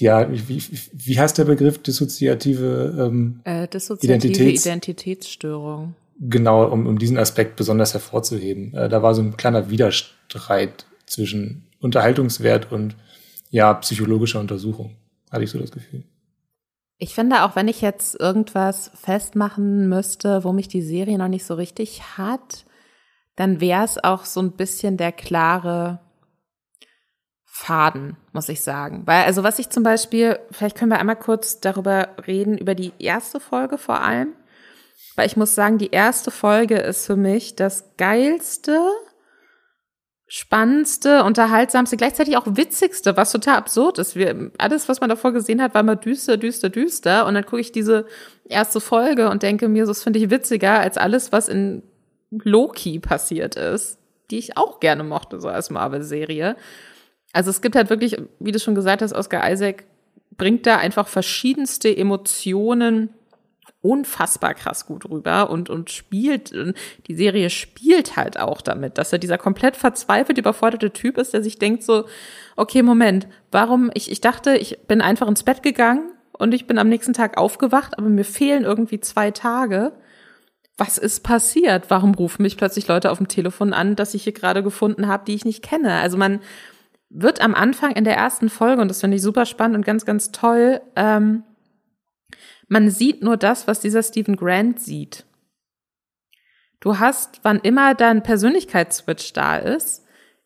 ja, 0.00 0.26
wie, 0.30 0.62
wie 0.92 1.20
heißt 1.20 1.36
der 1.38 1.44
Begriff 1.44 1.82
dissoziative, 1.82 2.96
ähm, 2.98 3.40
äh, 3.44 3.68
dissoziative 3.68 4.28
Identitäts 4.28 4.66
Identitätsstörung? 4.66 5.94
Genau, 6.18 6.66
um, 6.70 6.86
um 6.86 6.98
diesen 6.98 7.18
Aspekt 7.18 7.56
besonders 7.56 7.94
hervorzuheben. 7.94 8.74
Äh, 8.74 8.88
da 8.88 9.02
war 9.02 9.14
so 9.14 9.22
ein 9.22 9.36
kleiner 9.36 9.70
Widerstreit 9.70 10.86
zwischen 11.06 11.66
Unterhaltungswert 11.80 12.72
und 12.72 12.96
ja, 13.50 13.74
psychologischer 13.74 14.40
Untersuchung, 14.40 14.96
hatte 15.30 15.44
ich 15.44 15.50
so 15.50 15.58
das 15.58 15.70
Gefühl. 15.70 16.04
Ich 17.02 17.14
finde, 17.14 17.44
auch 17.44 17.56
wenn 17.56 17.66
ich 17.66 17.80
jetzt 17.80 18.20
irgendwas 18.20 18.90
festmachen 18.94 19.88
müsste, 19.88 20.44
wo 20.44 20.52
mich 20.52 20.68
die 20.68 20.82
Serie 20.82 21.16
noch 21.16 21.28
nicht 21.28 21.46
so 21.46 21.54
richtig 21.54 22.18
hat, 22.18 22.66
dann 23.36 23.58
wäre 23.58 23.84
es 23.84 24.04
auch 24.04 24.26
so 24.26 24.40
ein 24.40 24.52
bisschen 24.52 24.98
der 24.98 25.10
klare 25.10 26.00
Faden, 27.46 28.18
muss 28.32 28.50
ich 28.50 28.60
sagen. 28.60 29.06
Weil, 29.06 29.24
also 29.24 29.42
was 29.42 29.58
ich 29.58 29.70
zum 29.70 29.82
Beispiel, 29.82 30.38
vielleicht 30.50 30.76
können 30.76 30.90
wir 30.90 30.98
einmal 30.98 31.16
kurz 31.16 31.58
darüber 31.60 32.10
reden, 32.26 32.58
über 32.58 32.74
die 32.74 32.92
erste 32.98 33.40
Folge 33.40 33.78
vor 33.78 34.02
allem. 34.02 34.34
Weil 35.16 35.26
ich 35.26 35.38
muss 35.38 35.54
sagen, 35.54 35.78
die 35.78 35.90
erste 35.90 36.30
Folge 36.30 36.76
ist 36.76 37.06
für 37.06 37.16
mich 37.16 37.56
das 37.56 37.96
geilste, 37.96 38.78
spannendste, 40.32 41.24
unterhaltsamste, 41.24 41.96
gleichzeitig 41.96 42.36
auch 42.36 42.46
witzigste, 42.46 43.16
was 43.16 43.32
total 43.32 43.56
absurd 43.56 43.98
ist. 43.98 44.14
Wir, 44.14 44.52
alles, 44.58 44.88
was 44.88 45.00
man 45.00 45.10
davor 45.10 45.32
gesehen 45.32 45.60
hat, 45.60 45.74
war 45.74 45.80
immer 45.80 45.96
düster, 45.96 46.36
düster, 46.36 46.68
düster. 46.68 47.26
Und 47.26 47.34
dann 47.34 47.44
gucke 47.44 47.60
ich 47.60 47.72
diese 47.72 48.06
erste 48.44 48.80
Folge 48.80 49.28
und 49.28 49.42
denke 49.42 49.66
mir, 49.66 49.86
das 49.86 50.04
finde 50.04 50.20
ich 50.20 50.30
witziger 50.30 50.78
als 50.78 50.96
alles, 50.98 51.32
was 51.32 51.48
in 51.48 51.82
Loki 52.30 53.00
passiert 53.00 53.56
ist, 53.56 53.98
die 54.30 54.38
ich 54.38 54.56
auch 54.56 54.78
gerne 54.78 55.02
mochte, 55.02 55.40
so 55.40 55.48
als 55.48 55.68
Marvel-Serie. 55.68 56.54
Also 57.32 57.50
es 57.50 57.60
gibt 57.60 57.74
halt 57.74 57.90
wirklich, 57.90 58.16
wie 58.38 58.52
du 58.52 58.60
schon 58.60 58.76
gesagt 58.76 59.02
hast, 59.02 59.12
Oscar 59.12 59.50
Isaac 59.50 59.82
bringt 60.36 60.64
da 60.64 60.76
einfach 60.76 61.08
verschiedenste 61.08 61.94
Emotionen 61.94 63.08
unfassbar 63.82 64.54
krass 64.54 64.86
gut 64.86 65.08
rüber 65.08 65.48
und, 65.50 65.70
und 65.70 65.90
spielt, 65.90 66.52
die 67.06 67.14
Serie 67.14 67.48
spielt 67.48 68.16
halt 68.16 68.38
auch 68.38 68.60
damit, 68.60 68.98
dass 68.98 69.12
er 69.12 69.18
dieser 69.18 69.38
komplett 69.38 69.76
verzweifelt 69.76 70.36
überforderte 70.36 70.92
Typ 70.92 71.16
ist, 71.16 71.32
der 71.32 71.42
sich 71.42 71.58
denkt 71.58 71.82
so, 71.82 72.04
okay, 72.56 72.82
Moment, 72.82 73.26
warum, 73.50 73.90
ich, 73.94 74.10
ich 74.10 74.20
dachte, 74.20 74.56
ich 74.56 74.80
bin 74.86 75.00
einfach 75.00 75.28
ins 75.28 75.44
Bett 75.44 75.62
gegangen 75.62 76.12
und 76.32 76.52
ich 76.52 76.66
bin 76.66 76.78
am 76.78 76.88
nächsten 76.88 77.14
Tag 77.14 77.38
aufgewacht, 77.38 77.96
aber 77.96 78.08
mir 78.08 78.24
fehlen 78.24 78.64
irgendwie 78.64 79.00
zwei 79.00 79.30
Tage. 79.30 79.92
Was 80.76 80.98
ist 80.98 81.20
passiert? 81.20 81.90
Warum 81.90 82.14
rufen 82.14 82.42
mich 82.42 82.56
plötzlich 82.56 82.88
Leute 82.88 83.10
auf 83.10 83.18
dem 83.18 83.28
Telefon 83.28 83.72
an, 83.72 83.96
dass 83.96 84.14
ich 84.14 84.24
hier 84.24 84.32
gerade 84.32 84.62
gefunden 84.62 85.06
habe, 85.06 85.24
die 85.26 85.34
ich 85.34 85.44
nicht 85.44 85.62
kenne? 85.62 85.94
Also 85.94 86.16
man 86.16 86.40
wird 87.10 87.40
am 87.40 87.54
Anfang 87.54 87.92
in 87.92 88.04
der 88.04 88.16
ersten 88.16 88.48
Folge, 88.48 88.80
und 88.80 88.88
das 88.88 89.00
finde 89.00 89.16
ich 89.16 89.22
super 89.22 89.44
spannend 89.44 89.76
und 89.76 89.84
ganz, 89.84 90.04
ganz 90.06 90.32
toll, 90.32 90.80
ähm, 90.96 91.44
man 92.70 92.88
sieht 92.88 93.20
nur 93.22 93.36
das, 93.36 93.66
was 93.66 93.80
dieser 93.80 94.02
Stephen 94.02 94.36
Grant 94.36 94.80
sieht. 94.80 95.24
Du 96.78 96.98
hast, 96.98 97.40
wann 97.42 97.58
immer 97.58 97.94
dein 97.94 98.22
Persönlichkeitsswitch 98.22 99.32
da 99.32 99.56
ist, 99.56 100.04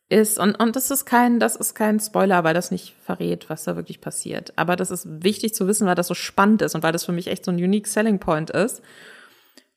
ist, 0.08 0.38
und, 0.38 0.54
und 0.54 0.74
das 0.74 0.90
ist 0.90 1.04
kein, 1.04 1.38
das 1.38 1.54
ist 1.54 1.74
kein 1.74 2.00
Spoiler, 2.00 2.42
weil 2.42 2.54
das 2.54 2.70
nicht 2.70 2.94
verrät, 3.04 3.50
was 3.50 3.64
da 3.64 3.76
wirklich 3.76 4.00
passiert. 4.00 4.54
Aber 4.56 4.74
das 4.74 4.90
ist 4.90 5.06
wichtig 5.22 5.54
zu 5.54 5.68
wissen, 5.68 5.87
weil 5.87 5.94
das 5.94 6.08
so 6.08 6.14
spannend 6.14 6.62
ist 6.62 6.74
und 6.74 6.82
weil 6.82 6.92
das 6.92 7.04
für 7.04 7.12
mich 7.12 7.28
echt 7.28 7.44
so 7.44 7.50
ein 7.50 7.62
unique 7.62 7.87
selling 7.87 8.18
point 8.18 8.50
ist. 8.50 8.82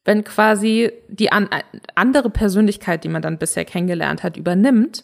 Wenn 0.05 0.23
quasi 0.23 0.93
die 1.09 1.33
an, 1.33 1.49
andere 1.95 2.29
Persönlichkeit, 2.29 3.03
die 3.03 3.09
man 3.09 3.21
dann 3.21 3.39
bisher 3.39 3.65
kennengelernt 3.65 4.23
hat, 4.23 4.37
übernimmt 4.37 5.03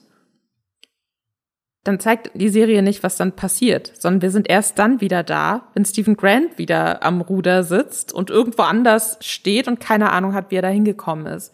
dann 1.83 1.99
zeigt 1.99 2.31
die 2.33 2.49
Serie 2.49 2.81
nicht, 2.81 3.03
was 3.03 3.17
dann 3.17 3.33
passiert, 3.33 3.91
sondern 3.99 4.21
wir 4.21 4.31
sind 4.31 4.49
erst 4.49 4.79
dann 4.79 5.01
wieder 5.01 5.21
da, 5.21 5.67
wenn 5.73 5.83
Stephen 5.83 6.15
Grant 6.15 6.57
wieder 6.57 7.03
am 7.03 7.19
Ruder 7.19 7.63
sitzt 7.63 8.13
und 8.13 8.29
irgendwo 8.29 8.61
anders 8.61 9.17
steht 9.19 9.67
und 9.67 9.81
keine 9.81 10.11
Ahnung 10.11 10.33
hat, 10.33 10.49
wie 10.49 10.55
er 10.55 10.61
da 10.61 10.69
hingekommen 10.69 11.25
ist. 11.25 11.53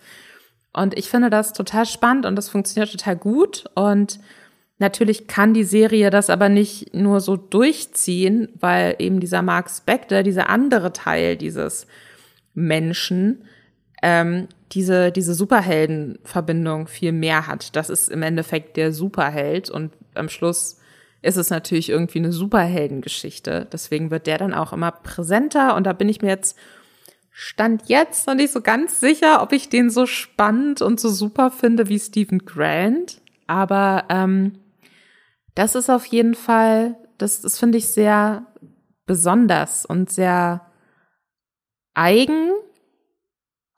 Und 0.72 0.98
ich 0.98 1.10
finde 1.10 1.32
das 1.32 1.54
total 1.54 1.88
spannend 1.88 2.28
und 2.28 2.36
das 2.36 2.48
funktioniert 2.50 2.92
total 2.92 3.16
gut. 3.16 3.66
Und 3.74 4.20
natürlich 4.78 5.28
kann 5.28 5.56
die 5.56 5.64
Serie 5.64 6.12
das 6.12 6.30
aber 6.30 6.48
nicht 6.48 6.94
nur 6.94 7.22
so 7.22 7.36
durchziehen, 7.36 8.50
weil 8.60 8.96
eben 9.00 9.20
dieser 9.20 9.42
Mark 9.42 9.70
Spector, 9.72 10.22
dieser 10.22 10.48
andere 10.48 10.94
Teil 10.94 11.38
dieses 11.38 11.88
Menschen, 12.54 13.46
ähm, 14.02 14.48
diese, 14.72 15.12
diese 15.12 15.34
Superheldenverbindung 15.34 16.88
viel 16.88 17.12
mehr 17.12 17.48
hat. 17.48 17.76
Das 17.76 17.90
ist 17.90 18.10
im 18.10 18.22
Endeffekt 18.22 18.78
der 18.78 18.94
Superheld 18.94 19.70
und 19.70 19.92
am 20.16 20.30
Schluss 20.30 20.80
ist 21.22 21.38
es 21.38 21.50
natürlich 21.50 21.90
irgendwie 21.90 22.20
eine 22.20 22.32
Superheldengeschichte. 22.32 23.68
Deswegen 23.72 24.12
wird 24.12 24.28
der 24.28 24.38
dann 24.38 24.54
auch 24.54 24.72
immer 24.72 24.92
präsenter 24.92 25.76
und 25.76 25.86
da 25.86 25.94
bin 25.94 26.10
ich 26.10 26.22
mir 26.22 26.30
jetzt 26.30 26.58
Stand 27.32 27.84
jetzt 27.88 28.28
noch 28.28 28.36
nicht 28.36 28.52
so 28.52 28.60
ganz 28.60 29.00
sicher, 29.00 29.42
ob 29.42 29.54
ich 29.54 29.70
den 29.70 29.90
so 29.90 30.06
spannend 30.06 30.82
und 30.82 31.00
so 31.00 31.08
super 31.08 31.52
finde 31.52 31.88
wie 31.88 32.00
Stephen 32.00 32.40
Grant. 32.40 33.22
Aber 33.48 34.06
ähm, 34.10 34.60
das 35.56 35.76
ist 35.76 35.90
auf 35.90 36.06
jeden 36.06 36.36
Fall, 36.36 36.98
das, 37.18 37.42
das 37.42 37.58
finde 37.58 37.78
ich 37.78 37.88
sehr 37.88 38.46
besonders 39.06 39.86
und 39.86 40.10
sehr 40.10 40.66
eigen 41.94 42.52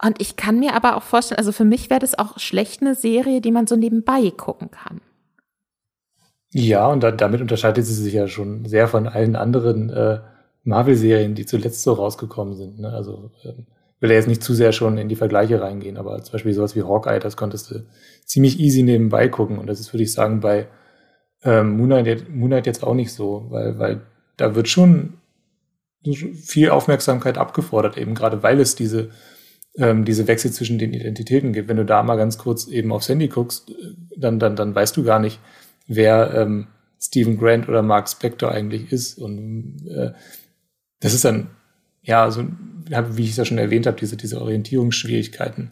und 0.03 0.19
ich 0.19 0.35
kann 0.35 0.59
mir 0.59 0.73
aber 0.73 0.97
auch 0.97 1.03
vorstellen, 1.03 1.37
also 1.37 1.51
für 1.51 1.65
mich 1.65 1.89
wäre 1.89 1.99
das 1.99 2.17
auch 2.17 2.39
schlecht 2.39 2.81
eine 2.81 2.95
Serie, 2.95 3.41
die 3.41 3.51
man 3.51 3.67
so 3.67 3.75
nebenbei 3.75 4.31
gucken 4.31 4.71
kann. 4.71 5.01
Ja, 6.53 6.87
und 6.87 7.01
da, 7.01 7.11
damit 7.11 7.41
unterscheidet 7.41 7.85
sie 7.85 7.93
sich 7.93 8.13
ja 8.13 8.27
schon 8.27 8.65
sehr 8.65 8.87
von 8.87 9.07
allen 9.07 9.35
anderen 9.35 9.89
äh, 9.89 10.19
Marvel-Serien, 10.63 11.35
die 11.35 11.45
zuletzt 11.45 11.81
so 11.83 11.93
rausgekommen 11.93 12.55
sind. 12.55 12.79
Ne? 12.79 12.89
Also 12.89 13.31
ähm, 13.43 13.67
will 13.99 14.11
er 14.11 14.17
jetzt 14.17 14.27
nicht 14.27 14.43
zu 14.43 14.53
sehr 14.53 14.73
schon 14.73 14.97
in 14.97 15.07
die 15.07 15.15
Vergleiche 15.15 15.61
reingehen, 15.61 15.97
aber 15.97 16.21
zum 16.23 16.33
Beispiel 16.33 16.53
sowas 16.53 16.75
wie 16.75 16.83
Hawkeye, 16.83 17.19
das 17.19 17.37
konntest 17.37 17.71
du 17.71 17.85
ziemlich 18.25 18.59
easy 18.59 18.83
nebenbei 18.83 19.29
gucken. 19.29 19.59
Und 19.59 19.67
das 19.67 19.79
ist, 19.79 19.93
würde 19.93 20.03
ich 20.03 20.11
sagen, 20.11 20.41
bei 20.41 20.67
ähm, 21.43 21.77
Moonlight, 21.77 22.29
Moonlight 22.29 22.65
jetzt 22.65 22.83
auch 22.83 22.95
nicht 22.95 23.13
so, 23.13 23.45
weil, 23.49 23.79
weil 23.79 24.01
da 24.37 24.55
wird 24.55 24.67
schon 24.67 25.13
viel 26.03 26.71
Aufmerksamkeit 26.71 27.37
abgefordert, 27.37 27.97
eben 27.97 28.15
gerade 28.15 28.41
weil 28.43 28.59
es 28.59 28.75
diese 28.75 29.11
ähm, 29.77 30.05
diese 30.05 30.27
Wechsel 30.27 30.51
zwischen 30.51 30.79
den 30.79 30.93
Identitäten 30.93 31.53
gibt. 31.53 31.69
Wenn 31.69 31.77
du 31.77 31.85
da 31.85 32.03
mal 32.03 32.17
ganz 32.17 32.37
kurz 32.37 32.67
eben 32.67 32.91
aufs 32.91 33.09
Handy 33.09 33.27
guckst, 33.27 33.71
dann, 34.15 34.39
dann, 34.39 34.55
dann 34.55 34.75
weißt 34.75 34.95
du 34.97 35.03
gar 35.03 35.19
nicht, 35.19 35.39
wer 35.87 36.33
ähm, 36.33 36.67
Stephen 36.99 37.37
Grant 37.37 37.67
oder 37.67 37.81
Mark 37.81 38.09
Spector 38.09 38.51
eigentlich 38.51 38.91
ist. 38.91 39.17
Und 39.17 39.87
äh, 39.87 40.11
das 40.99 41.13
ist 41.13 41.25
dann, 41.25 41.49
ja, 42.03 42.29
so, 42.31 42.45
wie 42.87 43.23
ich 43.23 43.31
es 43.31 43.37
ja 43.37 43.45
schon 43.45 43.57
erwähnt 43.57 43.87
habe, 43.87 43.97
diese, 43.97 44.17
diese 44.17 44.41
Orientierungsschwierigkeiten. 44.41 45.71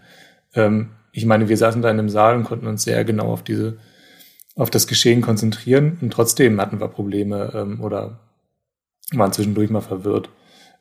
Ähm, 0.56 0.92
ich 1.12 1.26
meine, 1.26 1.50
wir 1.50 1.58
saßen 1.58 1.82
da 1.82 1.90
in 1.90 2.00
einem 2.00 2.10
Saal 2.10 2.36
und 2.36 2.44
konnten 2.44 2.68
uns 2.68 2.84
sehr 2.84 3.04
genau 3.04 3.32
auf 3.32 3.44
diese, 3.44 3.78
auf 4.56 4.70
das 4.70 4.88
Geschehen 4.88 5.22
konzentrieren 5.22 5.98
und 6.02 6.12
trotzdem 6.12 6.60
hatten 6.60 6.80
wir 6.80 6.88
Probleme 6.88 7.52
ähm, 7.56 7.82
oder 7.82 8.20
waren 9.14 9.34
zwischendurch 9.34 9.70
mal 9.70 9.82
verwirrt. 9.82 10.30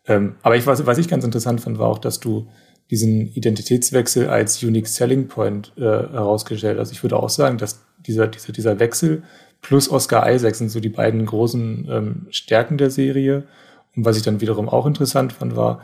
Ähm, 0.09 0.37
aber 0.43 0.57
ich, 0.57 0.67
was, 0.67 0.85
was 0.87 0.99
ich 0.99 1.09
ganz 1.09 1.25
interessant 1.25 1.61
fand, 1.61 1.79
war 1.79 1.87
auch, 1.87 1.99
dass 1.99 2.19
du 2.19 2.49
diesen 2.91 3.29
Identitätswechsel 3.35 4.29
als 4.29 4.63
Unique 4.63 4.89
Selling 4.89 5.29
Point 5.29 5.73
äh, 5.77 5.83
herausgestellt. 5.83 6.79
Also 6.79 6.93
ich 6.93 7.03
würde 7.03 7.17
auch 7.17 7.29
sagen, 7.29 7.59
dass 7.59 7.85
dieser, 7.99 8.27
dieser, 8.27 8.53
dieser 8.53 8.81
Wechsel 8.81 9.23
plus 9.61 9.91
Oscar 9.91 10.31
Isaac 10.33 10.55
sind 10.55 10.71
so 10.71 10.81
die 10.81 10.89
beiden 10.89 11.27
großen 11.27 11.87
ähm, 11.91 12.27
Stärken 12.31 12.79
der 12.79 12.91
Serie. 12.91 13.45
Und 13.95 14.05
was 14.05 14.17
ich 14.17 14.23
dann 14.23 14.41
wiederum 14.41 14.69
auch 14.69 14.87
interessant 14.87 15.35
fand, 15.35 15.57
war, 15.57 15.83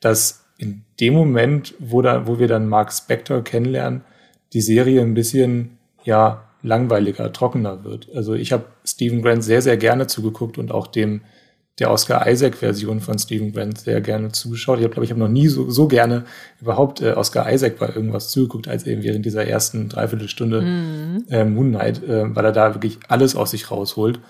dass 0.00 0.44
in 0.58 0.84
dem 1.00 1.14
Moment, 1.14 1.74
wo, 1.78 2.02
da, 2.02 2.26
wo 2.26 2.38
wir 2.38 2.48
dann 2.48 2.68
Mark 2.68 2.92
Spector 2.92 3.42
kennenlernen, 3.42 4.02
die 4.52 4.60
Serie 4.60 5.00
ein 5.00 5.14
bisschen 5.14 5.78
ja 6.04 6.44
langweiliger, 6.62 7.32
trockener 7.32 7.84
wird. 7.84 8.08
Also 8.14 8.34
ich 8.34 8.52
habe 8.52 8.64
Stephen 8.84 9.22
Grant 9.22 9.42
sehr, 9.42 9.62
sehr 9.62 9.76
gerne 9.76 10.06
zugeguckt 10.06 10.58
und 10.58 10.70
auch 10.70 10.86
dem 10.86 11.22
der 11.78 11.90
Oscar 11.90 12.28
Isaac-Version 12.28 13.00
von 13.00 13.18
Stephen 13.18 13.52
Grant 13.52 13.78
sehr 13.78 14.00
gerne 14.00 14.30
zugeschaut. 14.32 14.78
Ich 14.78 14.90
glaube, 14.90 15.04
ich 15.04 15.10
habe 15.10 15.20
noch 15.20 15.28
nie 15.28 15.48
so, 15.48 15.70
so 15.70 15.88
gerne 15.88 16.24
überhaupt 16.60 17.00
äh, 17.00 17.12
Oscar 17.12 17.50
Isaac 17.50 17.78
bei 17.78 17.88
irgendwas 17.88 18.30
zugeguckt, 18.30 18.68
als 18.68 18.86
eben 18.86 19.02
während 19.02 19.24
dieser 19.24 19.46
ersten 19.46 19.88
Dreiviertelstunde 19.88 20.60
mhm. 20.60 21.24
äh, 21.30 21.44
Moon 21.44 21.70
Knight, 21.70 22.02
äh, 22.02 22.34
weil 22.34 22.44
er 22.44 22.52
da 22.52 22.74
wirklich 22.74 22.98
alles 23.08 23.34
aus 23.34 23.52
sich 23.52 23.70
rausholt. 23.70 24.20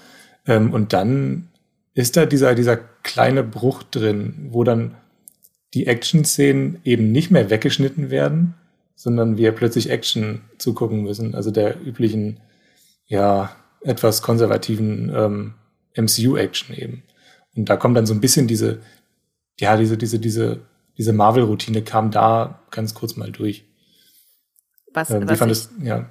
Ähm, 0.47 0.73
und 0.73 0.93
dann 0.93 1.49
ist 1.95 2.17
da 2.17 2.27
dieser, 2.27 2.55
dieser 2.55 2.77
kleine 3.03 3.43
Bruch 3.43 3.83
drin, 3.83 4.49
wo 4.51 4.63
dann 4.63 4.95
die 5.75 5.87
Action-Szenen 5.87 6.79
eben 6.85 7.11
nicht 7.13 7.31
mehr 7.31 7.51
weggeschnitten 7.51 8.11
werden, 8.11 8.55
sondern 8.95 9.37
wir 9.37 9.53
plötzlich 9.53 9.91
Action 9.91 10.43
zugucken 10.59 11.03
müssen. 11.03 11.35
Also 11.35 11.51
der 11.51 11.81
üblichen, 11.85 12.39
ja, 13.07 13.51
etwas 13.81 14.23
konservativen 14.23 15.13
ähm, 15.15 15.55
MCU-Action 15.97 16.77
eben. 16.77 17.03
Und 17.57 17.69
da 17.69 17.77
kommt 17.77 17.97
dann 17.97 18.07
so 18.07 18.15
ein 18.15 18.21
bisschen 18.21 18.47
diese, 18.47 18.81
ja, 19.59 19.77
diese, 19.77 19.97
diese, 19.97 20.19
diese, 20.19 20.61
diese 20.97 21.13
Marvel-Routine 21.13 21.83
kam 21.83 22.11
da 22.11 22.63
ganz 22.71 22.95
kurz 22.95 23.17
mal 23.17 23.31
durch. 23.31 23.65
Was, 24.93 25.11
ähm, 25.11 25.29
was 25.29 25.39
fandest, 25.39 25.71
ich, 25.79 25.85
ja. 25.87 26.09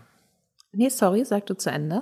Nee, 0.74 0.90
sorry, 0.90 1.26
sag 1.26 1.46
du 1.48 1.56
zu 1.56 1.70
Ende. 1.70 2.02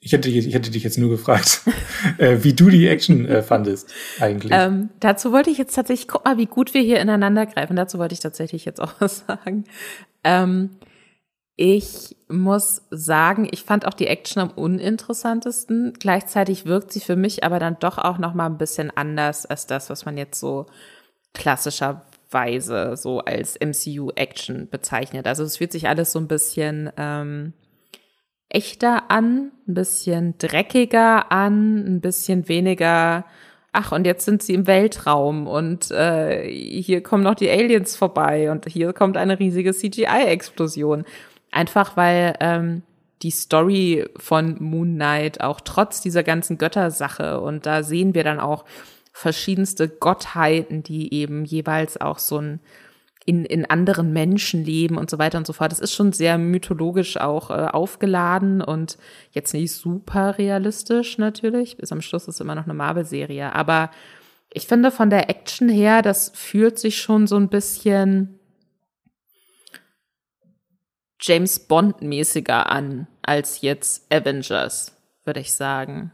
Ich 0.00 0.12
hätte, 0.12 0.28
ich 0.28 0.54
hätte 0.54 0.70
dich 0.70 0.84
jetzt 0.84 0.98
nur 0.98 1.10
gefragt, 1.10 1.62
äh, 2.18 2.38
wie 2.42 2.52
du 2.52 2.68
die 2.68 2.86
Action 2.86 3.26
äh, 3.26 3.42
fandest 3.42 3.92
eigentlich. 4.20 4.52
Ähm, 4.54 4.90
dazu 5.00 5.32
wollte 5.32 5.50
ich 5.50 5.58
jetzt 5.58 5.74
tatsächlich, 5.74 6.08
guck 6.08 6.24
mal, 6.24 6.36
wie 6.36 6.46
gut 6.46 6.74
wir 6.74 6.82
hier 6.82 7.00
ineinander 7.00 7.46
greifen. 7.46 7.74
Dazu 7.76 7.98
wollte 7.98 8.12
ich 8.12 8.20
tatsächlich 8.20 8.64
jetzt 8.64 8.80
auch 8.80 8.92
was 9.00 9.24
sagen. 9.26 9.64
Ähm, 10.22 10.70
Ich 11.56 12.16
muss 12.28 12.82
sagen, 12.90 13.46
ich 13.50 13.62
fand 13.62 13.86
auch 13.86 13.94
die 13.94 14.08
Action 14.08 14.42
am 14.42 14.50
uninteressantesten. 14.50 15.92
Gleichzeitig 15.92 16.66
wirkt 16.66 16.92
sie 16.92 17.00
für 17.00 17.14
mich 17.14 17.44
aber 17.44 17.60
dann 17.60 17.76
doch 17.78 17.98
auch 17.98 18.18
noch 18.18 18.34
mal 18.34 18.46
ein 18.46 18.58
bisschen 18.58 18.90
anders 18.96 19.46
als 19.46 19.66
das, 19.66 19.88
was 19.88 20.04
man 20.04 20.18
jetzt 20.18 20.40
so 20.40 20.66
klassischerweise 21.32 22.96
so 22.96 23.20
als 23.20 23.56
MCU-Action 23.60 24.68
bezeichnet. 24.68 25.28
Also 25.28 25.44
es 25.44 25.58
fühlt 25.58 25.70
sich 25.70 25.88
alles 25.88 26.10
so 26.10 26.18
ein 26.18 26.26
bisschen 26.26 26.90
ähm, 26.96 27.52
echter 28.48 29.10
an, 29.12 29.52
ein 29.68 29.74
bisschen 29.74 30.36
dreckiger 30.38 31.30
an, 31.30 31.78
ein 31.78 32.00
bisschen 32.00 32.48
weniger 32.48 33.24
ach, 33.74 33.92
und 33.92 34.06
jetzt 34.06 34.24
sind 34.24 34.42
sie 34.42 34.54
im 34.54 34.66
Weltraum 34.66 35.46
und 35.46 35.90
äh, 35.90 36.48
hier 36.48 37.02
kommen 37.02 37.24
noch 37.24 37.34
die 37.34 37.50
Aliens 37.50 37.96
vorbei 37.96 38.50
und 38.50 38.66
hier 38.66 38.92
kommt 38.92 39.16
eine 39.16 39.38
riesige 39.38 39.72
CGI-Explosion. 39.72 41.04
Einfach 41.54 41.96
weil 41.96 42.34
ähm, 42.40 42.82
die 43.22 43.30
Story 43.30 44.08
von 44.16 44.56
Moon 44.58 44.94
Knight 44.94 45.40
auch 45.40 45.60
trotz 45.60 46.00
dieser 46.00 46.24
ganzen 46.24 46.58
Göttersache 46.58 47.40
und 47.40 47.64
da 47.64 47.84
sehen 47.84 48.12
wir 48.12 48.24
dann 48.24 48.40
auch 48.40 48.64
verschiedenste 49.12 49.88
Gottheiten, 49.88 50.82
die 50.82 51.14
eben 51.14 51.44
jeweils 51.44 52.00
auch 52.00 52.18
so 52.18 52.38
ein 52.38 52.60
in, 53.24 53.44
in 53.44 53.64
anderen 53.64 54.12
Menschen 54.12 54.64
leben 54.64 54.98
und 54.98 55.08
so 55.08 55.18
weiter 55.18 55.38
und 55.38 55.46
so 55.46 55.52
fort. 55.52 55.70
Das 55.70 55.78
ist 55.78 55.94
schon 55.94 56.12
sehr 56.12 56.38
mythologisch 56.38 57.16
auch 57.16 57.50
äh, 57.50 57.68
aufgeladen 57.68 58.60
und 58.60 58.98
jetzt 59.30 59.54
nicht 59.54 59.72
super 59.72 60.36
realistisch 60.36 61.16
natürlich. 61.16 61.76
Bis 61.76 61.92
am 61.92 62.02
Schluss 62.02 62.26
ist 62.28 62.40
immer 62.40 62.56
noch 62.56 62.64
eine 62.64 62.74
Marvel-Serie. 62.74 63.54
Aber 63.54 63.90
ich 64.52 64.66
finde 64.66 64.90
von 64.90 65.08
der 65.08 65.30
Action 65.30 65.68
her, 65.68 66.02
das 66.02 66.32
fühlt 66.34 66.78
sich 66.78 67.00
schon 67.00 67.26
so 67.26 67.36
ein 67.36 67.48
bisschen 67.48 68.33
James 71.26 71.58
Bond-mäßiger 71.58 72.70
an 72.70 73.06
als 73.22 73.62
jetzt 73.62 74.12
Avengers, 74.12 74.94
würde 75.24 75.40
ich 75.40 75.54
sagen. 75.54 76.12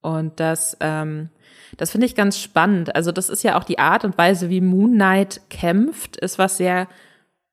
Und 0.00 0.40
das, 0.40 0.76
ähm, 0.80 1.30
das 1.76 1.92
finde 1.92 2.06
ich 2.06 2.16
ganz 2.16 2.40
spannend. 2.40 2.96
Also 2.96 3.12
das 3.12 3.28
ist 3.28 3.44
ja 3.44 3.56
auch 3.56 3.62
die 3.62 3.78
Art 3.78 4.04
und 4.04 4.18
Weise, 4.18 4.50
wie 4.50 4.60
Moon 4.60 4.94
Knight 4.94 5.40
kämpft, 5.50 6.16
ist 6.16 6.36
was 6.36 6.56
sehr 6.56 6.88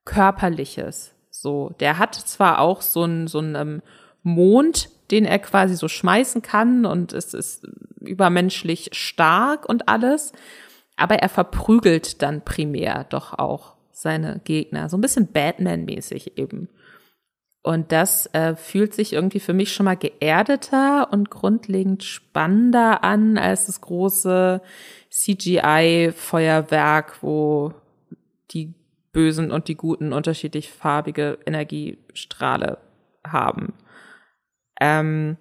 körperliches. 0.04 1.14
So, 1.30 1.72
der 1.78 1.98
hat 1.98 2.16
zwar 2.16 2.58
auch 2.58 2.82
so 2.82 3.04
einen 3.04 3.28
so 3.28 3.38
einen 3.38 3.54
ähm, 3.54 3.82
Mond, 4.24 4.90
den 5.12 5.24
er 5.24 5.38
quasi 5.38 5.76
so 5.76 5.86
schmeißen 5.86 6.42
kann 6.42 6.84
und 6.84 7.12
es 7.12 7.32
ist 7.32 7.64
übermenschlich 8.00 8.90
stark 8.92 9.68
und 9.68 9.88
alles, 9.88 10.32
aber 10.96 11.16
er 11.16 11.28
verprügelt 11.28 12.22
dann 12.22 12.42
primär 12.44 13.04
doch 13.04 13.38
auch 13.38 13.76
seine 13.92 14.40
Gegner, 14.44 14.88
so 14.88 14.96
ein 14.96 15.00
bisschen 15.00 15.32
Batman-mäßig 15.32 16.38
eben. 16.38 16.68
Und 17.62 17.92
das 17.92 18.26
äh, 18.34 18.56
fühlt 18.56 18.92
sich 18.92 19.12
irgendwie 19.12 19.38
für 19.38 19.52
mich 19.52 19.72
schon 19.72 19.84
mal 19.84 19.96
geerdeter 19.96 21.12
und 21.12 21.30
grundlegend 21.30 22.02
spannender 22.02 23.04
an 23.04 23.38
als 23.38 23.66
das 23.66 23.80
große 23.80 24.60
CGI-Feuerwerk, 25.10 27.22
wo 27.22 27.72
die 28.50 28.74
Bösen 29.12 29.52
und 29.52 29.68
die 29.68 29.76
Guten 29.76 30.12
unterschiedlich 30.12 30.72
farbige 30.72 31.38
Energiestrahle 31.46 32.78
haben. 33.24 33.74
Ähm, 34.80 35.36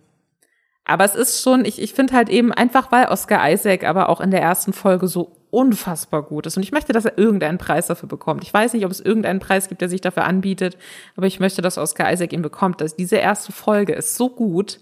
aber 0.85 1.05
es 1.05 1.15
ist 1.15 1.41
schon, 1.41 1.65
ich, 1.65 1.81
ich 1.81 1.93
finde 1.93 2.13
halt 2.13 2.29
eben 2.29 2.51
einfach, 2.51 2.91
weil 2.91 3.07
Oscar 3.07 3.49
Isaac 3.49 3.83
aber 3.83 4.09
auch 4.09 4.21
in 4.21 4.29
der 4.29 4.41
ersten 4.41 4.73
Folge 4.73 5.07
so 5.07 5.40
unfassbar 5.51 6.23
gut 6.23 6.47
ist. 6.47 6.57
Und 6.57 6.63
ich 6.63 6.71
möchte, 6.71 6.93
dass 6.93 7.05
er 7.05 7.17
irgendeinen 7.17 7.57
Preis 7.57 7.87
dafür 7.87 8.09
bekommt. 8.09 8.43
Ich 8.43 8.53
weiß 8.53 8.73
nicht, 8.73 8.85
ob 8.85 8.91
es 8.91 8.99
irgendeinen 8.99 9.39
Preis 9.39 9.67
gibt, 9.69 9.81
der 9.81 9.89
sich 9.89 10.01
dafür 10.01 10.23
anbietet, 10.25 10.77
aber 11.15 11.27
ich 11.27 11.39
möchte, 11.39 11.61
dass 11.61 11.77
Oscar 11.77 12.11
Isaac 12.11 12.33
ihn 12.33 12.41
bekommt. 12.41 12.81
Dass 12.81 12.95
diese 12.95 13.17
erste 13.17 13.51
Folge 13.51 13.93
ist 13.93 14.15
so 14.15 14.29
gut 14.29 14.79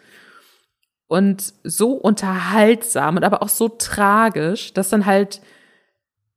und 1.07 1.53
so 1.63 1.93
unterhaltsam 1.93 3.17
und 3.17 3.23
aber 3.23 3.41
auch 3.41 3.49
so 3.49 3.67
tragisch, 3.67 4.73
dass 4.73 4.89
dann 4.89 5.05
halt 5.05 5.41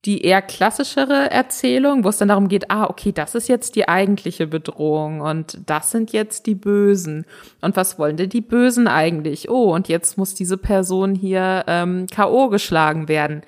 die 0.05 0.23
eher 0.23 0.43
klassischere 0.43 1.31
Erzählung, 1.31 2.03
wo 2.03 2.09
es 2.09 2.19
dann 2.19 2.29
darum 2.29 2.49
geht, 2.49 2.71
ah, 2.73 2.87
okay, 2.91 3.13
das 3.13 3.37
ist 3.37 3.49
jetzt 3.49 3.77
die 3.77 3.89
eigentliche 3.89 4.49
Bedrohung 4.49 5.21
und 5.21 5.59
das 5.67 5.93
sind 5.93 6.13
jetzt 6.13 6.47
die 6.47 6.57
Bösen. 6.57 7.25
Und 7.61 7.77
was 7.77 8.01
wollen 8.01 8.17
denn 8.17 8.29
die 8.29 8.41
Bösen 8.41 8.89
eigentlich? 8.89 9.49
Oh, 9.49 9.73
und 9.73 9.87
jetzt 9.89 10.19
muss 10.19 10.35
diese 10.35 10.57
Person 10.57 11.15
hier 11.15 11.65
ähm, 11.69 12.09
K.O. 12.11 12.49
geschlagen 12.49 13.07
werden. 13.07 13.43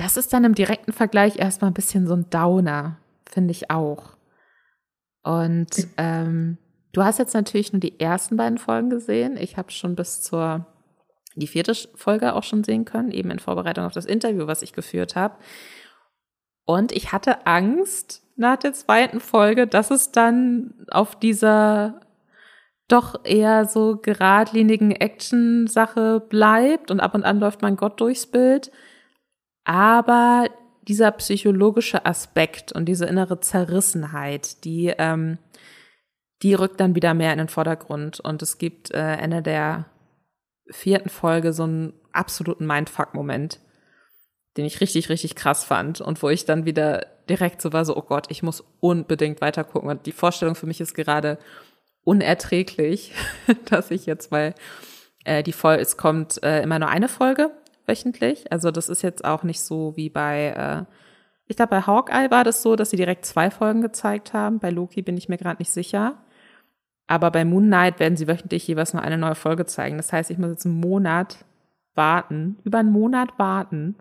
Das 0.00 0.16
ist 0.16 0.32
dann 0.32 0.44
im 0.44 0.54
direkten 0.54 0.94
Vergleich 0.94 1.38
erstmal 1.38 1.70
ein 1.70 1.74
bisschen 1.74 2.06
so 2.06 2.14
ein 2.14 2.30
Downer, 2.30 2.96
finde 3.30 3.50
ich 3.50 3.70
auch. 3.70 4.16
Und 5.22 5.68
ähm, 5.98 6.56
du 6.92 7.04
hast 7.04 7.18
jetzt 7.18 7.34
natürlich 7.34 7.74
nur 7.74 7.80
die 7.80 8.00
ersten 8.00 8.38
beiden 8.38 8.56
Folgen 8.56 8.88
gesehen. 8.88 9.36
Ich 9.36 9.58
habe 9.58 9.70
schon 9.70 9.96
bis 9.96 10.22
zur 10.22 10.64
die 11.34 11.46
vierte 11.46 11.74
Folge 11.96 12.34
auch 12.34 12.44
schon 12.44 12.64
sehen 12.64 12.86
können, 12.86 13.10
eben 13.10 13.30
in 13.30 13.40
Vorbereitung 13.40 13.84
auf 13.84 13.92
das 13.92 14.06
Interview, 14.06 14.46
was 14.46 14.62
ich 14.62 14.72
geführt 14.72 15.16
habe. 15.16 15.34
Und 16.64 16.92
ich 16.92 17.12
hatte 17.12 17.46
Angst 17.46 18.22
nach 18.36 18.56
der 18.56 18.72
zweiten 18.72 19.20
Folge, 19.20 19.66
dass 19.66 19.90
es 19.90 20.12
dann 20.12 20.86
auf 20.90 21.18
dieser 21.18 22.00
doch 22.88 23.22
eher 23.24 23.66
so 23.66 23.98
geradlinigen 23.98 24.92
Action-Sache 24.92 26.20
bleibt 26.20 26.90
und 26.90 27.00
ab 27.00 27.14
und 27.14 27.24
an 27.24 27.38
läuft 27.38 27.60
mein 27.60 27.76
Gott 27.76 28.00
durchs 28.00 28.24
Bild. 28.24 28.72
Aber 29.70 30.48
dieser 30.88 31.12
psychologische 31.12 32.04
Aspekt 32.04 32.72
und 32.72 32.86
diese 32.86 33.06
innere 33.06 33.38
Zerrissenheit, 33.38 34.64
die, 34.64 34.92
ähm, 34.98 35.38
die 36.42 36.54
rückt 36.54 36.80
dann 36.80 36.96
wieder 36.96 37.14
mehr 37.14 37.30
in 37.30 37.38
den 37.38 37.48
Vordergrund. 37.48 38.18
Und 38.18 38.42
es 38.42 38.58
gibt 38.58 38.90
äh, 38.90 39.12
Ende 39.14 39.42
der 39.42 39.84
vierten 40.72 41.08
Folge 41.08 41.52
so 41.52 41.62
einen 41.62 41.92
absoluten 42.10 42.66
Mindfuck-Moment, 42.66 43.60
den 44.56 44.64
ich 44.64 44.80
richtig, 44.80 45.08
richtig 45.08 45.36
krass 45.36 45.62
fand 45.62 46.00
und 46.00 46.20
wo 46.20 46.30
ich 46.30 46.46
dann 46.46 46.64
wieder 46.64 47.06
direkt 47.28 47.62
so 47.62 47.72
war, 47.72 47.84
so, 47.84 47.96
oh 47.96 48.02
Gott, 48.02 48.26
ich 48.28 48.42
muss 48.42 48.64
unbedingt 48.80 49.40
weiter 49.40 49.62
gucken. 49.62 49.88
Und 49.88 50.04
die 50.06 50.10
Vorstellung 50.10 50.56
für 50.56 50.66
mich 50.66 50.80
ist 50.80 50.94
gerade 50.94 51.38
unerträglich, 52.02 53.12
dass 53.66 53.92
ich 53.92 54.04
jetzt, 54.06 54.32
weil 54.32 54.52
äh, 55.24 55.44
die 55.44 55.52
Folge, 55.52 55.80
es 55.80 55.96
kommt 55.96 56.42
äh, 56.42 56.60
immer 56.60 56.80
nur 56.80 56.88
eine 56.88 57.08
Folge 57.08 57.52
wöchentlich. 57.90 58.50
Also 58.52 58.70
das 58.70 58.88
ist 58.88 59.02
jetzt 59.02 59.24
auch 59.24 59.42
nicht 59.42 59.60
so 59.60 59.96
wie 59.96 60.08
bei, 60.08 60.86
äh, 60.88 60.94
ich 61.46 61.56
glaube, 61.56 61.70
bei 61.70 61.82
Hawkeye 61.82 62.30
war 62.30 62.44
das 62.44 62.62
so, 62.62 62.76
dass 62.76 62.90
sie 62.90 62.96
direkt 62.96 63.26
zwei 63.26 63.50
Folgen 63.50 63.82
gezeigt 63.82 64.32
haben. 64.32 64.60
Bei 64.60 64.70
Loki 64.70 65.02
bin 65.02 65.16
ich 65.16 65.28
mir 65.28 65.36
gerade 65.36 65.60
nicht 65.60 65.72
sicher. 65.72 66.16
Aber 67.06 67.32
bei 67.32 67.44
Moon 67.44 67.66
Knight 67.66 67.98
werden 67.98 68.16
sie 68.16 68.28
wöchentlich 68.28 68.66
jeweils 68.68 68.94
nur 68.94 69.02
eine 69.02 69.18
neue 69.18 69.34
Folge 69.34 69.66
zeigen. 69.66 69.96
Das 69.96 70.12
heißt, 70.12 70.30
ich 70.30 70.38
muss 70.38 70.50
jetzt 70.50 70.64
einen 70.64 70.78
Monat 70.78 71.44
warten, 71.96 72.56
über 72.62 72.78
einen 72.78 72.92
Monat 72.92 73.30
warten, 73.36 73.96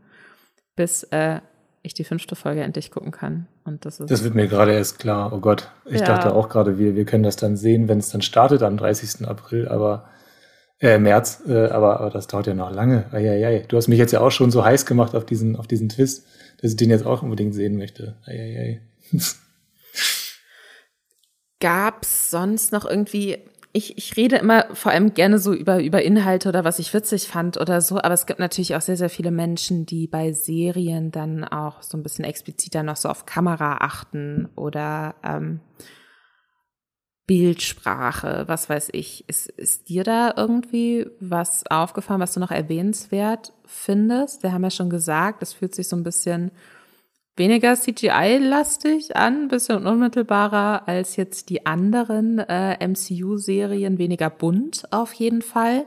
bis 0.75 1.04
äh, 1.06 1.41
ich 1.82 1.95
die 1.95 2.04
fünfte 2.04 2.36
Folge 2.36 2.62
endlich 2.62 2.91
gucken 2.91 3.12
kann. 3.12 3.47
Und 3.63 3.84
das 3.86 3.99
ist. 3.99 4.12
Das 4.12 4.23
wird 4.23 4.36
mir 4.36 4.47
gerade 4.47 4.73
erst 4.73 4.99
klar. 4.99 5.34
Oh 5.34 5.39
Gott. 5.39 5.71
Ich 5.86 6.02
ja. 6.02 6.06
dachte 6.06 6.36
auch 6.36 6.49
gerade, 6.49 6.78
wir, 6.78 6.95
wir 6.95 7.06
können 7.06 7.23
das 7.23 7.36
dann 7.36 7.58
sehen, 7.58 7.88
wenn 7.88 7.97
es 7.97 8.10
dann 8.10 8.21
startet 8.21 8.62
am 8.62 8.78
30. 8.78 9.28
April, 9.28 9.67
aber 9.67 10.08
äh, 10.80 10.98
März, 10.98 11.44
äh, 11.48 11.68
aber, 11.68 12.00
aber 12.00 12.10
das 12.10 12.28
dauert 12.28 12.48
ja 12.48 12.54
noch 12.54 12.72
lange. 12.72 13.06
Eieiei. 13.12 13.65
Du 13.68 13.78
hast 13.78 13.88
mich 13.88 14.00
jetzt 14.00 14.12
ja 14.12 14.22
auch 14.22 14.32
schon 14.32 14.52
so 14.52 14.63
heiß 14.63 14.86
gemacht 14.86 15.15
auf 15.15 15.26
diesen, 15.26 15.56
auf 15.56 15.68
diesen 15.68 15.89
Twist, 15.89 16.26
dass 16.62 16.72
ich 16.72 16.78
den 16.78 16.89
jetzt 16.89 17.06
auch 17.06 17.22
unbedingt 17.22 17.54
sehen 17.54 17.78
möchte. 17.78 18.15
Eieiei. 18.26 18.82
Gab's 21.60 22.32
sonst 22.32 22.72
noch 22.72 22.86
irgendwie 22.86 23.38
ich, 23.72 23.98
ich 23.98 24.18
rede 24.18 24.38
immer 24.38 24.65
vor 24.74 24.92
allem 24.92 25.13
gerne 25.13 25.38
so 25.38 25.54
über, 25.54 25.82
über 25.84 26.02
Inhalte 26.02 26.50
oder 26.50 26.63
was 26.63 26.80
ich 26.80 26.94
witzig 26.94 27.28
fand 27.28 27.58
oder 27.58 27.82
so, 27.82 27.98
aber 27.98 28.13
es 28.13 28.26
gibt 28.26 28.39
natürlich 28.39 28.76
auch 28.76 28.82
sehr, 28.82 28.98
sehr 28.98 29.10
viele 29.10 29.32
Menschen, 29.32 29.86
die 29.86 30.08
bei 30.08 30.34
Serien 30.34 31.12
dann 31.12 31.44
auch 31.44 31.84
so 31.84 31.98
ein 31.98 32.04
bisschen 32.04 32.26
expliziter 32.26 32.82
noch 32.82 32.96
so 32.96 33.10
auf 33.10 33.26
Kamera 33.28 33.78
achten 33.82 34.50
oder 34.56 35.15
ähm, 35.24 35.60
Bildsprache, 37.30 38.46
was 38.48 38.70
weiß 38.70 38.89
ich. 38.94 39.24
Ist, 39.30 39.50
ist 39.52 39.88
dir 39.88 40.04
da 40.04 40.34
irgendwie 40.36 41.06
was 41.20 41.63
aufgefallen, 41.70 42.20
was 42.20 42.34
du 42.34 42.39
noch 42.39 42.50
erwähnenswert 42.50 43.54
findest? 43.68 44.41
Wir 44.41 44.51
haben 44.51 44.64
ja 44.64 44.72
schon 44.72 44.89
gesagt, 44.89 45.43
es 45.43 45.53
fühlt 45.53 45.76
sich 45.76 45.88
so 45.88 45.95
ein 45.95 46.01
bisschen 46.01 46.49
weniger 47.36 47.76
CGI-lastig 47.76 49.16
an, 49.16 49.47
bisschen 49.47 49.86
unmittelbarer 49.86 50.88
als 50.88 51.18
jetzt 51.18 51.51
die 51.51 51.68
anderen 51.68 52.39
äh, 52.39 52.88
MCU-Serien, 52.88 53.99
weniger 53.99 54.32
bunt 54.32 54.91
auf 54.91 55.14
jeden 55.14 55.43
Fall. 55.43 55.86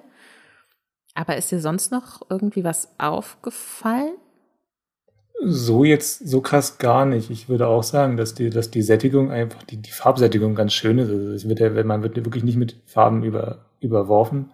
Aber 1.14 1.37
ist 1.37 1.51
dir 1.51 1.61
sonst 1.61 1.91
noch 1.91 2.23
irgendwie 2.31 2.62
was 2.62 2.89
aufgefallen? 3.01 4.14
So 5.45 5.84
jetzt, 5.84 6.28
so 6.28 6.40
krass 6.40 6.78
gar 6.78 7.05
nicht. 7.05 7.30
Ich 7.30 7.49
würde 7.49 7.66
auch 7.66 7.82
sagen, 7.82 8.16
dass 8.16 8.34
die, 8.34 8.51
dass 8.51 8.70
die 8.70 8.82
Sättigung 8.82 9.30
einfach, 9.30 9.62
die, 9.64 9.76
die 9.76 9.90
Farbsättigung 9.90 10.55
ganz 10.55 10.72
schön 10.72 10.99
ist. 10.99 11.11
Also 11.11 11.49
wird 11.49 11.61
ja, 11.61 11.70
man 11.84 12.03
wird 12.03 12.16
wirklich 12.16 12.45
nicht 12.45 12.57
mit 12.57 12.76
Farben 12.86 13.24
über, 13.24 13.66
überworfen. 13.80 14.53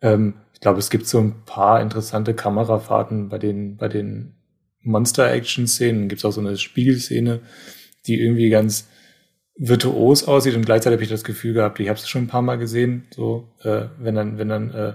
Ähm, 0.00 0.34
ich 0.54 0.60
glaube, 0.60 0.78
es 0.78 0.90
gibt 0.90 1.06
so 1.06 1.18
ein 1.18 1.42
paar 1.44 1.80
interessante 1.80 2.34
Kamerafahrten 2.34 3.28
bei 3.28 3.38
den, 3.38 3.76
bei 3.76 3.88
den 3.88 4.34
Monster-Action-Szenen. 4.82 6.08
Gibt 6.08 6.20
es 6.20 6.24
auch 6.24 6.32
so 6.32 6.40
eine 6.40 6.56
Spiegelszene, 6.56 7.40
die 8.06 8.20
irgendwie 8.20 8.48
ganz, 8.48 8.86
virtuos 9.58 10.26
aussieht 10.26 10.54
und 10.54 10.64
gleichzeitig 10.64 10.96
habe 10.96 11.02
ich 11.02 11.10
das 11.10 11.24
Gefühl 11.24 11.52
gehabt, 11.52 11.80
ich 11.80 11.88
habe 11.88 11.98
es 11.98 12.08
schon 12.08 12.22
ein 12.22 12.28
paar 12.28 12.42
Mal 12.42 12.58
gesehen, 12.58 13.06
so 13.10 13.48
äh, 13.62 13.86
wenn 13.98 14.14
dann 14.14 14.38
wenn 14.38 14.48
dann 14.48 14.70
äh, 14.70 14.92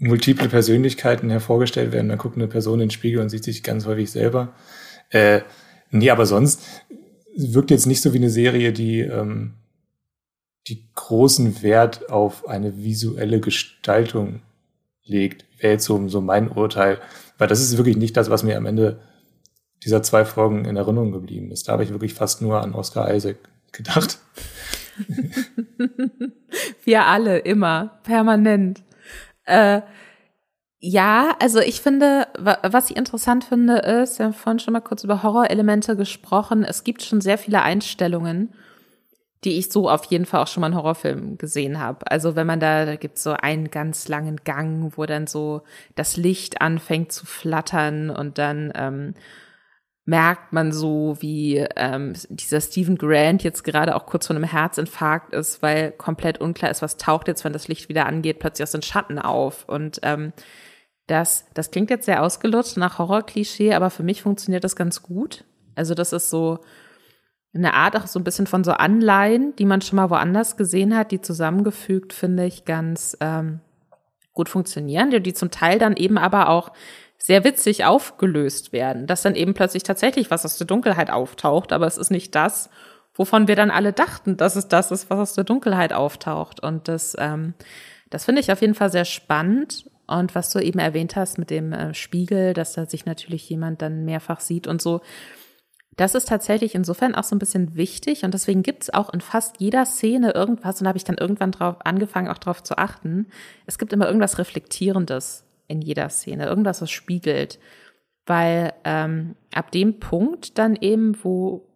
multiple 0.00 0.48
Persönlichkeiten 0.48 1.30
hervorgestellt 1.30 1.92
werden, 1.92 2.08
dann 2.08 2.18
guckt 2.18 2.36
eine 2.36 2.48
Person 2.48 2.80
in 2.80 2.88
den 2.88 2.90
Spiegel 2.90 3.20
und 3.20 3.28
sieht 3.28 3.44
sich 3.44 3.62
ganz 3.62 3.86
häufig 3.86 4.10
selber. 4.10 4.54
Äh, 5.10 5.42
nee, 5.90 6.10
aber 6.10 6.26
sonst 6.26 6.62
wirkt 7.36 7.70
jetzt 7.70 7.86
nicht 7.86 8.00
so 8.00 8.12
wie 8.12 8.18
eine 8.18 8.30
Serie, 8.30 8.72
die 8.72 9.00
ähm, 9.00 9.54
die 10.68 10.88
großen 10.94 11.62
Wert 11.62 12.10
auf 12.10 12.48
eine 12.48 12.82
visuelle 12.82 13.40
Gestaltung 13.40 14.40
legt, 15.04 15.44
wäre 15.58 15.74
jetzt 15.74 15.84
so, 15.84 16.08
so 16.08 16.20
mein 16.20 16.48
Urteil. 16.48 16.98
Weil 17.38 17.48
das 17.48 17.60
ist 17.60 17.76
wirklich 17.76 17.96
nicht 17.96 18.16
das, 18.16 18.30
was 18.30 18.42
mir 18.42 18.56
am 18.56 18.66
Ende 18.66 19.00
dieser 19.84 20.02
zwei 20.02 20.24
Folgen 20.24 20.64
in 20.64 20.76
Erinnerung 20.76 21.12
geblieben 21.12 21.50
ist. 21.50 21.68
Da 21.68 21.72
habe 21.72 21.84
ich 21.84 21.90
wirklich 21.90 22.14
fast 22.14 22.42
nur 22.42 22.62
an 22.62 22.74
Oscar 22.74 23.12
Isaac 23.14 23.36
gedacht. 23.72 24.18
Wir 26.84 27.06
alle, 27.06 27.38
immer, 27.38 28.00
permanent. 28.02 28.82
Äh, 29.50 29.82
ja, 30.82 31.36
also 31.40 31.60
ich 31.60 31.82
finde, 31.82 32.26
was 32.38 32.90
ich 32.90 32.96
interessant 32.96 33.44
finde, 33.44 33.78
ist, 33.78 34.18
wir 34.18 34.26
haben 34.26 34.32
vorhin 34.32 34.60
schon 34.60 34.72
mal 34.72 34.80
kurz 34.80 35.04
über 35.04 35.22
Horrorelemente 35.22 35.94
gesprochen. 35.94 36.64
Es 36.64 36.84
gibt 36.84 37.02
schon 37.02 37.20
sehr 37.20 37.36
viele 37.36 37.60
Einstellungen, 37.60 38.54
die 39.44 39.58
ich 39.58 39.70
so 39.70 39.90
auf 39.90 40.04
jeden 40.06 40.24
Fall 40.24 40.42
auch 40.42 40.46
schon 40.46 40.62
mal 40.62 40.68
in 40.68 40.76
Horrorfilmen 40.76 41.36
gesehen 41.36 41.78
habe. 41.80 42.10
Also 42.10 42.34
wenn 42.34 42.46
man 42.46 42.60
da, 42.60 42.86
da 42.86 42.96
gibt 42.96 43.18
so 43.18 43.32
einen 43.32 43.70
ganz 43.70 44.08
langen 44.08 44.36
Gang, 44.44 44.92
wo 44.96 45.04
dann 45.04 45.26
so 45.26 45.62
das 45.96 46.16
Licht 46.16 46.62
anfängt 46.62 47.12
zu 47.12 47.26
flattern 47.26 48.08
und 48.08 48.38
dann 48.38 48.72
ähm, 48.74 49.14
merkt 50.10 50.52
man 50.52 50.72
so, 50.72 51.16
wie 51.20 51.58
ähm, 51.76 52.14
dieser 52.28 52.60
Stephen 52.60 52.98
Grant 52.98 53.44
jetzt 53.44 53.62
gerade 53.62 53.94
auch 53.94 54.06
kurz 54.06 54.26
vor 54.26 54.34
einem 54.34 54.44
Herzinfarkt 54.44 55.32
ist, 55.32 55.62
weil 55.62 55.92
komplett 55.92 56.40
unklar 56.40 56.68
ist, 56.68 56.82
was 56.82 56.96
taucht 56.96 57.28
jetzt, 57.28 57.44
wenn 57.44 57.52
das 57.52 57.68
Licht 57.68 57.88
wieder 57.88 58.06
angeht, 58.06 58.40
plötzlich 58.40 58.64
aus 58.64 58.72
den 58.72 58.82
Schatten 58.82 59.20
auf. 59.20 59.68
Und 59.68 60.00
ähm, 60.02 60.32
das, 61.06 61.46
das 61.54 61.70
klingt 61.70 61.90
jetzt 61.90 62.06
sehr 62.06 62.24
ausgelutscht 62.24 62.76
nach 62.76 62.98
Horror-Klischee, 62.98 63.72
aber 63.72 63.88
für 63.90 64.02
mich 64.02 64.22
funktioniert 64.22 64.64
das 64.64 64.74
ganz 64.74 65.00
gut. 65.04 65.44
Also 65.76 65.94
das 65.94 66.12
ist 66.12 66.28
so 66.28 66.58
eine 67.54 67.74
Art 67.74 67.94
auch 67.94 68.08
so 68.08 68.18
ein 68.18 68.24
bisschen 68.24 68.48
von 68.48 68.64
so 68.64 68.72
Anleihen, 68.72 69.54
die 69.56 69.64
man 69.64 69.80
schon 69.80 69.96
mal 69.96 70.10
woanders 70.10 70.56
gesehen 70.56 70.96
hat, 70.96 71.12
die 71.12 71.20
zusammengefügt, 71.20 72.12
finde 72.12 72.46
ich, 72.46 72.64
ganz 72.64 73.16
ähm, 73.20 73.60
gut 74.32 74.48
funktionieren, 74.48 75.10
die, 75.10 75.20
die 75.20 75.34
zum 75.34 75.52
Teil 75.52 75.78
dann 75.78 75.94
eben 75.94 76.18
aber 76.18 76.48
auch 76.48 76.72
sehr 77.22 77.44
witzig 77.44 77.84
aufgelöst 77.84 78.72
werden, 78.72 79.06
dass 79.06 79.22
dann 79.22 79.34
eben 79.34 79.52
plötzlich 79.52 79.82
tatsächlich 79.82 80.30
was 80.30 80.44
aus 80.44 80.56
der 80.56 80.66
Dunkelheit 80.66 81.10
auftaucht, 81.10 81.72
aber 81.72 81.86
es 81.86 81.98
ist 81.98 82.10
nicht 82.10 82.34
das, 82.34 82.70
wovon 83.14 83.46
wir 83.46 83.56
dann 83.56 83.70
alle 83.70 83.92
dachten, 83.92 84.38
dass 84.38 84.56
es 84.56 84.68
das 84.68 84.90
ist, 84.90 85.10
was 85.10 85.18
aus 85.18 85.34
der 85.34 85.44
Dunkelheit 85.44 85.92
auftaucht. 85.92 86.60
Und 86.60 86.88
das, 86.88 87.14
ähm, 87.18 87.52
das 88.08 88.24
finde 88.24 88.40
ich 88.40 88.50
auf 88.50 88.62
jeden 88.62 88.74
Fall 88.74 88.90
sehr 88.90 89.04
spannend. 89.04 89.90
Und 90.06 90.34
was 90.34 90.50
du 90.50 90.58
eben 90.58 90.80
erwähnt 90.80 91.14
hast 91.14 91.38
mit 91.38 91.50
dem 91.50 91.72
äh, 91.72 91.94
Spiegel, 91.94 92.54
dass 92.54 92.72
da 92.72 92.86
sich 92.86 93.04
natürlich 93.04 93.48
jemand 93.48 93.80
dann 93.82 94.04
mehrfach 94.04 94.40
sieht 94.40 94.66
und 94.66 94.82
so, 94.82 95.02
das 95.96 96.14
ist 96.14 96.28
tatsächlich 96.28 96.74
insofern 96.74 97.14
auch 97.14 97.24
so 97.24 97.36
ein 97.36 97.38
bisschen 97.38 97.76
wichtig 97.76 98.24
und 98.24 98.32
deswegen 98.32 98.62
gibt 98.62 98.84
es 98.84 98.94
auch 98.94 99.12
in 99.12 99.20
fast 99.20 99.60
jeder 99.60 99.84
Szene 99.84 100.32
irgendwas 100.32 100.80
und 100.80 100.84
da 100.84 100.88
habe 100.88 100.96
ich 100.96 101.04
dann 101.04 101.18
irgendwann 101.18 101.52
drauf 101.52 101.76
angefangen, 101.84 102.28
auch 102.28 102.38
drauf 102.38 102.62
zu 102.62 102.78
achten. 102.78 103.26
Es 103.66 103.78
gibt 103.78 103.92
immer 103.92 104.06
irgendwas 104.06 104.38
Reflektierendes 104.38 105.44
in 105.70 105.80
jeder 105.80 106.08
Szene, 106.08 106.46
irgendwas, 106.46 106.82
was 106.82 106.90
spiegelt. 106.90 107.58
Weil 108.26 108.74
ähm, 108.84 109.36
ab 109.54 109.70
dem 109.70 109.98
Punkt 109.98 110.58
dann 110.58 110.76
eben, 110.76 111.16
wo, 111.22 111.66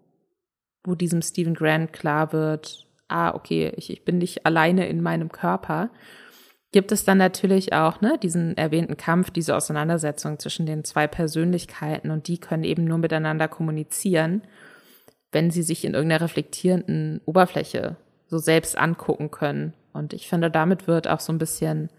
wo 0.84 0.95
diesem 0.95 1.22
Stephen 1.22 1.55
Grant 1.55 1.92
klar 1.92 2.32
wird, 2.32 2.86
ah, 3.09 3.34
okay, 3.34 3.72
ich, 3.76 3.90
ich 3.90 4.05
bin 4.05 4.18
nicht 4.18 4.45
alleine 4.45 4.88
in 4.88 5.01
meinem 5.01 5.30
Körper, 5.30 5.90
gibt 6.72 6.90
es 6.90 7.05
dann 7.05 7.18
natürlich 7.18 7.72
auch 7.72 8.01
ne, 8.01 8.18
diesen 8.20 8.57
erwähnten 8.57 8.97
Kampf, 8.97 9.30
diese 9.30 9.55
Auseinandersetzung 9.55 10.40
zwischen 10.40 10.66
den 10.66 10.82
zwei 10.84 11.07
Persönlichkeiten 11.07 12.11
und 12.11 12.26
die 12.26 12.38
können 12.38 12.64
eben 12.64 12.84
nur 12.84 12.99
miteinander 12.99 13.47
kommunizieren, 13.47 14.42
wenn 15.30 15.51
sie 15.53 15.62
sich 15.62 15.84
in 15.84 15.95
irgendeiner 15.95 16.22
reflektierenden 16.22 17.20
Oberfläche 17.26 17.97
so 18.26 18.38
selbst 18.38 18.76
angucken 18.76 19.30
können. 19.30 19.72
Und 19.92 20.12
ich 20.12 20.28
finde, 20.28 20.51
damit 20.51 20.88
wird 20.88 21.07
auch 21.07 21.20
so 21.20 21.32
ein 21.32 21.38
bisschen 21.38 21.90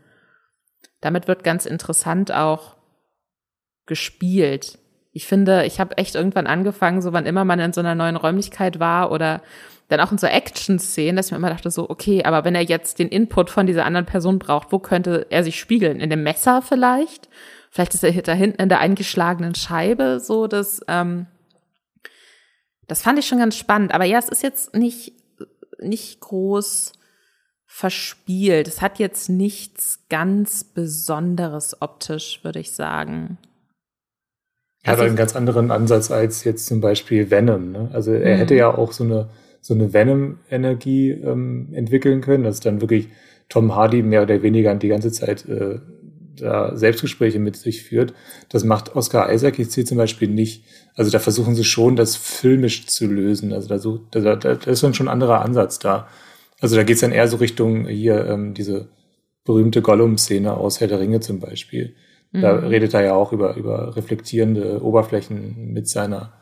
damit 1.05 1.27
wird 1.27 1.43
ganz 1.43 1.67
interessant 1.67 2.31
auch 2.31 2.77
gespielt. 3.85 4.79
Ich 5.11 5.27
finde, 5.27 5.63
ich 5.65 5.79
habe 5.79 5.99
echt 5.99 6.15
irgendwann 6.15 6.47
angefangen, 6.47 7.03
so 7.03 7.13
wann 7.13 7.27
immer 7.27 7.45
man 7.45 7.59
in 7.59 7.73
so 7.73 7.81
einer 7.81 7.93
neuen 7.93 8.15
Räumlichkeit 8.15 8.79
war 8.79 9.11
oder 9.11 9.43
dann 9.87 9.99
auch 9.99 10.11
in 10.11 10.17
so 10.17 10.25
Action-Szenen, 10.25 11.15
dass 11.15 11.27
ich 11.27 11.31
mir 11.31 11.37
immer 11.37 11.51
dachte 11.51 11.69
so, 11.69 11.87
okay, 11.91 12.23
aber 12.23 12.43
wenn 12.43 12.55
er 12.55 12.63
jetzt 12.63 12.97
den 12.97 13.09
Input 13.09 13.51
von 13.51 13.67
dieser 13.67 13.85
anderen 13.85 14.07
Person 14.07 14.39
braucht, 14.39 14.71
wo 14.71 14.79
könnte 14.79 15.27
er 15.29 15.43
sich 15.43 15.59
spiegeln? 15.59 15.99
In 15.99 16.09
dem 16.09 16.23
Messer 16.23 16.63
vielleicht? 16.63 17.29
Vielleicht 17.69 17.93
ist 17.93 18.03
er 18.03 18.11
da 18.23 18.33
hinten 18.33 18.63
in 18.63 18.69
der 18.69 18.79
eingeschlagenen 18.79 19.53
Scheibe, 19.53 20.19
so 20.19 20.47
das, 20.47 20.81
ähm, 20.87 21.27
das 22.87 23.03
fand 23.03 23.19
ich 23.19 23.27
schon 23.27 23.37
ganz 23.37 23.55
spannend. 23.55 23.93
Aber 23.93 24.05
ja, 24.05 24.17
es 24.17 24.29
ist 24.29 24.41
jetzt 24.41 24.73
nicht, 24.73 25.13
nicht 25.77 26.19
groß 26.19 26.93
verspielt. 27.75 28.69
Es 28.69 28.81
hat 28.81 28.99
jetzt 28.99 29.27
nichts 29.27 29.99
ganz 30.09 30.63
Besonderes 30.63 31.81
optisch, 31.81 32.39
würde 32.41 32.59
ich 32.61 32.71
sagen. 32.71 33.37
Er 34.81 34.93
hat 34.93 34.99
also 34.99 35.07
einen 35.09 35.17
ganz 35.17 35.35
anderen 35.35 35.71
Ansatz 35.71 36.09
als 36.09 36.45
jetzt 36.45 36.67
zum 36.67 36.79
Beispiel 36.79 37.31
Venom. 37.31 37.73
Ne? 37.73 37.89
Also 37.91 38.13
er 38.13 38.35
mhm. 38.35 38.39
hätte 38.39 38.55
ja 38.55 38.73
auch 38.73 38.93
so 38.93 39.03
eine, 39.03 39.27
so 39.59 39.73
eine 39.73 39.91
Venom-Energie 39.91 41.11
ähm, 41.11 41.67
entwickeln 41.73 42.21
können, 42.21 42.45
dass 42.45 42.61
dann 42.61 42.79
wirklich 42.79 43.09
Tom 43.49 43.75
Hardy 43.75 44.03
mehr 44.03 44.23
oder 44.23 44.41
weniger 44.41 44.73
die 44.75 44.87
ganze 44.87 45.11
Zeit 45.11 45.45
äh, 45.49 45.79
da 46.37 46.77
Selbstgespräche 46.77 47.39
mit 47.39 47.57
sich 47.57 47.83
führt. 47.83 48.13
Das 48.47 48.63
macht 48.63 48.95
Oscar 48.95 49.33
Isaac 49.33 49.59
jetzt 49.59 49.75
hier 49.75 49.85
zum 49.85 49.97
Beispiel 49.97 50.29
nicht. 50.29 50.63
Also 50.95 51.11
da 51.11 51.19
versuchen 51.19 51.55
sie 51.55 51.65
schon, 51.65 51.97
das 51.97 52.15
filmisch 52.15 52.87
zu 52.87 53.05
lösen. 53.05 53.51
Also 53.51 53.99
da, 54.11 54.21
da, 54.21 54.55
da 54.55 54.71
ist 54.71 54.81
dann 54.81 54.93
schon 54.93 55.09
ein 55.09 55.13
anderer 55.13 55.41
Ansatz 55.41 55.77
da. 55.77 56.07
Also 56.61 56.75
da 56.75 56.83
geht's 56.83 57.01
dann 57.01 57.11
eher 57.11 57.27
so 57.27 57.37
Richtung 57.37 57.87
hier 57.87 58.25
ähm, 58.25 58.53
diese 58.53 58.89
berühmte 59.43 59.81
Gollum-Szene 59.81 60.55
aus 60.55 60.79
Herr 60.79 60.87
der 60.87 60.99
Ringe 60.99 61.19
zum 61.19 61.39
Beispiel. 61.39 61.95
Da 62.41 62.53
mhm. 62.53 62.67
redet 62.67 62.93
er 62.93 63.03
ja 63.03 63.13
auch 63.13 63.31
über, 63.31 63.55
über 63.55 63.95
reflektierende 63.95 64.83
Oberflächen 64.83 65.71
mit 65.73 65.87
seiner 65.87 66.33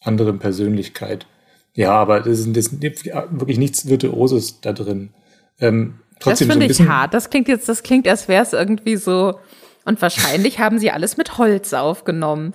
anderen 0.00 0.38
Persönlichkeit. 0.38 1.26
Ja, 1.74 1.92
aber 1.92 2.20
das 2.20 2.40
ist, 2.40 2.56
das 2.56 2.66
ist 2.68 3.06
wirklich 3.30 3.58
nichts 3.58 3.88
Virtuoses 3.88 4.60
da 4.60 4.72
drin. 4.72 5.10
Ähm, 5.58 6.00
trotzdem 6.20 6.48
das 6.48 6.56
finde 6.56 6.74
so 6.74 6.82
ich 6.82 6.88
hart. 6.88 7.14
Das 7.14 7.30
klingt 7.30 7.48
jetzt, 7.48 7.68
das 7.68 7.82
klingt, 7.82 8.08
als 8.08 8.28
wäre 8.28 8.42
es 8.42 8.52
irgendwie 8.52 8.96
so. 8.96 9.38
Und 9.84 10.02
wahrscheinlich 10.02 10.58
haben 10.58 10.78
sie 10.78 10.90
alles 10.90 11.16
mit 11.16 11.38
Holz 11.38 11.72
aufgenommen. 11.72 12.52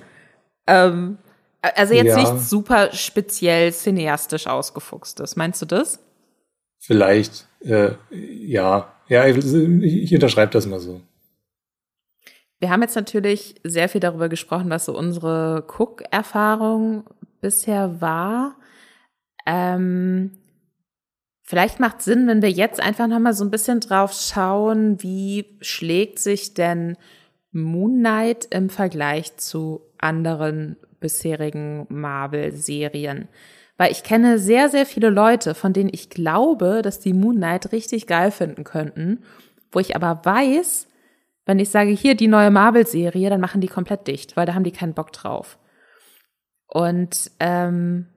Ähm, 0.68 1.18
also 1.62 1.94
jetzt 1.94 2.18
ja. 2.18 2.18
nichts 2.18 2.50
super 2.50 2.92
speziell 2.94 3.72
cineastisch 3.72 4.48
ausgefuchstes. 4.48 5.36
Meinst 5.36 5.62
du 5.62 5.66
das? 5.66 6.00
Vielleicht, 6.82 7.48
äh, 7.60 7.92
ja. 8.10 8.92
Ja, 9.08 9.28
ich 9.28 10.14
unterschreibe 10.14 10.52
das 10.52 10.66
mal 10.66 10.80
so. 10.80 11.02
Wir 12.60 12.70
haben 12.70 12.82
jetzt 12.82 12.96
natürlich 12.96 13.56
sehr 13.64 13.88
viel 13.88 14.02
darüber 14.02 14.30
gesprochen, 14.30 14.70
was 14.70 14.86
so 14.86 14.98
unsere 14.98 15.66
Cook-Erfahrung 15.68 17.04
bisher 17.40 18.02
war. 18.02 18.56
Ähm, 19.46 20.32
vielleicht 21.44 21.80
macht 21.80 22.02
Sinn, 22.02 22.28
wenn 22.28 22.42
wir 22.42 22.52
jetzt 22.52 22.80
einfach 22.80 23.08
noch 23.08 23.20
mal 23.20 23.34
so 23.34 23.44
ein 23.44 23.52
bisschen 23.52 23.80
drauf 23.80 24.14
schauen, 24.14 25.04
wie 25.04 25.58
schlägt 25.62 26.20
sich 26.20 26.54
denn 26.54 26.98
Moon 27.52 28.00
Knight 28.00 28.46
im 28.46 28.70
Vergleich 28.70 29.38
zu 29.38 29.82
anderen 29.98 30.78
bisherigen 31.00 31.86
Marvel-Serien? 31.90 33.28
Weil 33.78 33.92
ich 33.92 34.04
kenne 34.04 34.38
sehr, 34.38 34.70
sehr 34.70 34.86
viele 34.86 35.10
Leute, 35.10 35.56
von 35.56 35.74
denen 35.74 35.90
ich 35.92 36.10
glaube, 36.10 36.82
dass 36.82 37.00
die 37.00 37.14
Moon 37.14 37.38
Knight 37.38 37.72
richtig 37.72 38.08
geil 38.08 38.32
finden 38.32 38.64
könnten, 38.64 39.24
wo 39.72 39.80
ich 39.80 39.96
aber 39.96 40.22
weiß, 40.24 40.88
wenn 41.46 41.60
ich 41.60 41.70
sage, 41.70 41.92
hier 41.92 42.16
die 42.16 42.28
neue 42.28 42.52
Marvel-Serie, 42.52 43.30
dann 43.30 43.42
machen 43.42 43.62
die 43.62 43.68
komplett 43.68 44.08
dicht, 44.08 44.38
weil 44.38 44.46
da 44.46 44.54
haben 44.54 44.64
die 44.64 44.72
keinen 44.72 44.94
Bock 44.94 45.12
drauf. 45.12 45.58
Und 46.68 47.32
ähm, 47.40 48.08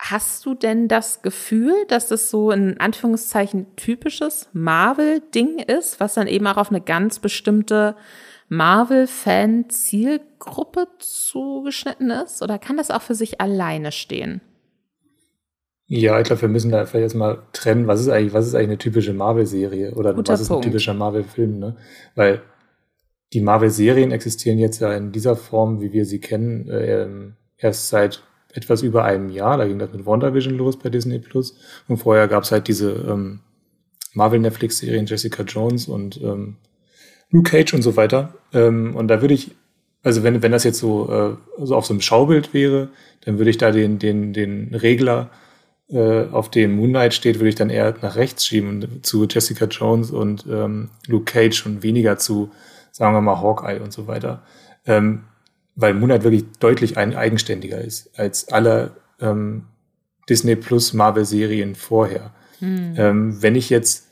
hast 0.00 0.44
du 0.44 0.54
denn 0.54 0.88
das 0.88 1.22
Gefühl, 1.22 1.74
dass 1.88 2.08
das 2.08 2.28
so 2.28 2.50
in 2.50 2.78
Anführungszeichen 2.80 3.76
typisches 3.76 4.48
Marvel-Ding 4.52 5.60
ist, 5.60 6.00
was 6.00 6.14
dann 6.14 6.26
eben 6.26 6.46
auch 6.48 6.56
auf 6.56 6.70
eine 6.70 6.80
ganz 6.80 7.20
bestimmte 7.20 7.94
Marvel-Fan-Zielgruppe 8.52 10.86
zugeschnitten 10.98 12.10
ist? 12.10 12.42
Oder 12.42 12.58
kann 12.58 12.76
das 12.76 12.90
auch 12.90 13.00
für 13.00 13.14
sich 13.14 13.40
alleine 13.40 13.92
stehen? 13.92 14.42
Ja, 15.86 16.20
ich 16.20 16.26
glaube, 16.26 16.42
wir 16.42 16.50
müssen 16.50 16.70
da 16.70 16.84
vielleicht 16.84 17.12
jetzt 17.12 17.14
mal 17.14 17.44
trennen, 17.52 17.86
was 17.86 18.00
ist 18.00 18.08
eigentlich, 18.08 18.34
was 18.34 18.46
ist 18.46 18.54
eigentlich 18.54 18.68
eine 18.68 18.78
typische 18.78 19.14
Marvel-Serie 19.14 19.94
oder 19.94 20.12
Guter 20.14 20.34
was 20.34 20.42
ist 20.42 20.48
Punkt. 20.48 20.64
ein 20.64 20.70
typischer 20.70 20.94
Marvel-Film, 20.94 21.58
ne? 21.58 21.76
Weil 22.14 22.42
die 23.32 23.40
Marvel-Serien 23.40 24.10
existieren 24.10 24.58
jetzt 24.58 24.80
ja 24.80 24.92
in 24.92 25.12
dieser 25.12 25.34
Form, 25.34 25.80
wie 25.80 25.94
wir 25.94 26.04
sie 26.04 26.20
kennen, 26.20 26.68
äh, 26.68 27.08
erst 27.56 27.88
seit 27.88 28.22
etwas 28.52 28.82
über 28.82 29.04
einem 29.04 29.30
Jahr. 29.30 29.56
Da 29.56 29.66
ging 29.66 29.78
das 29.78 29.92
mit 29.92 30.04
WandaVision 30.04 30.58
los 30.58 30.78
bei 30.78 30.90
Disney 30.90 31.18
Plus. 31.18 31.56
Und 31.88 31.96
vorher 31.96 32.28
gab 32.28 32.44
es 32.44 32.52
halt 32.52 32.68
diese 32.68 32.92
ähm, 32.92 33.40
Marvel-Netflix-Serien 34.12 35.06
Jessica 35.06 35.42
Jones 35.42 35.88
und 35.88 36.20
ähm, 36.20 36.58
Luke 37.30 37.50
Cage 37.50 37.72
und 37.72 37.80
so 37.80 37.96
weiter. 37.96 38.34
Ähm, 38.52 38.94
und 38.96 39.08
da 39.08 39.20
würde 39.20 39.34
ich, 39.34 39.52
also 40.02 40.22
wenn, 40.22 40.42
wenn 40.42 40.52
das 40.52 40.64
jetzt 40.64 40.78
so, 40.78 41.10
äh, 41.10 41.64
so 41.64 41.76
auf 41.76 41.86
so 41.86 41.94
einem 41.94 42.00
Schaubild 42.00 42.54
wäre, 42.54 42.88
dann 43.24 43.38
würde 43.38 43.50
ich 43.50 43.58
da 43.58 43.70
den, 43.70 43.98
den, 43.98 44.32
den 44.32 44.74
Regler, 44.74 45.30
äh, 45.92 46.26
auf 46.30 46.50
dem 46.50 46.76
Moonlight 46.76 47.12
steht, 47.12 47.36
würde 47.36 47.50
ich 47.50 47.54
dann 47.54 47.68
eher 47.68 47.94
nach 48.00 48.16
rechts 48.16 48.46
schieben 48.46 49.02
zu 49.02 49.26
Jessica 49.26 49.66
Jones 49.66 50.10
und 50.10 50.46
ähm, 50.50 50.88
Luke 51.06 51.30
Cage 51.30 51.66
und 51.66 51.82
weniger 51.82 52.16
zu, 52.16 52.50
sagen 52.92 53.14
wir 53.14 53.20
mal, 53.20 53.40
Hawkeye 53.40 53.78
und 53.78 53.92
so 53.92 54.06
weiter. 54.06 54.42
Ähm, 54.86 55.24
weil 55.74 55.94
Moonlight 55.94 56.24
wirklich 56.24 56.44
deutlich 56.60 56.96
ein 56.96 57.14
eigenständiger 57.14 57.78
ist 57.78 58.18
als 58.18 58.48
alle 58.48 58.92
ähm, 59.20 59.64
Disney 60.28 60.56
Plus 60.56 60.92
Marvel 60.94 61.24
Serien 61.24 61.74
vorher. 61.74 62.32
Hm. 62.60 62.94
Ähm, 62.96 63.42
wenn 63.42 63.54
ich 63.54 63.68
jetzt 63.70 64.08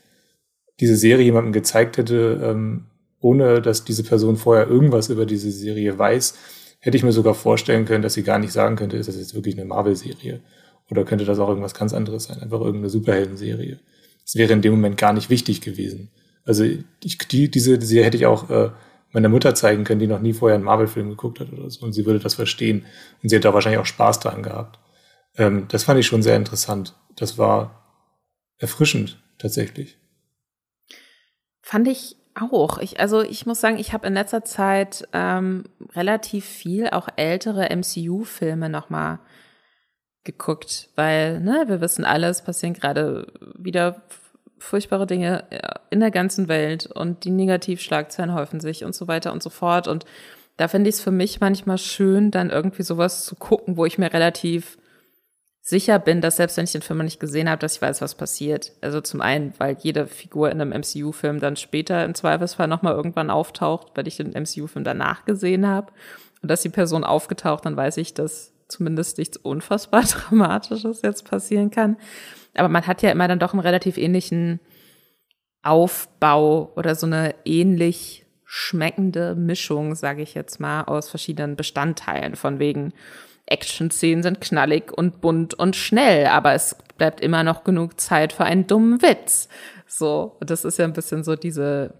diese 0.79 0.95
Serie 0.95 1.25
jemandem 1.25 1.53
gezeigt 1.53 1.97
hätte, 1.97 2.39
ähm, 2.43 2.85
ohne 3.21 3.61
dass 3.61 3.83
diese 3.85 4.03
Person 4.03 4.35
vorher 4.35 4.67
irgendwas 4.67 5.09
über 5.09 5.25
diese 5.25 5.51
Serie 5.51 5.97
weiß, 5.97 6.35
hätte 6.79 6.97
ich 6.97 7.03
mir 7.03 7.11
sogar 7.11 7.35
vorstellen 7.35 7.85
können, 7.85 8.01
dass 8.01 8.15
sie 8.15 8.23
gar 8.23 8.39
nicht 8.39 8.51
sagen 8.51 8.75
könnte, 8.75 8.97
ist 8.97 9.07
das 9.07 9.17
jetzt 9.17 9.35
wirklich 9.35 9.55
eine 9.55 9.65
Marvel-Serie? 9.65 10.41
Oder 10.89 11.05
könnte 11.05 11.25
das 11.25 11.39
auch 11.39 11.47
irgendwas 11.47 11.73
ganz 11.73 11.93
anderes 11.93 12.25
sein, 12.25 12.41
einfach 12.41 12.59
irgendeine 12.59 12.89
Superhelden-Serie? 12.89 13.79
Das 14.25 14.35
wäre 14.35 14.51
in 14.51 14.61
dem 14.61 14.73
Moment 14.73 14.97
gar 14.97 15.13
nicht 15.13 15.29
wichtig 15.29 15.61
gewesen. 15.61 16.09
Also 16.43 16.65
ich, 17.03 17.17
die, 17.29 17.49
diese 17.49 17.79
Serie 17.81 18.05
hätte 18.05 18.17
ich 18.17 18.25
auch 18.25 18.49
äh, 18.49 18.71
meiner 19.11 19.29
Mutter 19.29 19.53
zeigen 19.55 19.83
können, 19.83 19.99
die 19.99 20.07
noch 20.07 20.19
nie 20.19 20.33
vorher 20.33 20.55
einen 20.55 20.63
Marvel-Film 20.63 21.09
geguckt 21.09 21.39
hat 21.39 21.53
oder 21.53 21.69
so. 21.69 21.85
Und 21.85 21.93
sie 21.93 22.05
würde 22.05 22.19
das 22.19 22.33
verstehen. 22.33 22.85
Und 23.21 23.29
sie 23.29 23.35
hätte 23.35 23.47
da 23.47 23.53
wahrscheinlich 23.53 23.79
auch 23.79 23.85
Spaß 23.85 24.19
dran 24.19 24.43
gehabt. 24.43 24.79
Ähm, 25.37 25.67
das 25.69 25.83
fand 25.83 25.99
ich 25.99 26.07
schon 26.07 26.23
sehr 26.23 26.35
interessant. 26.35 26.95
Das 27.15 27.37
war 27.37 28.09
erfrischend, 28.57 29.21
tatsächlich. 29.37 29.97
Fand 31.61 31.87
ich 31.87 32.15
auch. 32.35 32.77
Ich, 32.77 32.99
also 32.99 33.21
ich 33.21 33.45
muss 33.45 33.61
sagen, 33.61 33.77
ich 33.77 33.93
habe 33.93 34.07
in 34.07 34.13
letzter 34.13 34.43
Zeit 34.43 35.07
ähm, 35.13 35.63
relativ 35.95 36.45
viel 36.45 36.89
auch 36.89 37.07
ältere 37.15 37.69
MCU-Filme 37.75 38.69
nochmal 38.69 39.19
geguckt, 40.23 40.89
weil 40.95 41.39
ne, 41.39 41.65
wir 41.67 41.81
wissen 41.81 42.05
alles, 42.05 42.43
passieren 42.43 42.73
gerade 42.73 43.27
wieder 43.57 44.01
furchtbare 44.59 45.07
Dinge 45.07 45.43
in 45.89 45.99
der 45.99 46.11
ganzen 46.11 46.47
Welt 46.47 46.85
und 46.85 47.23
die 47.23 47.31
Negativschlagzeilen 47.31 48.33
häufen 48.33 48.59
sich 48.59 48.83
und 48.83 48.93
so 48.93 49.07
weiter 49.07 49.33
und 49.33 49.41
so 49.41 49.49
fort. 49.49 49.87
Und 49.87 50.05
da 50.57 50.67
finde 50.67 50.89
ich 50.89 50.95
es 50.95 51.01
für 51.01 51.11
mich 51.11 51.39
manchmal 51.39 51.79
schön, 51.79 52.29
dann 52.29 52.51
irgendwie 52.51 52.83
sowas 52.83 53.25
zu 53.25 53.35
gucken, 53.35 53.77
wo 53.77 53.85
ich 53.85 53.97
mir 53.97 54.13
relativ 54.13 54.77
sicher 55.61 55.99
bin, 55.99 56.21
dass 56.21 56.37
selbst 56.37 56.57
wenn 56.57 56.65
ich 56.65 56.71
den 56.71 56.81
Film 56.81 56.99
nicht 56.99 57.19
gesehen 57.19 57.49
habe, 57.49 57.59
dass 57.59 57.75
ich 57.75 57.81
weiß, 57.81 58.01
was 58.01 58.15
passiert. 58.15 58.71
Also 58.81 58.99
zum 58.99 59.21
einen, 59.21 59.53
weil 59.59 59.77
jede 59.79 60.07
Figur 60.07 60.51
in 60.51 60.59
einem 60.59 60.71
MCU-Film 60.81 61.39
dann 61.39 61.55
später 61.55 62.03
im 62.03 62.15
Zweifelsfall 62.15 62.67
nochmal 62.67 62.95
irgendwann 62.95 63.29
auftaucht, 63.29 63.91
weil 63.95 64.07
ich 64.07 64.17
den 64.17 64.31
MCU-Film 64.31 64.83
danach 64.83 65.23
gesehen 65.25 65.67
habe. 65.67 65.91
Und 66.41 66.49
dass 66.49 66.63
die 66.63 66.69
Person 66.69 67.03
aufgetaucht, 67.03 67.65
dann 67.65 67.77
weiß 67.77 67.97
ich, 67.97 68.15
dass 68.15 68.53
zumindest 68.67 69.19
nichts 69.19 69.37
unfassbar 69.37 70.03
Dramatisches 70.29 71.03
jetzt 71.03 71.29
passieren 71.29 71.69
kann. 71.69 71.97
Aber 72.55 72.69
man 72.69 72.87
hat 72.87 73.03
ja 73.03 73.11
immer 73.11 73.27
dann 73.27 73.39
doch 73.39 73.53
einen 73.53 73.61
relativ 73.61 73.97
ähnlichen 73.97 74.59
Aufbau 75.61 76.73
oder 76.75 76.95
so 76.95 77.05
eine 77.05 77.35
ähnlich 77.45 78.25
schmeckende 78.45 79.35
Mischung, 79.35 79.95
sage 79.95 80.23
ich 80.23 80.33
jetzt 80.33 80.59
mal, 80.59 80.83
aus 80.83 81.09
verschiedenen 81.09 81.55
Bestandteilen 81.55 82.35
von 82.35 82.59
wegen 82.59 82.93
Action-Szenen 83.51 84.23
sind 84.23 84.41
knallig 84.41 84.91
und 84.91 85.21
bunt 85.21 85.53
und 85.53 85.75
schnell, 85.75 86.27
aber 86.27 86.53
es 86.53 86.75
bleibt 86.97 87.21
immer 87.21 87.43
noch 87.43 87.63
genug 87.63 87.99
Zeit 87.99 88.33
für 88.33 88.45
einen 88.45 88.67
dummen 88.67 89.01
Witz. 89.01 89.49
So, 89.87 90.37
das 90.39 90.65
ist 90.65 90.79
ja 90.79 90.85
ein 90.85 90.93
bisschen 90.93 91.23
so 91.23 91.35
diese, 91.35 91.93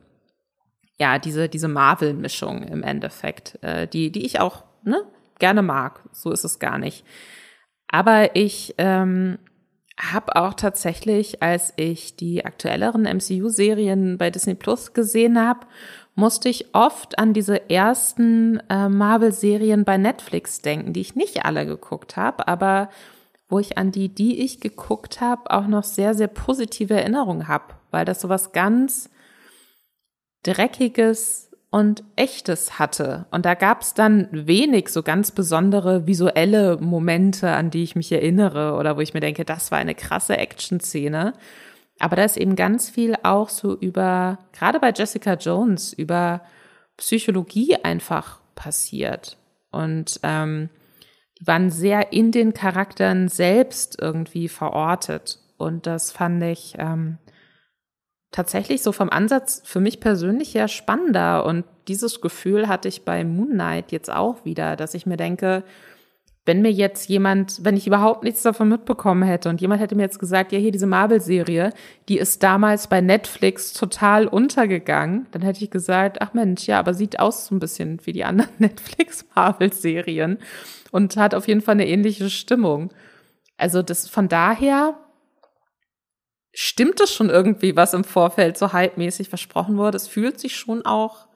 ja, 0.98 1.20
diese, 1.20 1.50
diese 1.50 1.68
Marvel-Mischung 1.68 2.64
im 2.64 2.84
Endeffekt, 2.84 3.62
äh, 3.64 3.88
die, 3.88 4.12
die 4.12 4.26
ich 4.26 4.40
auch 4.40 4.64
ne, 4.84 5.04
gerne 5.40 5.62
mag. 5.62 6.02
So 6.12 6.32
ist 6.32 6.44
es 6.44 6.60
gar 6.60 6.78
nicht. 6.78 7.06
Aber 7.88 8.36
ich 8.36 8.76
ähm, 8.78 9.38
habe 10.00 10.36
auch 10.36 10.54
tatsächlich, 10.54 11.44
als 11.44 11.74
ich 11.76 12.16
die 12.16 12.46
aktuelleren 12.46 13.04
MCU-Serien 13.04 14.18
bei 14.18 14.30
Disney 14.30 14.56
Plus 14.56 14.94
gesehen 14.94 15.40
habe 15.40 15.68
musste 16.22 16.50
ich 16.50 16.76
oft 16.76 17.18
an 17.18 17.34
diese 17.34 17.72
ersten 17.72 18.62
äh, 18.70 18.88
Marvel-Serien 18.90 19.86
bei 19.86 19.98
Netflix 19.98 20.62
denken, 20.62 20.94
die 20.94 21.02
ich 21.02 21.16
nicht 21.16 21.46
alle 21.46 21.66
geguckt 21.66 22.16
habe, 22.16 22.48
aber 22.48 22.90
wo 23.50 23.58
ich 23.58 23.80
an 23.80 23.92
die, 23.92 24.08
die 24.08 24.40
ich 24.40 24.62
geguckt 24.62 25.20
habe, 25.20 25.50
auch 25.50 25.66
noch 25.66 25.84
sehr, 25.84 26.14
sehr 26.14 26.28
positive 26.28 26.94
Erinnerungen 26.94 27.48
habe, 27.48 27.74
weil 27.90 28.06
das 28.06 28.22
so 28.22 28.30
was 28.30 28.52
ganz 28.52 29.10
Dreckiges 30.44 31.50
und 31.72 32.04
Echtes 32.16 32.78
hatte. 32.78 33.26
Und 33.32 33.48
da 33.48 33.56
gab 33.56 33.82
es 33.82 33.96
dann 33.96 34.28
wenig 34.32 34.90
so 34.90 35.02
ganz 35.02 35.32
besondere 35.32 36.06
visuelle 36.06 36.78
Momente, 36.78 37.50
an 37.50 37.72
die 37.72 37.82
ich 37.82 37.96
mich 37.96 38.12
erinnere 38.12 38.76
oder 38.78 38.96
wo 38.96 39.02
ich 39.02 39.16
mir 39.16 39.22
denke, 39.22 39.44
das 39.44 39.72
war 39.72 39.80
eine 39.80 39.96
krasse 39.96 40.38
Action-Szene, 40.38 41.34
aber 42.02 42.16
da 42.16 42.24
ist 42.24 42.38
eben 42.38 42.56
ganz 42.56 42.90
viel 42.90 43.16
auch 43.24 43.50
so 43.50 43.78
über, 43.78 44.40
gerade 44.54 44.80
bei 44.80 44.92
Jessica 44.92 45.34
Jones, 45.36 45.94
über 45.94 46.42
Psychologie 46.98 47.78
einfach 47.84 48.40
passiert. 48.56 49.38
Und 49.72 50.20
ähm, 50.24 50.70
die 51.40 51.48
waren 51.48 51.70
sehr 51.70 52.14
in 52.14 52.32
den 52.32 52.54
Charakteren 52.54 53.28
selbst 53.28 53.98
irgendwie 54.00 54.48
verortet. 54.48 55.40
Und 55.58 55.88
das 55.88 56.12
fand 56.12 56.44
ich 56.44 56.76
ähm, 56.78 57.18
tatsächlich 58.32 58.82
so 58.82 58.92
vom 58.92 59.10
Ansatz 59.10 59.62
für 59.66 59.80
mich 59.80 60.00
persönlich 60.00 60.54
ja 60.54 60.68
spannender. 60.68 61.46
Und 61.46 61.66
dieses 61.88 62.22
Gefühl 62.22 62.68
hatte 62.68 62.88
ich 62.88 63.06
bei 63.06 63.24
Moon 63.24 63.52
Knight 63.52 63.92
jetzt 63.92 64.12
auch 64.12 64.46
wieder, 64.46 64.76
dass 64.76 64.94
ich 64.94 65.06
mir 65.06 65.18
denke, 65.18 65.64
wenn 66.46 66.64
mir 66.64 66.72
jetzt 66.72 67.08
jemand, 67.08 67.64
wenn 67.64 67.78
ich 67.78 67.86
überhaupt 67.86 68.24
nichts 68.24 68.42
davon 68.42 68.68
mitbekommen 68.68 69.22
hätte 69.24 69.50
und 69.50 69.62
jemand 69.62 69.80
hätte 69.80 69.96
mir 69.96 70.04
jetzt 70.04 70.20
gesagt, 70.20 70.52
ja, 70.52 70.58
hier 70.58 70.72
diese 70.72 70.88
Marvel-Serie, 70.88 71.72
die 72.10 72.18
ist 72.18 72.42
damals 72.42 72.88
bei 72.88 73.00
Netflix 73.00 73.74
total 73.74 74.28
untergegangen, 74.28 75.28
dann 75.32 75.44
hätte 75.44 75.64
ich 75.64 75.70
gesagt, 75.70 76.20
ach 76.22 76.34
Mensch, 76.34 76.66
ja, 76.66 76.80
aber 76.80 76.96
sieht 76.96 77.20
aus 77.20 77.46
so 77.46 77.56
ein 77.56 77.60
bisschen 77.60 78.00
wie 78.06 78.14
die 78.14 78.24
anderen 78.24 78.52
Netflix-Marvel-Serien 78.58 80.40
und 80.92 81.16
hat 81.16 81.36
auf 81.36 81.48
jeden 81.48 81.62
Fall 81.62 81.74
eine 81.74 81.88
ähnliche 81.88 82.30
Stimmung. 82.32 82.92
Also 83.58 83.84
das 83.84 84.10
von 84.10 84.28
daher 84.28 84.98
stimmt 86.54 87.00
es 87.02 87.14
schon 87.14 87.30
irgendwie, 87.30 87.76
was 87.76 87.94
im 87.94 88.04
Vorfeld 88.04 88.58
so 88.58 88.74
hype-mäßig 88.74 89.30
versprochen 89.30 89.78
wurde. 89.78 89.98
Es 89.98 90.08
fühlt 90.08 90.40
sich 90.40 90.56
schon 90.56 90.86
auch 90.86 91.28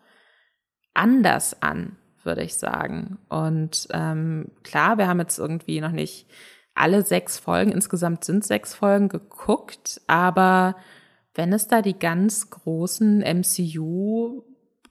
anders 0.96 1.62
an 1.62 1.98
würde 2.26 2.44
ich 2.44 2.56
sagen. 2.56 3.18
Und 3.30 3.88
ähm, 3.92 4.52
klar, 4.64 4.98
wir 4.98 5.08
haben 5.08 5.20
jetzt 5.20 5.38
irgendwie 5.38 5.82
noch 5.82 5.92
nicht 5.92 6.28
alle 6.74 7.04
sechs 7.04 7.40
Folgen, 7.40 7.72
insgesamt 7.72 8.26
sind 8.26 8.44
sechs 8.44 8.74
Folgen 8.74 9.08
geguckt, 9.08 10.02
aber 10.08 10.76
wenn 11.34 11.54
es 11.54 11.68
da 11.68 11.82
die 11.82 11.98
ganz 11.98 12.50
großen 12.50 13.20
MCU 13.20 14.44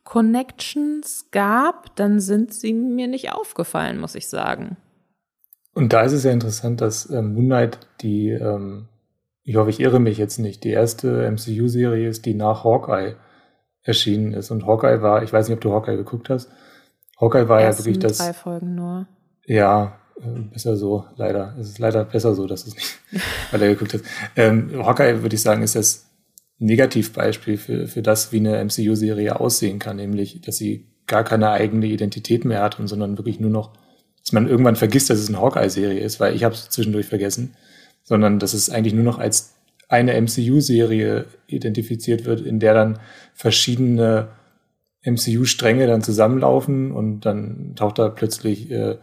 Connections 0.05 1.31
gab, 1.31 1.97
dann 1.97 2.21
sind 2.21 2.53
sie 2.53 2.75
mir 2.75 3.09
nicht 3.09 3.33
aufgefallen, 3.33 3.99
muss 3.99 4.15
ich 4.15 4.29
sagen. 4.29 4.77
Und 5.73 5.93
da 5.93 6.03
ist 6.03 6.13
es 6.13 6.25
ja 6.25 6.31
interessant, 6.31 6.81
dass 6.81 7.11
ähm, 7.11 7.35
Moonlight 7.35 7.79
die, 8.01 8.31
ähm, 8.31 8.89
ich 9.43 9.57
hoffe, 9.57 9.71
ich 9.71 9.81
irre 9.81 10.01
mich 10.01 10.19
jetzt 10.19 10.39
nicht, 10.39 10.63
die 10.63 10.71
erste 10.71 11.31
MCU-Serie 11.31 12.09
ist, 12.09 12.27
die 12.27 12.35
nach 12.35 12.65
Hawkeye 12.65 13.17
erschienen 13.83 14.35
ist. 14.35 14.51
Und 14.51 14.67
Hawkeye 14.67 15.03
war, 15.03 15.23
ich 15.23 15.33
weiß 15.33 15.49
nicht, 15.49 15.57
ob 15.57 15.63
du 15.63 15.73
Hawkeye 15.73 15.97
geguckt 15.97 16.31
hast, 16.31 16.51
Hawkeye 17.21 17.49
war 17.49 17.61
ja 17.61 17.77
wirklich 17.77 17.99
das. 17.99 18.19
drei 18.19 18.33
Folgen 18.33 18.75
nur. 18.75 19.07
Ja, 19.47 19.99
äh, 20.21 20.41
besser 20.53 20.77
so, 20.77 21.05
leider. 21.17 21.55
Es 21.59 21.69
ist 21.69 21.79
leider 21.79 22.05
besser 22.05 22.35
so, 22.35 22.47
dass 22.47 22.67
es 22.67 22.75
nicht 22.75 22.99
weitergeguckt 23.51 23.95
hat. 23.95 24.01
Ähm, 24.37 24.85
Hawkeye, 24.85 25.23
würde 25.23 25.35
ich 25.35 25.43
sagen, 25.43 25.63
ist 25.63 25.77
das 25.77 26.11
Negativbeispiel 26.59 27.57
für, 27.57 27.87
für 27.87 28.03
das, 28.03 28.33
wie 28.33 28.39
eine 28.39 28.65
MCU-Serie 28.65 29.39
aussehen 29.39 29.79
kann, 29.79 29.97
nämlich, 29.97 30.41
dass 30.41 30.57
sie 30.57 30.87
gar 31.07 31.25
keine 31.25 31.51
eigene 31.51 31.87
Identität 31.87 32.45
mehr 32.45 32.63
hat 32.63 32.79
und 32.79 32.89
sondern 32.89 33.19
wirklich 33.19 33.41
nur 33.41 33.51
noch, 33.51 33.73
dass 34.23 34.33
man 34.33 34.49
irgendwann 34.49 34.77
vergisst, 34.77 35.11
dass 35.11 35.19
es 35.19 35.29
eine 35.29 35.41
Hawkeye-Serie 35.41 36.01
ist, 36.01 36.21
weil 36.21 36.35
ich 36.35 36.45
habe 36.45 36.55
es 36.55 36.71
zwischendurch 36.71 37.07
vergessen, 37.07 37.55
sondern 38.03 38.39
dass 38.39 38.55
es 38.55 38.71
eigentlich 38.71 38.95
nur 38.95 39.05
noch 39.05 39.19
als 39.19 39.55
eine 39.89 40.19
MCU-Serie 40.21 41.27
identifiziert 41.47 42.25
wird, 42.25 42.41
in 42.41 42.59
der 42.59 42.75
dann 42.75 42.99
verschiedene 43.35 44.29
MCU-Stränge 45.05 45.87
dann 45.87 46.03
zusammenlaufen 46.03 46.93
und 46.93 47.21
dann 47.21 47.75
taucht 47.77 47.99
da 47.99 48.09
plötzlich, 48.09 48.71
äh, 48.71 48.97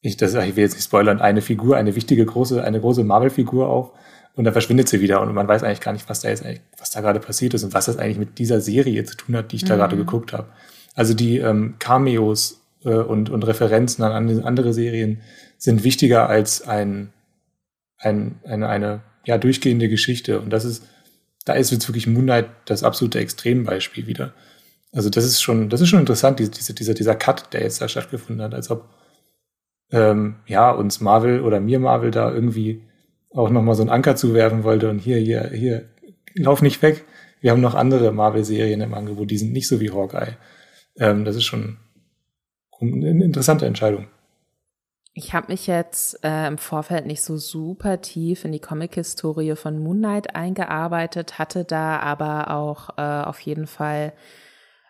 ich, 0.00 0.16
das, 0.16 0.34
ich 0.34 0.56
will 0.56 0.64
jetzt 0.64 0.74
nicht 0.74 0.84
spoilern, 0.84 1.20
eine 1.20 1.42
Figur, 1.42 1.76
eine 1.76 1.96
wichtige 1.96 2.24
große, 2.24 2.62
eine 2.62 2.80
große 2.80 3.04
Marvel-Figur 3.04 3.68
auf 3.68 3.92
und 4.34 4.44
dann 4.44 4.52
verschwindet 4.52 4.88
sie 4.88 5.00
wieder 5.00 5.20
und 5.20 5.34
man 5.34 5.48
weiß 5.48 5.62
eigentlich 5.62 5.80
gar 5.80 5.92
nicht, 5.92 6.08
was 6.08 6.20
da 6.20 6.28
jetzt 6.28 6.44
eigentlich, 6.44 6.60
was 6.78 6.90
da 6.90 7.00
gerade 7.00 7.20
passiert 7.20 7.54
ist 7.54 7.64
und 7.64 7.74
was 7.74 7.86
das 7.86 7.98
eigentlich 7.98 8.18
mit 8.18 8.38
dieser 8.38 8.60
Serie 8.60 9.04
zu 9.04 9.16
tun 9.16 9.36
hat, 9.36 9.52
die 9.52 9.56
ich 9.56 9.64
da 9.64 9.74
mhm. 9.74 9.78
gerade 9.80 9.96
geguckt 9.96 10.32
habe. 10.32 10.48
Also 10.94 11.14
die 11.14 11.38
ähm, 11.38 11.76
Cameos 11.78 12.60
äh, 12.84 12.90
und, 12.90 13.30
und 13.30 13.42
Referenzen 13.46 14.04
an 14.04 14.42
andere 14.42 14.72
Serien 14.72 15.20
sind 15.58 15.84
wichtiger 15.84 16.28
als 16.28 16.66
ein, 16.66 17.12
ein, 17.98 18.36
eine, 18.44 18.68
eine 18.68 19.00
ja, 19.24 19.38
durchgehende 19.38 19.88
Geschichte. 19.88 20.40
Und 20.40 20.50
das 20.50 20.64
ist, 20.64 20.84
da 21.44 21.54
ist 21.54 21.70
jetzt 21.70 21.88
wirklich 21.88 22.06
Moonlight 22.06 22.46
das 22.66 22.82
absolute 22.82 23.18
Extrembeispiel 23.18 24.06
wieder. 24.06 24.32
Also 24.96 25.10
das 25.10 25.24
ist 25.24 25.42
schon, 25.42 25.68
das 25.68 25.82
ist 25.82 25.90
schon 25.90 26.00
interessant, 26.00 26.38
diese, 26.38 26.72
dieser, 26.72 26.94
dieser 26.94 27.14
Cut, 27.14 27.52
der 27.52 27.60
jetzt 27.60 27.82
da 27.82 27.86
stattgefunden 27.86 28.42
hat, 28.42 28.54
als 28.54 28.70
ob 28.70 28.88
ähm, 29.92 30.36
ja 30.46 30.70
uns 30.70 31.02
Marvel 31.02 31.42
oder 31.42 31.60
mir 31.60 31.78
Marvel 31.78 32.10
da 32.10 32.32
irgendwie 32.32 32.82
auch 33.30 33.50
nochmal 33.50 33.74
so 33.74 33.82
einen 33.82 33.90
Anker 33.90 34.16
zuwerfen 34.16 34.64
wollte 34.64 34.88
und 34.88 34.98
hier, 35.00 35.18
hier, 35.18 35.50
hier, 35.50 35.90
lauf 36.34 36.62
nicht 36.62 36.80
weg. 36.80 37.04
Wir 37.42 37.50
haben 37.50 37.60
noch 37.60 37.74
andere 37.74 38.10
Marvel-Serien 38.10 38.80
im 38.80 38.94
Angebot, 38.94 39.30
die 39.30 39.36
sind 39.36 39.52
nicht 39.52 39.68
so 39.68 39.80
wie 39.80 39.90
Hawkeye. 39.90 40.38
Ähm, 40.98 41.26
das 41.26 41.36
ist 41.36 41.44
schon 41.44 41.76
eine 42.80 43.22
interessante 43.22 43.66
Entscheidung. 43.66 44.06
Ich 45.12 45.34
habe 45.34 45.52
mich 45.52 45.66
jetzt 45.66 46.24
äh, 46.24 46.46
im 46.46 46.56
Vorfeld 46.56 47.04
nicht 47.04 47.20
so 47.20 47.36
super 47.36 48.00
tief 48.00 48.46
in 48.46 48.52
die 48.52 48.60
Comic-Historie 48.60 49.56
von 49.56 49.78
Moon 49.78 49.98
Knight 49.98 50.34
eingearbeitet, 50.34 51.38
hatte 51.38 51.66
da 51.66 51.98
aber 51.98 52.50
auch 52.50 52.96
äh, 52.96 53.02
auf 53.02 53.40
jeden 53.40 53.66
Fall 53.66 54.14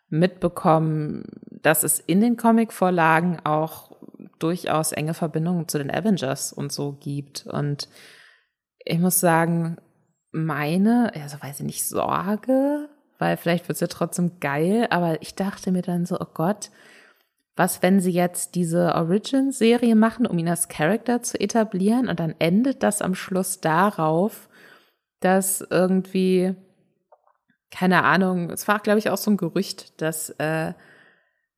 mitbekommen, 0.08 1.24
dass 1.62 1.82
es 1.82 1.98
in 1.98 2.20
den 2.20 2.36
Comic-Vorlagen 2.36 3.40
auch 3.44 3.96
durchaus 4.38 4.92
enge 4.92 5.14
Verbindungen 5.14 5.68
zu 5.68 5.78
den 5.78 5.90
Avengers 5.90 6.52
und 6.52 6.72
so 6.72 6.92
gibt. 6.92 7.46
Und 7.46 7.88
ich 8.84 8.98
muss 8.98 9.20
sagen, 9.20 9.78
meine, 10.32 11.12
also 11.14 11.38
weiß 11.40 11.60
ich 11.60 11.66
nicht, 11.66 11.86
Sorge, 11.86 12.88
weil 13.18 13.36
vielleicht 13.36 13.68
wird 13.68 13.76
es 13.76 13.80
ja 13.80 13.86
trotzdem 13.86 14.38
geil, 14.40 14.86
aber 14.90 15.22
ich 15.22 15.34
dachte 15.34 15.72
mir 15.72 15.82
dann 15.82 16.06
so, 16.06 16.18
oh 16.20 16.26
Gott, 16.32 16.70
was, 17.56 17.82
wenn 17.82 18.00
sie 18.00 18.10
jetzt 18.10 18.54
diese 18.54 18.94
Origin-Serie 18.94 19.96
machen, 19.96 20.26
um 20.26 20.38
ihn 20.38 20.48
als 20.48 20.68
Charakter 20.68 21.22
zu 21.22 21.40
etablieren 21.40 22.08
und 22.08 22.20
dann 22.20 22.34
endet 22.38 22.82
das 22.82 23.00
am 23.00 23.14
Schluss 23.14 23.60
darauf, 23.60 24.50
dass 25.20 25.62
irgendwie, 25.62 26.54
keine 27.70 28.04
Ahnung, 28.04 28.50
es 28.50 28.68
war, 28.68 28.78
glaube 28.80 28.98
ich, 28.98 29.10
auch 29.10 29.16
so 29.16 29.30
ein 29.30 29.36
Gerücht, 29.36 30.00
dass, 30.00 30.30
äh, 30.30 30.72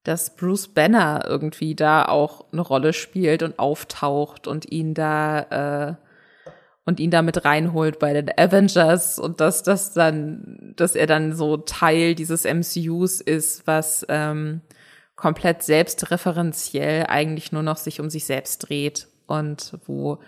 dass 0.05 0.37
Bruce 0.37 0.69
Banner 0.69 1.25
irgendwie 1.27 1.75
da 1.75 2.05
auch 2.07 2.47
eine 2.53 2.63
Rolle 2.63 2.93
spielt 2.93 3.43
und 3.43 3.59
auftaucht 3.59 4.47
und 4.47 4.71
ihn 4.71 4.95
da, 4.95 5.97
äh, 5.97 6.09
und 6.87 7.01
ihn 7.01 7.11
damit 7.11 7.45
reinholt 7.45 7.99
bei 7.99 8.15
den 8.15 8.31
Avengers 8.39 9.19
und 9.19 9.41
dass 9.41 9.63
das 9.63 9.93
dann, 9.93 10.73
dass 10.77 10.95
er 10.95 11.07
dann 11.07 11.35
so 11.35 11.59
Teil 11.59 12.15
dieses 12.15 12.45
MCUs 12.47 13.21
ist, 13.21 13.67
was 13.67 14.07
ähm, 14.09 14.63
komplett 15.15 15.63
selbstreferenziell 15.63 17.05
eigentlich 17.07 17.53
nur 17.53 17.63
noch 17.63 17.77
sich 17.77 18.01
um 18.01 18.09
sich 18.09 18.25
selbst 18.25 18.69
dreht 18.69 19.09
und 19.27 19.75
wo 19.85 20.19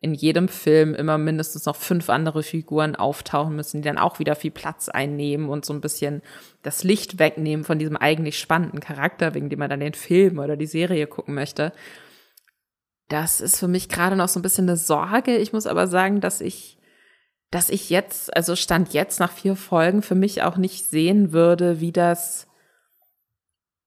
in 0.00 0.14
jedem 0.14 0.48
Film 0.48 0.94
immer 0.94 1.18
mindestens 1.18 1.66
noch 1.66 1.76
fünf 1.76 2.08
andere 2.08 2.42
Figuren 2.42 2.96
auftauchen 2.96 3.54
müssen, 3.54 3.82
die 3.82 3.88
dann 3.88 3.98
auch 3.98 4.18
wieder 4.18 4.34
viel 4.34 4.50
Platz 4.50 4.88
einnehmen 4.88 5.50
und 5.50 5.66
so 5.66 5.74
ein 5.74 5.82
bisschen 5.82 6.22
das 6.62 6.84
Licht 6.84 7.18
wegnehmen 7.18 7.64
von 7.64 7.78
diesem 7.78 7.98
eigentlich 7.98 8.38
spannenden 8.38 8.80
Charakter, 8.80 9.34
wegen 9.34 9.50
dem 9.50 9.58
man 9.58 9.68
dann 9.68 9.80
den 9.80 9.92
Film 9.92 10.38
oder 10.38 10.56
die 10.56 10.66
Serie 10.66 11.06
gucken 11.06 11.34
möchte. 11.34 11.72
Das 13.08 13.42
ist 13.42 13.58
für 13.58 13.68
mich 13.68 13.90
gerade 13.90 14.16
noch 14.16 14.28
so 14.28 14.38
ein 14.38 14.42
bisschen 14.42 14.68
eine 14.68 14.78
Sorge. 14.78 15.36
Ich 15.36 15.52
muss 15.52 15.66
aber 15.66 15.86
sagen, 15.86 16.20
dass 16.20 16.40
ich, 16.40 16.78
dass 17.50 17.68
ich 17.68 17.90
jetzt, 17.90 18.34
also 18.34 18.56
Stand 18.56 18.94
jetzt 18.94 19.20
nach 19.20 19.32
vier 19.32 19.54
Folgen 19.54 20.00
für 20.00 20.14
mich 20.14 20.42
auch 20.42 20.56
nicht 20.56 20.86
sehen 20.86 21.32
würde, 21.32 21.80
wie 21.80 21.92
das 21.92 22.46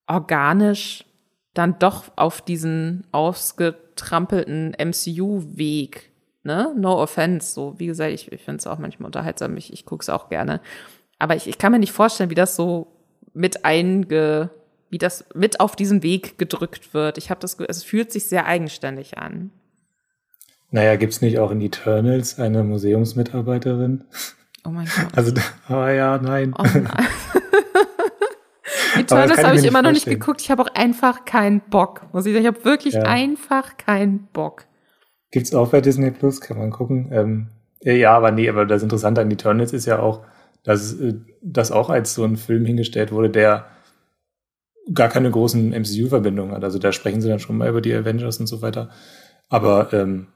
organisch 0.05 1.05
dann 1.53 1.77
doch 1.79 2.11
auf 2.15 2.41
diesen 2.41 3.05
ausgetrampelten 3.11 4.75
MCU-Weg, 4.77 6.11
ne? 6.43 6.73
No 6.77 7.01
offense. 7.01 7.53
So, 7.53 7.75
wie 7.77 7.87
gesagt, 7.87 8.11
ich, 8.11 8.31
ich 8.31 8.41
finde 8.41 8.59
es 8.59 8.67
auch 8.67 8.79
manchmal 8.79 9.07
unterhaltsam, 9.07 9.55
ich, 9.57 9.71
ich 9.71 9.85
gucke 9.85 10.01
es 10.01 10.09
auch 10.09 10.29
gerne. 10.29 10.61
Aber 11.19 11.35
ich, 11.35 11.47
ich 11.47 11.57
kann 11.57 11.71
mir 11.71 11.79
nicht 11.79 11.91
vorstellen, 11.91 12.29
wie 12.29 12.35
das 12.35 12.55
so 12.55 12.87
mit 13.33 13.65
einge 13.65 14.49
wie 14.93 14.99
das 14.99 15.25
mit 15.33 15.59
auf 15.59 15.75
diesen 15.75 16.03
Weg 16.03 16.37
gedrückt 16.37 16.93
wird. 16.93 17.17
Ich 17.17 17.31
habe 17.31 17.39
das, 17.39 17.57
es 17.67 17.83
fühlt 17.83 18.11
sich 18.11 18.25
sehr 18.25 18.45
eigenständig 18.45 19.17
an. 19.17 19.49
Naja, 20.69 20.95
gibt 20.97 21.13
es 21.13 21.21
nicht 21.21 21.39
auch 21.39 21.49
in 21.49 21.61
Eternals 21.61 22.39
eine 22.39 22.63
Museumsmitarbeiterin? 22.63 24.03
Oh 24.63 24.69
mein 24.69 24.85
Gott. 24.85 25.07
Also, 25.15 25.33
oh 25.67 25.73
ja, 25.87 26.19
nein. 26.19 26.53
Oh 26.55 26.63
nein. 26.63 26.87
Eternals 28.95 29.43
habe 29.43 29.55
ich, 29.55 29.61
ich 29.61 29.67
immer 29.67 29.81
noch 29.81 29.91
nicht 29.91 30.05
geguckt. 30.05 30.41
Ich 30.41 30.51
habe 30.51 30.61
auch 30.61 30.73
einfach 30.75 31.25
keinen 31.25 31.61
Bock. 31.61 32.05
Muss 32.13 32.25
ich 32.25 32.33
sagen, 32.33 32.43
ich 32.45 32.47
habe 32.47 32.65
wirklich 32.65 32.93
ja. 32.95 33.03
einfach 33.03 33.77
keinen 33.77 34.27
Bock. 34.33 34.65
Gibt's 35.31 35.53
auch 35.53 35.69
bei 35.69 35.81
Disney 35.81 36.11
Plus, 36.11 36.41
kann 36.41 36.57
man 36.57 36.71
gucken. 36.71 37.09
Ähm, 37.11 37.47
ja, 37.81 38.15
aber 38.15 38.31
nee, 38.31 38.49
aber 38.49 38.65
das 38.65 38.83
Interessante 38.83 39.21
an 39.21 39.31
Eternals 39.31 39.73
ist 39.73 39.85
ja 39.85 39.99
auch, 39.99 40.21
dass 40.63 40.93
äh, 40.99 41.15
das 41.41 41.71
auch 41.71 41.89
als 41.89 42.13
so 42.13 42.23
ein 42.23 42.37
Film 42.37 42.65
hingestellt 42.65 43.11
wurde, 43.11 43.29
der 43.29 43.67
gar 44.93 45.09
keine 45.09 45.31
großen 45.31 45.69
MCU-Verbindungen 45.69 46.53
hat. 46.53 46.63
Also 46.63 46.79
da 46.79 46.91
sprechen 46.91 47.21
sie 47.21 47.29
dann 47.29 47.39
schon 47.39 47.57
mal 47.57 47.69
über 47.69 47.81
die 47.81 47.93
Avengers 47.93 48.39
und 48.39 48.47
so 48.47 48.61
weiter. 48.61 48.89
Aber 49.49 49.93
ähm, 49.93 50.27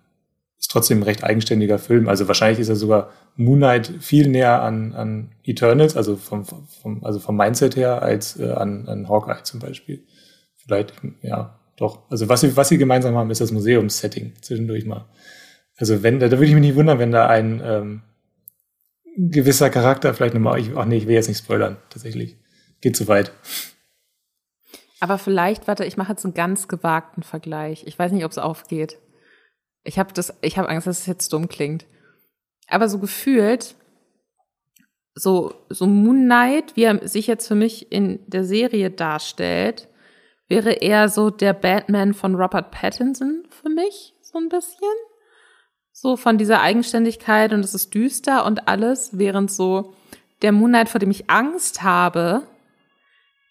ist 0.59 0.71
trotzdem 0.71 0.99
ein 0.99 1.03
recht 1.03 1.23
eigenständiger 1.23 1.77
Film. 1.77 2.09
Also 2.09 2.27
wahrscheinlich 2.27 2.59
ist 2.59 2.69
er 2.69 2.75
sogar 2.75 3.11
Moon 3.35 3.59
Knight 3.59 3.93
viel 3.99 4.27
näher 4.27 4.61
an, 4.61 4.93
an 4.93 5.31
Eternals, 5.43 5.95
also 5.95 6.15
vom, 6.15 6.45
vom, 6.45 7.03
also 7.03 7.19
vom 7.19 7.37
Mindset 7.37 7.75
her, 7.75 8.01
als 8.01 8.39
äh, 8.39 8.51
an, 8.51 8.87
an 8.87 9.07
Hawkeye 9.07 9.43
zum 9.43 9.59
Beispiel. 9.59 10.03
Vielleicht, 10.55 10.93
ja, 11.21 11.59
doch. 11.77 12.09
Also 12.09 12.27
was 12.27 12.41
sie, 12.41 12.57
was 12.57 12.69
sie 12.69 12.77
gemeinsam 12.77 13.15
haben, 13.15 13.29
ist 13.29 13.41
das 13.41 13.51
Museumssetting 13.51 14.33
zwischendurch 14.41 14.85
mal. 14.85 15.05
Also 15.77 16.01
wenn, 16.01 16.19
da, 16.19 16.27
da 16.27 16.37
würde 16.37 16.47
ich 16.47 16.53
mich 16.53 16.61
nicht 16.61 16.75
wundern, 16.75 16.97
wenn 16.97 17.11
da 17.11 17.27
ein 17.27 17.61
ähm, 17.63 18.01
gewisser 19.15 19.69
Charakter 19.69 20.13
vielleicht 20.13 20.33
nochmal, 20.33 20.61
ach 20.75 20.85
nee, 20.85 20.97
ich 20.97 21.07
will 21.07 21.15
jetzt 21.15 21.27
nicht 21.27 21.39
spoilern, 21.39 21.77
tatsächlich. 21.89 22.37
Geht 22.81 22.95
zu 22.95 23.07
weit. 23.07 23.31
Aber 24.99 25.17
vielleicht, 25.17 25.67
warte, 25.67 25.85
ich 25.85 25.97
mache 25.97 26.11
jetzt 26.13 26.25
einen 26.25 26.33
ganz 26.33 26.67
gewagten 26.67 27.23
Vergleich. 27.23 27.83
Ich 27.85 27.97
weiß 27.97 28.11
nicht, 28.11 28.25
ob 28.25 28.31
es 28.31 28.37
aufgeht. 28.37 28.97
Ich 29.87 29.97
habe 29.97 30.13
das, 30.13 30.33
ich 30.41 30.57
habe 30.57 30.67
Angst, 30.67 30.85
dass 30.85 30.99
es 30.99 31.05
jetzt 31.05 31.31
dumm 31.31 31.47
klingt. 31.47 31.85
Aber 32.67 32.89
so 32.89 32.99
gefühlt, 32.99 33.75
so, 35.15 35.53
so 35.69 35.87
Moon 35.87 36.25
Knight, 36.25 36.75
wie 36.75 36.83
er 36.83 37.07
sich 37.07 37.25
jetzt 37.25 37.47
für 37.47 37.55
mich 37.55 37.89
in 37.89 38.19
der 38.27 38.43
Serie 38.43 38.91
darstellt, 38.91 39.87
wäre 40.49 40.73
eher 40.73 41.07
so 41.07 41.29
der 41.29 41.53
Batman 41.53 42.13
von 42.13 42.35
Robert 42.35 42.69
Pattinson 42.71 43.47
für 43.49 43.69
mich, 43.69 44.13
so 44.21 44.37
ein 44.37 44.49
bisschen. 44.49 44.93
So 45.93 46.17
von 46.17 46.37
dieser 46.37 46.61
Eigenständigkeit 46.61 47.53
und 47.53 47.61
es 47.61 47.73
ist 47.73 47.93
düster 47.93 48.45
und 48.45 48.67
alles, 48.67 49.17
während 49.17 49.49
so 49.49 49.93
der 50.41 50.51
Moon 50.51 50.71
Knight, 50.71 50.89
vor 50.89 50.99
dem 50.99 51.11
ich 51.11 51.29
Angst 51.29 51.81
habe, 51.81 52.43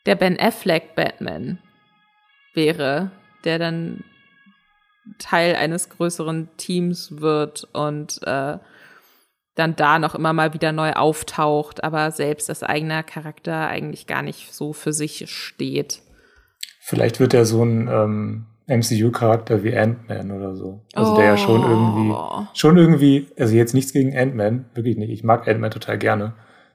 der 0.04 0.16
Ben 0.16 0.38
Affleck 0.38 0.94
Batman 0.94 1.58
wäre, 2.52 3.10
der 3.44 3.58
dann 3.58 4.04
Teil 5.18 5.56
eines 5.56 5.88
größeren 5.88 6.48
Teams 6.56 7.20
wird 7.20 7.68
und 7.72 8.20
äh, 8.24 8.58
dann 9.54 9.74
da 9.74 9.98
noch 9.98 10.14
immer 10.14 10.32
mal 10.32 10.52
wieder 10.52 10.72
neu 10.72 10.92
auftaucht, 10.92 11.82
aber 11.82 12.10
selbst 12.10 12.50
als 12.50 12.62
eigener 12.62 13.02
Charakter 13.02 13.66
eigentlich 13.66 14.06
gar 14.06 14.22
nicht 14.22 14.54
so 14.54 14.72
für 14.72 14.92
sich 14.92 15.30
steht. 15.30 16.02
Vielleicht 16.80 17.18
wird 17.18 17.34
er 17.34 17.46
so 17.46 17.64
ein 17.64 17.88
ähm, 17.88 18.46
MCU-Charakter 18.68 19.64
wie 19.64 19.76
Ant-Man 19.76 20.30
oder 20.30 20.54
so. 20.54 20.82
Also 20.94 21.14
oh. 21.14 21.16
der 21.16 21.24
ja 21.24 21.36
schon 21.36 21.62
irgendwie, 21.62 22.12
oh. 22.12 22.46
schon 22.52 22.76
irgendwie, 22.76 23.26
also 23.38 23.54
jetzt 23.54 23.74
nichts 23.74 23.92
gegen 23.92 24.16
Ant-Man, 24.16 24.66
wirklich 24.74 24.96
nicht. 24.96 25.10
Ich 25.10 25.24
mag 25.24 25.48
Ant-Man 25.48 25.70
total 25.70 25.98
gerne. 25.98 26.34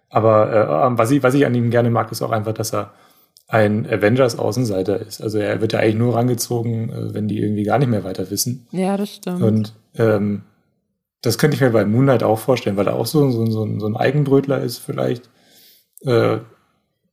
Aber 0.10 0.52
äh, 0.52 0.98
was, 0.98 1.12
ich, 1.12 1.24
was 1.24 1.34
ich 1.36 1.46
an 1.46 1.56
ihm 1.56 1.70
gerne 1.70 1.90
mag, 1.92 2.12
ist 2.12 2.22
auch 2.22 2.32
einfach, 2.32 2.54
dass 2.54 2.74
er 2.74 2.94
ein 3.52 3.86
Avengers-Außenseiter 3.86 5.00
ist. 5.02 5.22
Also 5.22 5.38
er 5.38 5.60
wird 5.60 5.74
ja 5.74 5.80
eigentlich 5.80 5.96
nur 5.96 6.16
rangezogen, 6.16 6.90
äh, 6.90 7.14
wenn 7.14 7.28
die 7.28 7.40
irgendwie 7.40 7.64
gar 7.64 7.80
nicht 7.80 7.90
mehr 7.90 8.06
weiter 8.06 8.32
wissen. 8.32 8.66
Ja, 8.72 8.96
das 8.96 9.16
stimmt. 9.16 9.42
Und 9.42 9.74
ähm, 9.96 10.44
das 11.22 11.38
könnte 11.38 11.56
ich 11.56 11.62
mir 11.62 11.70
bei 11.70 11.84
Moonlight 11.86 12.24
auch 12.24 12.40
vorstellen, 12.40 12.78
weil 12.78 12.88
er 12.88 12.96
auch 12.96 13.06
so, 13.06 13.30
so, 13.30 13.46
so, 13.46 13.80
so 13.80 13.86
ein 13.86 13.98
Eigenbrötler 13.98 14.62
ist 14.62 14.78
vielleicht, 14.78 15.30
äh, 16.02 16.40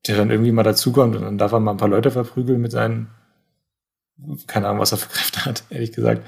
der 0.06 0.16
dann 0.16 0.30
irgendwie 0.30 0.52
mal 0.52 0.62
dazukommt 0.62 1.16
und 1.16 1.22
dann 1.22 1.38
darf 1.38 1.52
er 1.52 1.58
mal 1.58 1.72
ein 1.72 1.76
paar 1.76 1.88
Leute 1.88 2.12
verprügeln 2.12 2.60
mit 2.60 2.70
seinen, 2.70 3.08
keine 4.46 4.68
Ahnung, 4.68 4.80
was 4.80 4.92
er 4.92 4.98
für 4.98 5.08
Kräfte 5.08 5.44
hat, 5.44 5.64
ehrlich 5.70 5.92
gesagt. 5.92 6.22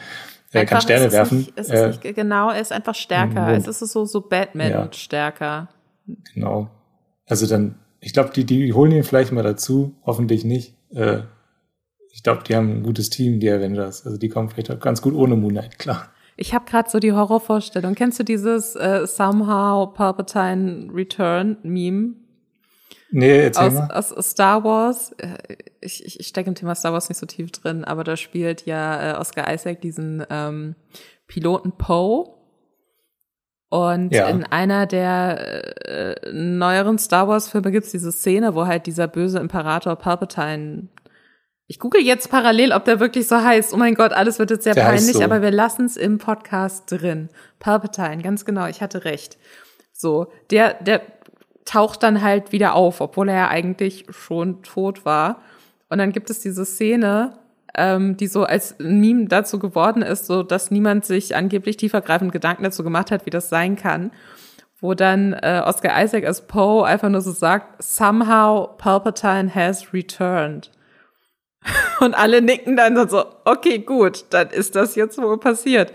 Er 0.51 0.63
einfach, 0.63 0.73
kann 0.73 0.83
Sterne 0.83 1.13
werfen. 1.13 1.39
Nicht, 1.39 1.53
es 1.55 1.69
ist 1.69 1.73
äh, 1.73 1.87
nicht, 1.87 2.17
genau, 2.17 2.51
er 2.51 2.61
ist 2.61 2.73
einfach 2.73 2.97
stärker. 2.97 3.57
Es 3.57 3.69
ist 3.69 3.79
so, 3.79 4.05
so 4.05 4.21
Batman 4.21 4.71
ja. 4.73 4.93
stärker. 4.93 5.69
Genau. 6.35 6.69
Also 7.27 7.47
dann 7.47 7.77
ich 8.01 8.13
glaube, 8.13 8.31
die, 8.35 8.45
die 8.45 8.73
holen 8.73 8.93
ihn 8.93 9.05
vielleicht 9.05 9.33
mal 9.33 9.43
dazu, 9.43 9.95
hoffentlich 10.05 10.45
nicht. 10.45 10.75
Äh, 10.95 11.23
ich 12.13 12.23
glaube, 12.23 12.43
die 12.43 12.57
haben 12.57 12.79
ein 12.79 12.83
gutes 12.83 13.11
Team, 13.11 13.41
die 13.41 13.51
Avengers. 13.51 14.05
Also 14.05 14.19
die 14.19 14.29
kommen 14.29 14.49
vielleicht 14.49 14.71
auch 14.71 14.81
ganz 14.81 15.03
gut 15.03 15.15
ohne 15.15 15.37
Moonlight, 15.37 15.79
klar. 15.79 16.09
Ich 16.37 16.55
habe 16.55 16.65
gerade 16.65 16.89
so 16.89 16.99
die 16.99 17.13
Horrorvorstellung. 17.13 17.95
Kennst 17.95 18.19
du 18.19 18.25
dieses 18.25 18.75
äh, 18.75 19.07
Somehow 19.07 19.87
Palpatine 19.93 20.89
Return 20.93 21.59
Meme? 21.63 22.15
Nee, 23.13 23.41
erzähl 23.45 23.67
aus, 23.67 23.75
mal. 23.75 23.91
aus 23.91 24.31
Star 24.31 24.65
Wars. 24.65 25.13
Äh, 25.19 25.57
ich, 25.81 26.05
ich, 26.05 26.21
ich 26.21 26.27
stecke 26.27 26.49
im 26.49 26.55
Thema 26.55 26.75
Star 26.75 26.93
Wars 26.93 27.09
nicht 27.09 27.19
so 27.19 27.27
tief 27.27 27.51
drin, 27.53 27.85
aber 27.85 28.05
da 28.05 28.17
spielt 28.17 28.67
ja 28.67 29.13
äh, 29.13 29.19
Oscar 29.19 29.53
Isaac 29.53 29.81
diesen 29.83 30.25
ähm, 30.31 30.77
Piloten 31.27 31.73
Poe. 31.73 32.31
Und 33.71 34.13
Ja. 34.13 34.27
in 34.29 34.45
einer 34.45 34.87
der 34.87 35.87
äh, 35.89 36.33
neueren 36.33 36.99
Star 36.99 37.29
Wars-Filme 37.29 37.71
gibt's 37.71 37.93
diese 37.93 38.11
Szene, 38.13 38.55
wo 38.55 38.67
halt 38.67 38.87
dieser 38.87 39.07
böse 39.07 39.39
Imperator 39.39 39.95
Palpatine. 39.97 40.89
Ich 41.69 41.79
google 41.79 42.01
jetzt 42.03 42.31
parallel, 42.33 42.73
ob 42.73 42.85
der 42.85 42.99
wirklich 42.99 43.29
so 43.29 43.37
heißt. 43.41 43.73
Oh 43.73 43.77
mein 43.77 43.95
Gott, 43.95 44.13
alles 44.13 44.41
wird 44.41 44.51
jetzt 44.51 44.65
sehr 44.65 44.75
Der 44.75 44.83
peinlich, 44.83 45.17
so. 45.17 45.23
aber 45.23 45.41
wir 45.41 45.53
lassen 45.53 45.85
es 45.87 45.97
im 45.97 46.19
Podcast 46.19 46.91
drin. 46.91 47.29
Palpatine, 47.61 48.23
ganz 48.23 48.45
genau, 48.45 48.67
ich 48.67 48.83
hatte 48.83 49.05
recht. 49.05 49.39
So, 49.93 50.33
der, 50.51 50.75
der 50.83 51.01
taucht 51.65 52.03
dann 52.03 52.23
halt 52.23 52.51
wieder 52.51 52.75
auf, 52.75 53.01
obwohl 53.01 53.29
er 53.29 53.37
ja 53.37 53.49
eigentlich 53.49 54.05
schon 54.11 54.65
tot 54.65 55.05
war. 55.05 55.43
Und 55.89 55.99
dann 55.99 56.11
gibt 56.11 56.29
es 56.31 56.41
diese 56.41 56.65
Szene, 56.65 57.39
ähm, 57.75 58.17
die 58.17 58.27
so 58.27 58.45
als 58.45 58.77
Meme 58.79 59.27
dazu 59.27 59.59
geworden 59.59 60.03
ist, 60.03 60.27
so 60.27 60.43
dass 60.43 60.71
niemand 60.71 61.05
sich 61.05 61.37
angeblich 61.37 61.77
tiefergreifend 61.77 62.33
Gedanken 62.33 62.65
dazu 62.65 62.83
gemacht 62.83 63.11
hat, 63.11 63.27
wie 63.27 63.31
das 63.31 63.49
sein 63.49 63.77
kann. 63.77 64.11
Wo 64.81 64.95
dann 64.95 65.35
äh, 65.35 65.63
Oscar 65.65 66.03
Isaac 66.03 66.25
als 66.25 66.47
Poe 66.47 66.87
einfach 66.87 67.11
nur 67.11 67.21
so 67.21 67.33
sagt, 67.33 67.83
somehow 67.83 68.69
Palpatine 68.79 69.55
has 69.55 69.93
returned. 69.93 70.71
Und 72.01 72.15
alle 72.15 72.41
nicken 72.41 72.77
dann 72.77 73.09
so, 73.09 73.25
okay, 73.45 73.79
gut, 73.79 74.25
dann 74.31 74.49
ist 74.49 74.77
das 74.77 74.95
jetzt 74.95 75.19
wohl 75.19 75.39
passiert. 75.39 75.93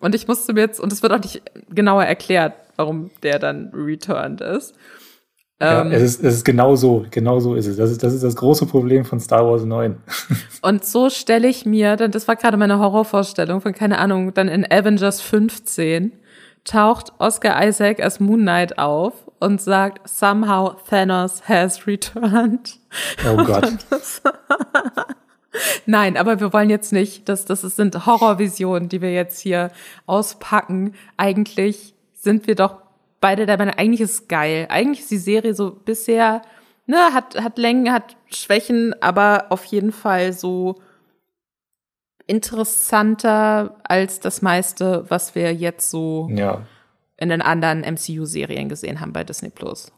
Und 0.00 0.14
ich 0.14 0.28
musste 0.28 0.52
mir 0.52 0.60
jetzt, 0.60 0.78
und 0.78 0.92
es 0.92 1.02
wird 1.02 1.12
auch 1.12 1.18
nicht 1.18 1.42
genauer 1.70 2.04
erklärt, 2.04 2.54
warum 2.76 3.10
der 3.24 3.40
dann 3.40 3.70
returned 3.74 4.40
ist. 4.40 4.76
Ja, 5.60 5.82
Ähm, 5.82 5.90
es, 5.90 6.02
ist, 6.02 6.24
es 6.24 6.34
ist 6.36 6.44
genau 6.44 6.76
so, 6.76 7.04
genau 7.10 7.40
so 7.40 7.54
ist 7.54 7.66
es. 7.66 7.76
Das 7.76 7.90
ist, 7.90 8.02
das 8.02 8.14
ist 8.14 8.22
das 8.22 8.36
große 8.36 8.66
Problem 8.66 9.04
von 9.04 9.18
Star 9.18 9.44
Wars 9.44 9.64
9. 9.64 9.96
Und 10.62 10.84
so 10.84 11.10
stelle 11.10 11.48
ich 11.48 11.66
mir, 11.66 11.96
dann, 11.96 12.10
das 12.12 12.28
war 12.28 12.36
gerade 12.36 12.56
meine 12.56 12.78
Horrorvorstellung 12.78 13.60
von, 13.60 13.72
keine 13.72 13.98
Ahnung, 13.98 14.32
dann 14.34 14.48
in 14.48 14.64
Avengers 14.70 15.20
15 15.20 16.12
taucht 16.64 17.12
Oscar 17.18 17.66
Isaac 17.66 18.00
als 18.00 18.20
Moon 18.20 18.40
Knight 18.40 18.78
auf 18.78 19.14
und 19.40 19.60
sagt, 19.60 20.08
somehow 20.08 20.76
Thanos 20.88 21.48
has 21.48 21.86
returned. 21.86 22.78
Oh 23.28 23.42
Gott. 23.42 23.68
Nein, 25.86 26.16
aber 26.16 26.40
wir 26.40 26.52
wollen 26.52 26.70
jetzt 26.70 26.92
nicht, 26.92 27.28
das, 27.28 27.46
das 27.46 27.62
sind 27.62 28.06
Horrorvisionen, 28.06 28.88
die 28.88 29.00
wir 29.00 29.12
jetzt 29.12 29.40
hier 29.40 29.70
auspacken. 30.06 30.94
Eigentlich 31.16 31.94
sind 32.12 32.46
wir 32.46 32.54
doch 32.54 32.76
beide 33.20 33.46
der 33.46 33.58
Meinung, 33.58 33.74
eigentlich 33.74 34.00
ist 34.00 34.12
es 34.12 34.28
geil. 34.28 34.66
Eigentlich 34.70 35.00
ist 35.00 35.10
die 35.10 35.18
Serie 35.18 35.54
so 35.54 35.70
bisher, 35.72 36.42
ne, 36.86 36.96
hat, 37.12 37.40
hat 37.42 37.58
Längen, 37.58 37.92
hat 37.92 38.16
Schwächen, 38.30 38.94
aber 39.00 39.46
auf 39.50 39.64
jeden 39.64 39.92
Fall 39.92 40.32
so 40.32 40.76
interessanter 42.26 43.76
als 43.84 44.20
das 44.20 44.42
meiste, 44.42 45.04
was 45.08 45.34
wir 45.34 45.52
jetzt 45.54 45.90
so 45.90 46.28
Ja. 46.30 46.62
in 47.16 47.30
den 47.30 47.42
anderen 47.42 47.80
MCU-Serien 47.82 48.68
gesehen 48.68 49.00
haben 49.00 49.12
bei 49.12 49.24
Disney 49.24 49.48
Plus. 49.50 49.90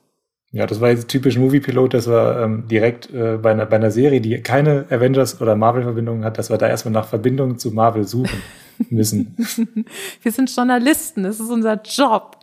Ja, 0.52 0.66
das 0.66 0.80
war 0.80 0.90
jetzt 0.90 1.06
typisch 1.08 1.38
Movie-Pilot, 1.38 1.94
dass 1.94 2.08
wir 2.08 2.40
ähm, 2.42 2.66
direkt 2.66 3.08
äh, 3.12 3.36
bei, 3.36 3.52
einer, 3.52 3.66
bei 3.66 3.76
einer 3.76 3.92
Serie, 3.92 4.20
die 4.20 4.40
keine 4.42 4.84
Avengers- 4.90 5.40
oder 5.40 5.54
Marvel-Verbindungen 5.54 6.24
hat, 6.24 6.38
dass 6.38 6.50
wir 6.50 6.58
da 6.58 6.66
erstmal 6.68 6.92
nach 6.92 7.06
Verbindungen 7.06 7.58
zu 7.58 7.70
Marvel 7.70 8.04
suchen 8.04 8.42
müssen. 8.88 9.36
Wir 10.22 10.32
sind 10.32 10.52
Journalisten, 10.54 11.22
das 11.22 11.38
ist 11.38 11.50
unser 11.50 11.80
Job. 11.82 12.36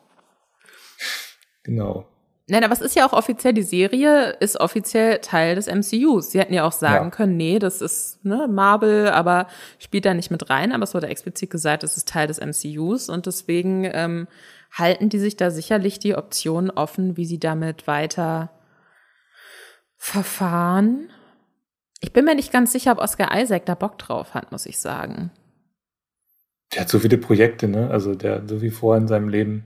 Genau. 1.68 2.08
Nein, 2.50 2.64
aber 2.64 2.72
es 2.72 2.80
ist 2.80 2.96
ja 2.96 3.06
auch 3.06 3.12
offiziell, 3.12 3.54
die 3.54 3.62
Serie 3.62 4.30
ist 4.40 4.58
offiziell 4.58 5.20
Teil 5.20 5.56
des 5.56 5.68
MCUs. 5.68 6.32
Sie 6.32 6.40
hätten 6.40 6.54
ja 6.54 6.66
auch 6.66 6.72
sagen 6.72 7.08
Ja. 7.08 7.12
können, 7.12 7.36
nee, 7.36 7.60
das 7.60 7.82
ist 7.82 8.24
ne, 8.24 8.48
Marvel, 8.50 9.10
aber 9.10 9.48
spielt 9.80 10.06
da 10.06 10.14
nicht 10.14 10.32
mit 10.32 10.50
rein. 10.50 10.72
Aber 10.72 10.84
es 10.86 10.94
wurde 10.94 11.08
explizit 11.08 11.50
gesagt, 11.50 11.84
es 11.84 11.98
ist 11.98 12.08
Teil 12.08 12.28
des 12.28 12.40
MCUs 12.40 13.10
und 13.10 13.26
deswegen 13.26 13.84
ähm, 13.92 14.28
halten 14.72 15.10
die 15.10 15.20
sich 15.20 15.36
da 15.36 15.52
sicherlich 15.52 16.00
die 16.00 16.16
Optionen 16.16 16.72
offen, 16.72 17.18
wie 17.18 17.26
sie 17.26 17.40
damit 17.40 17.86
weiter 17.86 18.50
verfahren. 19.98 21.10
Ich 22.00 22.14
bin 22.14 22.24
mir 22.24 22.36
nicht 22.36 22.54
ganz 22.54 22.72
sicher, 22.72 22.94
ob 22.94 23.00
Oscar 23.00 23.38
Isaac 23.38 23.66
da 23.66 23.76
Bock 23.76 23.98
drauf 23.98 24.34
hat, 24.34 24.54
muss 24.54 24.66
ich 24.68 24.80
sagen. 24.80 25.32
Der 26.74 26.82
hat 26.82 26.90
so 26.90 27.00
viele 27.00 27.18
Projekte, 27.18 27.68
ne? 27.68 27.90
Also 27.90 28.16
der 28.16 28.36
hat 28.36 28.50
so 28.50 28.60
viel 28.60 28.72
vor 28.72 28.96
in 28.96 29.08
seinem 29.08 29.28
Leben. 29.28 29.66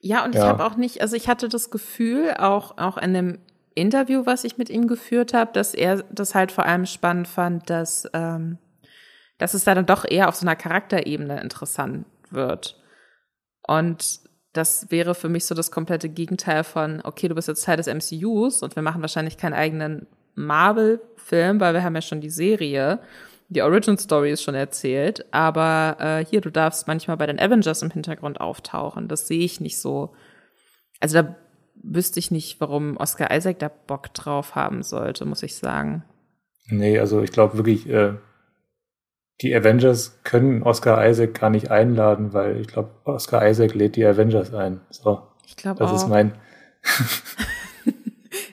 Ja, 0.00 0.24
und 0.24 0.34
ich 0.34 0.40
Ja. 0.40 0.48
habe 0.48 0.64
auch 0.64 0.76
nicht, 0.76 1.02
also 1.02 1.16
ich 1.16 1.28
hatte 1.28 1.48
das 1.48 1.70
Gefühl, 1.70 2.34
auch, 2.38 2.78
auch 2.78 2.96
in 2.96 3.16
einem 3.16 3.38
Interview, 3.74 4.26
was 4.26 4.44
ich 4.44 4.58
mit 4.58 4.70
ihm 4.70 4.86
geführt 4.88 5.32
habe, 5.34 5.52
dass 5.52 5.74
er 5.74 6.02
das 6.10 6.34
halt 6.34 6.52
vor 6.52 6.64
allem 6.66 6.86
spannend 6.86 7.28
fand, 7.28 7.68
dass, 7.70 8.08
ähm, 8.14 8.58
dass 9.38 9.54
es 9.54 9.64
da 9.64 9.74
dann 9.74 9.86
doch 9.86 10.04
eher 10.08 10.28
auf 10.28 10.36
so 10.36 10.46
einer 10.46 10.56
Charakterebene 10.56 11.40
interessant 11.40 12.06
wird. 12.30 12.80
Und 13.66 14.20
das 14.52 14.90
wäre 14.90 15.14
für 15.14 15.28
mich 15.28 15.44
so 15.46 15.54
das 15.54 15.70
komplette 15.70 16.08
Gegenteil 16.08 16.64
von, 16.64 17.00
okay, 17.04 17.28
du 17.28 17.34
bist 17.34 17.48
jetzt 17.48 17.64
Teil 17.64 17.76
des 17.76 17.86
MCUs 17.86 18.62
und 18.62 18.74
wir 18.74 18.82
machen 18.82 19.00
wahrscheinlich 19.00 19.36
keinen 19.36 19.54
eigenen 19.54 20.06
Marvel-Film, 20.34 21.60
weil 21.60 21.74
wir 21.74 21.82
haben 21.84 21.94
ja 21.94 22.02
schon 22.02 22.20
die 22.20 22.30
Serie. 22.30 22.98
Die 23.52 23.62
Origin 23.62 23.98
Story 23.98 24.30
ist 24.30 24.42
schon 24.44 24.54
erzählt, 24.54 25.26
aber 25.32 25.96
äh, 25.98 26.24
hier, 26.24 26.40
du 26.40 26.50
darfst 26.50 26.86
manchmal 26.86 27.16
bei 27.16 27.26
den 27.26 27.40
Avengers 27.40 27.82
im 27.82 27.90
Hintergrund 27.90 28.40
auftauchen. 28.40 29.08
Das 29.08 29.26
sehe 29.26 29.44
ich 29.44 29.60
nicht 29.60 29.80
so. 29.80 30.14
Also 31.00 31.20
da 31.20 31.34
wüsste 31.82 32.20
ich 32.20 32.30
nicht, 32.30 32.60
warum 32.60 32.96
Oscar 32.96 33.34
Isaac 33.36 33.58
da 33.58 33.68
Bock 33.68 34.14
drauf 34.14 34.54
haben 34.54 34.84
sollte, 34.84 35.24
muss 35.24 35.42
ich 35.42 35.56
sagen. 35.56 36.04
Nee, 36.68 37.00
also 37.00 37.22
ich 37.22 37.32
glaube 37.32 37.56
wirklich, 37.56 37.88
äh, 37.88 38.14
die 39.40 39.52
Avengers 39.54 40.20
können 40.22 40.62
Oscar 40.62 41.04
Isaac 41.08 41.34
gar 41.40 41.50
nicht 41.50 41.72
einladen, 41.72 42.32
weil 42.32 42.60
ich 42.60 42.68
glaube, 42.68 42.90
Oscar 43.04 43.48
Isaac 43.48 43.74
lädt 43.74 43.96
die 43.96 44.06
Avengers 44.06 44.54
ein. 44.54 44.80
So, 44.90 45.22
Ich 45.44 45.56
glaube 45.56 45.80
das 45.80 45.90
auch. 45.90 45.96
ist 45.96 46.08
mein. 46.08 46.32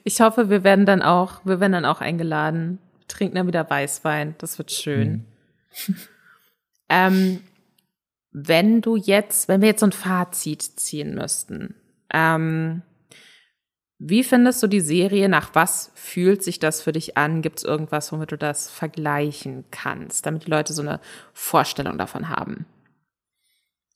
Ich 0.04 0.22
hoffe, 0.22 0.50
wir 0.50 0.64
werden 0.64 0.86
dann 0.86 1.02
auch, 1.02 1.41
wir 1.43 1.60
werden 1.60 1.74
dann 1.74 1.86
auch 1.86 2.00
eingeladen, 2.00 2.80
trinken 3.08 3.36
dann 3.36 3.47
wieder 3.47 3.70
Weißwein. 3.70 4.36
Das 4.38 4.58
wird 4.58 4.72
schön. 4.72 5.26
ähm, 6.89 7.41
wenn 8.32 8.82
du 8.82 8.95
jetzt, 8.95 9.47
wenn 9.47 9.62
wir 9.62 9.70
jetzt 9.70 9.80
so 9.80 9.88
ein 9.88 9.91
Fazit 9.91 10.62
ziehen 10.62 11.16
müssten, 11.16 11.76
ähm, 12.14 12.82
wie 13.99 14.24
findest 14.24 14.62
du 14.62 14.68
die 14.68 14.82
Serie? 14.82 15.28
Nach 15.28 15.55
was 15.55 15.91
fühlt 15.95 16.43
sich 16.43 16.60
das 16.60 16.82
für 16.82 16.91
dich 16.91 17.18
an? 17.18 17.41
Gibt 17.41 17.60
es 17.60 17.64
irgendwas, 17.64 18.12
womit 18.12 18.32
du 18.32 18.38
das 18.38 18.70
vergleichen 18.70 19.66
kannst, 19.72 20.26
damit 20.26 20.45
die 20.45 20.51
Leute 20.51 20.74
so 20.74 20.84
eine 20.84 20.99
Vorstellung 21.34 21.97
davon 21.97 22.30
haben? 22.30 22.68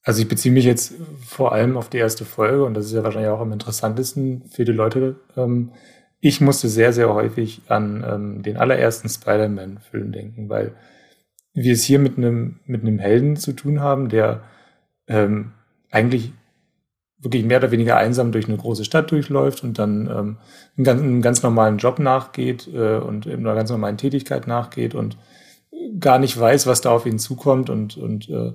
Also 0.04 0.24
ich 0.24 0.28
beziehe 0.28 0.52
mich 0.52 0.66
jetzt 0.66 0.96
vor 1.24 1.52
allem 1.52 1.78
auf 1.78 1.90
die 1.90 2.00
erste 2.00 2.26
Folge 2.26 2.66
und 2.66 2.74
das 2.74 2.88
ist 2.88 2.94
ja 2.94 3.04
wahrscheinlich 3.04 3.30
auch 3.30 3.40
am 3.40 3.52
interessantesten 3.52 4.44
für 4.50 4.66
die 4.66 4.72
Leute. 4.72 5.20
Ähm, 5.38 5.72
ich 6.22 6.40
musste 6.40 6.70
sehr, 6.70 6.94
sehr 6.94 7.14
häufig 7.14 7.62
an 7.68 8.06
ähm, 8.08 8.44
den 8.44 8.58
allerersten 8.58 9.10
Spider-Man-Film 9.10 10.12
denken, 10.12 10.50
weil 10.50 10.74
wir 11.54 11.74
es 11.74 11.84
hier 11.84 12.00
mit 12.00 12.18
einem 12.18 12.60
mit 12.66 12.82
einem 12.82 13.00
Helden 13.00 13.36
zu 13.36 13.52
tun 13.54 13.82
haben, 13.82 14.08
der 14.08 14.44
ähm, 15.08 15.52
eigentlich 15.90 16.32
wirklich 17.18 17.44
mehr 17.44 17.58
oder 17.58 17.72
weniger 17.72 17.98
einsam 17.98 18.32
durch 18.32 18.48
eine 18.48 18.58
große 18.58 18.86
Stadt 18.86 19.12
durchläuft 19.12 19.64
und 19.64 19.78
dann 19.78 20.08
ähm, 20.08 20.38
einen, 20.78 20.84
ganz, 20.84 21.02
einen 21.02 21.22
ganz 21.22 21.44
normalen 21.44 21.78
Job 21.78 22.00
nachgeht 22.00 22.70
äh, 22.74 22.98
und 22.98 23.26
in 23.26 23.42
einer 23.42 23.56
ganz 23.56 23.70
normalen 23.70 23.98
Tätigkeit 23.98 24.48
nachgeht 24.48 24.96
und 24.96 25.18
gar 26.00 26.20
nicht 26.20 26.40
weiß, 26.40 26.68
was 26.68 26.82
da 26.82 26.92
auf 26.92 27.06
ihn 27.06 27.20
zukommt 27.20 27.70
und, 27.70 27.98
und 27.98 28.30
äh, 28.30 28.54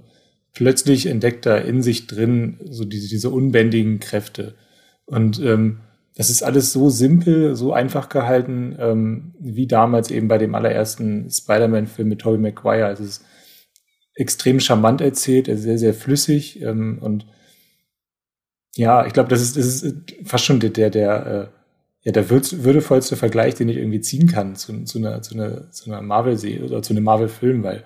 plötzlich 0.53 1.07
entdeckt 1.07 1.47
er 1.47 1.65
in 1.65 1.83
sich 1.83 2.07
drin 2.07 2.59
so 2.65 2.85
diese, 2.85 3.09
diese 3.09 3.31
unbändigen 3.31 4.01
Kräfte. 4.01 4.55
Und 5.05 5.41
ähm, 5.41 5.81
das 6.17 6.31
ist 6.31 6.43
alles 6.43 6.73
so 6.73 6.89
simpel, 6.89 7.55
so 7.55 7.73
einfach 7.73 8.09
gehalten, 8.09 8.75
ähm, 8.79 9.35
wie 9.39 9.67
damals 9.67 10.11
eben 10.11 10.29
bei 10.29 10.39
dem 10.39 10.55
allerersten 10.55 11.31
Spider-Man-Film 11.31 12.09
mit 12.09 12.21
Tobey 12.21 12.39
Maguire. 12.39 12.91
Es 12.91 13.01
ist 13.01 13.25
extrem 14.15 14.59
charmant 14.61 15.03
erzählt, 15.03 15.47
er 15.47 15.55
ist 15.55 15.63
sehr, 15.63 15.79
sehr 15.79 15.95
flüssig 15.95 16.63
ähm, 16.63 16.99
und 17.03 17.27
ja, 18.77 19.07
ich 19.07 19.13
glaube, 19.13 19.29
das 19.29 19.41
ist, 19.43 19.57
das 19.57 19.83
ist 19.83 19.97
fast 20.25 20.45
schon 20.45 20.61
der, 20.61 20.71
der, 20.71 20.91
der, 20.91 21.27
äh, 21.27 21.47
ja, 22.03 22.13
der 22.13 22.27
würd- 22.29 22.63
würdevollste 22.63 23.17
Vergleich, 23.17 23.55
den 23.55 23.69
ich 23.69 23.77
irgendwie 23.77 24.01
ziehen 24.01 24.29
kann 24.29 24.55
zu, 24.55 24.85
zu 24.85 24.99
einer, 24.99 25.23
zu 25.23 25.35
einer, 25.35 25.71
zu 25.71 25.91
einer 25.91 26.03
Marvel-Serie 26.03 26.65
oder 26.65 26.83
zu 26.83 26.93
einem 26.93 27.05
Marvel-Film, 27.05 27.63
weil 27.63 27.85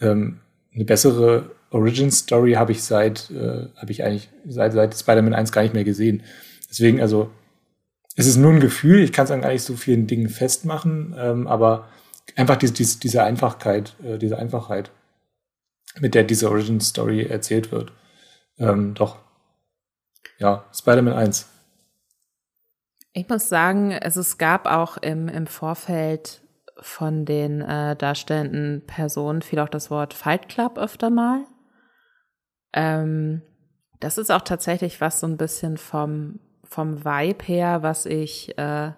ähm, 0.00 0.40
eine 0.74 0.84
bessere 0.84 1.50
Origin-Story 1.70 2.54
habe 2.54 2.72
ich 2.72 2.82
seit, 2.82 3.30
äh, 3.30 3.68
habe 3.76 3.90
ich 3.90 4.02
eigentlich 4.02 4.28
seit, 4.46 4.72
seit 4.72 4.94
Spider-Man 4.94 5.34
1 5.34 5.52
gar 5.52 5.62
nicht 5.62 5.74
mehr 5.74 5.84
gesehen. 5.84 6.22
Deswegen, 6.68 7.00
also, 7.00 7.30
es 8.16 8.26
ist 8.26 8.36
nur 8.36 8.52
ein 8.52 8.60
Gefühl, 8.60 9.00
ich 9.00 9.12
kann 9.12 9.24
es 9.24 9.30
an 9.30 9.42
gar 9.42 9.52
nicht 9.52 9.62
so 9.62 9.74
vielen 9.76 10.06
Dingen 10.06 10.28
festmachen, 10.28 11.14
ähm, 11.18 11.46
aber 11.46 11.88
einfach 12.36 12.56
diese, 12.56 12.72
diese, 12.72 13.00
diese 13.00 13.24
Einfachkeit, 13.24 13.96
äh, 14.04 14.18
diese 14.18 14.38
Einfachheit, 14.38 14.90
mit 15.98 16.14
der 16.14 16.24
diese 16.24 16.50
Origin-Story 16.50 17.24
erzählt 17.24 17.72
wird. 17.72 17.92
Ähm, 18.58 18.94
doch, 18.94 19.18
ja, 20.38 20.64
Spider-Man 20.72 21.14
1. 21.14 21.48
Ich 23.12 23.28
muss 23.28 23.48
sagen, 23.48 23.92
also 23.92 24.20
es 24.20 24.38
gab 24.38 24.66
auch 24.66 24.96
im, 24.96 25.28
im 25.28 25.46
Vorfeld 25.46 26.42
von 26.80 27.24
den 27.24 27.60
äh, 27.60 27.94
darstellenden 27.96 28.84
Personen 28.86 29.42
fiel 29.42 29.60
auch 29.60 29.68
das 29.68 29.90
Wort 29.90 30.14
Fight 30.14 30.48
Club 30.48 30.78
öfter 30.78 31.10
mal. 31.10 31.44
Ähm, 32.72 33.42
das 34.00 34.18
ist 34.18 34.30
auch 34.30 34.42
tatsächlich 34.42 35.00
was 35.00 35.20
so 35.20 35.26
ein 35.26 35.36
bisschen 35.36 35.78
vom, 35.78 36.40
vom 36.74 37.04
Vibe 37.04 37.44
her, 37.44 37.82
was 37.82 38.04
ich, 38.04 38.58
äh, 38.58 38.92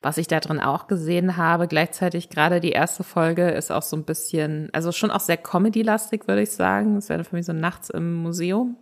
was 0.00 0.16
ich 0.16 0.28
da 0.28 0.40
drin 0.40 0.60
auch 0.60 0.86
gesehen 0.86 1.36
habe. 1.36 1.66
Gleichzeitig 1.66 2.30
gerade 2.30 2.60
die 2.60 2.70
erste 2.70 3.02
Folge 3.02 3.50
ist 3.50 3.72
auch 3.72 3.82
so 3.82 3.96
ein 3.96 4.04
bisschen, 4.04 4.70
also 4.72 4.92
schon 4.92 5.10
auch 5.10 5.20
sehr 5.20 5.36
Comedy-lastig, 5.36 6.28
würde 6.28 6.42
ich 6.42 6.52
sagen. 6.52 6.96
Es 6.96 7.08
wäre 7.08 7.24
für 7.24 7.36
mich 7.36 7.46
so 7.46 7.52
nachts 7.52 7.90
im 7.90 8.14
Museum. 8.14 8.76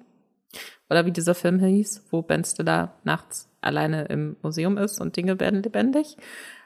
Oder 0.90 1.06
wie 1.06 1.12
dieser 1.12 1.34
Film 1.34 1.58
hieß, 1.58 2.06
wo 2.10 2.22
Ben 2.22 2.44
Stiller 2.44 2.94
nachts 3.04 3.48
alleine 3.60 4.04
im 4.04 4.36
Museum 4.42 4.78
ist 4.78 5.00
und 5.00 5.16
Dinge 5.16 5.40
werden 5.40 5.62
lebendig. 5.62 6.16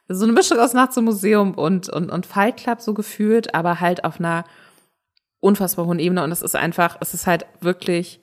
So 0.08 0.24
eine 0.24 0.32
Mischung 0.32 0.58
aus 0.58 0.74
Nachts 0.74 0.96
im 0.96 1.04
Museum 1.04 1.54
und, 1.54 1.88
und, 1.88 2.10
und 2.10 2.26
Fight 2.26 2.56
Club 2.56 2.80
so 2.80 2.92
gefühlt, 2.92 3.54
aber 3.54 3.80
halt 3.80 4.04
auf 4.04 4.18
einer 4.18 4.44
unfassbar 5.40 5.86
hohen 5.86 6.00
Ebene. 6.00 6.22
Und 6.22 6.32
es 6.32 6.42
ist 6.42 6.56
einfach, 6.56 6.98
es 7.00 7.14
ist 7.14 7.26
halt 7.26 7.46
wirklich 7.60 8.20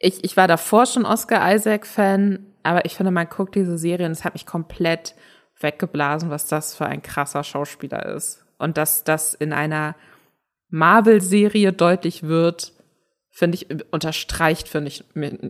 ich, 0.00 0.24
ich 0.24 0.36
war 0.36 0.48
davor 0.48 0.86
schon 0.86 1.04
Oscar 1.04 1.54
Isaac-Fan, 1.54 2.46
aber 2.62 2.84
ich 2.86 2.94
finde, 2.94 3.12
man 3.12 3.28
guckt 3.28 3.54
diese 3.54 3.78
Serie 3.78 4.06
und 4.06 4.12
es 4.12 4.24
hat 4.24 4.34
mich 4.34 4.46
komplett 4.46 5.14
weggeblasen, 5.60 6.30
was 6.30 6.48
das 6.48 6.74
für 6.74 6.86
ein 6.86 7.02
krasser 7.02 7.44
Schauspieler 7.44 8.06
ist. 8.06 8.44
Und 8.58 8.78
dass 8.78 9.04
das 9.04 9.34
in 9.34 9.52
einer 9.52 9.94
Marvel-Serie 10.70 11.72
deutlich 11.72 12.22
wird, 12.22 12.72
finde 13.30 13.56
ich, 13.56 13.66
unterstreicht, 13.92 14.68
finde 14.68 14.88
ich, 14.88 15.04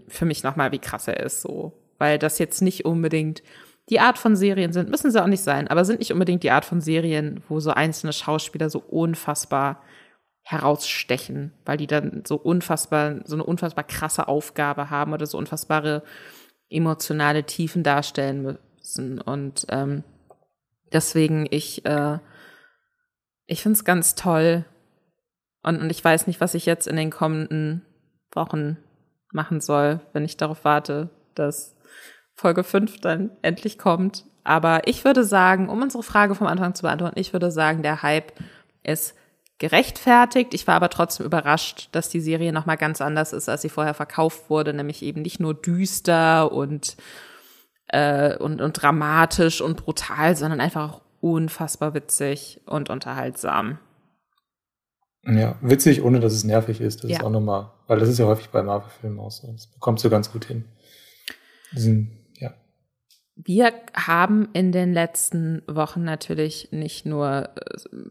für 0.09 0.25
mich 0.25 0.43
nochmal, 0.43 0.73
wie 0.73 0.79
krass 0.79 1.07
er 1.07 1.21
ist, 1.21 1.43
so. 1.43 1.73
Weil 1.99 2.19
das 2.19 2.39
jetzt 2.39 2.61
nicht 2.61 2.85
unbedingt 2.85 3.43
die 3.89 4.01
Art 4.01 4.19
von 4.19 4.35
Serien 4.37 4.73
sind, 4.73 4.91
müssen 4.91 5.11
sie 5.11 5.23
auch 5.23 5.29
nicht 5.29 5.43
sein, 5.43 5.69
aber 5.69 5.85
sind 5.85 5.99
nicht 6.01 6.13
unbedingt 6.13 6.43
die 6.43 6.51
Art 6.51 6.65
von 6.65 6.81
Serien, 6.81 7.43
wo 7.49 7.61
so 7.61 7.71
einzelne 7.71 8.13
Schauspieler 8.13 8.71
so 8.71 8.81
unfassbar 8.81 9.83
herausstechen, 10.43 11.53
weil 11.65 11.77
die 11.77 11.87
dann 11.87 12.25
so 12.27 12.37
unfassbar, 12.37 13.21
so 13.25 13.37
eine 13.37 13.45
unfassbar 13.45 13.85
krasse 13.85 14.29
Aufgabe 14.29 14.91
haben 14.91 15.13
oder 15.13 15.27
so 15.27 15.39
unfassbare 15.39 16.03
emotionale 16.69 17.45
Tiefen 17.45 17.83
darstellen 17.83 18.43
müssen. 18.43 19.21
Und 19.21 19.67
ähm, 19.69 20.05
deswegen, 20.93 21.47
ich, 21.51 21.85
äh, 21.85 22.19
ich 23.47 23.63
finde 23.63 23.77
es 23.77 23.85
ganz 23.85 24.15
toll. 24.15 24.65
Und, 25.63 25.81
und 25.81 25.91
ich 25.91 26.03
weiß 26.03 26.27
nicht, 26.27 26.41
was 26.41 26.55
ich 26.55 26.67
jetzt 26.67 26.87
in 26.87 26.97
den 26.97 27.11
kommenden 27.11 27.85
Wochen 28.33 28.79
machen 29.33 29.61
soll, 29.61 30.01
wenn 30.13 30.25
ich 30.25 30.37
darauf 30.37 30.65
warte, 30.65 31.11
dass 31.35 31.77
Folge 32.35 32.65
5 32.65 33.01
dann 33.01 33.31
endlich 33.43 33.79
kommt. 33.79 34.25
Aber 34.43 34.89
ich 34.89 35.05
würde 35.05 35.25
sagen, 35.25 35.69
um 35.69 35.83
unsere 35.83 36.03
Frage 36.03 36.35
vom 36.35 36.47
Anfang 36.47 36.75
zu 36.75 36.83
beantworten, 36.83 37.19
ich 37.19 37.33
würde 37.33 37.51
sagen, 37.51 37.83
der 37.83 38.03
Hype 38.03 38.33
ist 38.83 39.15
gerechtfertigt. 39.61 40.55
Ich 40.55 40.67
war 40.67 40.75
aber 40.75 40.89
trotzdem 40.89 41.27
überrascht, 41.27 41.91
dass 41.93 42.09
die 42.09 42.21
Serie 42.21 42.53
nochmal 42.53 42.79
ganz 42.79 43.01
anders 43.01 43.33
ist, 43.33 43.49
als 43.49 43.63
sie 43.63 43.69
vorher 43.69 43.95
verkauft 43.95 44.51
wurde, 44.51 44.75
nämlich 44.75 45.03
eben 45.03 45.23
nicht 45.23 45.39
nur 45.39 45.55
düster 45.55 46.51
und, 46.51 46.97
äh, 47.89 48.37
und, 48.37 48.61
und 48.61 48.73
dramatisch 48.73 49.61
und 49.61 49.77
brutal, 49.77 50.35
sondern 50.35 50.61
einfach 50.61 50.91
auch 50.91 51.01
unfassbar 51.21 51.95
witzig 51.95 52.63
und 52.65 52.91
unterhaltsam. 52.91 53.79
Ja, 55.25 55.57
witzig, 55.61 56.03
ohne 56.03 56.19
dass 56.19 56.33
es 56.33 56.45
nervig 56.45 56.81
ist. 56.81 57.05
Das 57.05 57.11
ja. 57.11 57.19
ist 57.19 57.25
auch 57.25 57.31
nochmal, 57.31 57.71
weil 57.87 57.99
das 57.99 58.09
ist 58.09 58.19
ja 58.19 58.25
häufig 58.25 58.49
bei 58.49 58.63
Marvel-Filmen 58.63 59.21
auch 59.21 59.31
so. 59.31 59.53
Das 59.53 59.67
bekommt 59.67 60.01
so 60.01 60.09
ganz 60.09 60.33
gut 60.33 60.47
hin. 60.47 60.65
Diesen 61.73 62.20
wir 63.45 63.73
haben 63.95 64.49
in 64.53 64.73
den 64.73 64.93
letzten 64.93 65.63
Wochen 65.67 66.05
natürlich 66.05 66.69
nicht 66.73 67.07
nur, 67.07 67.51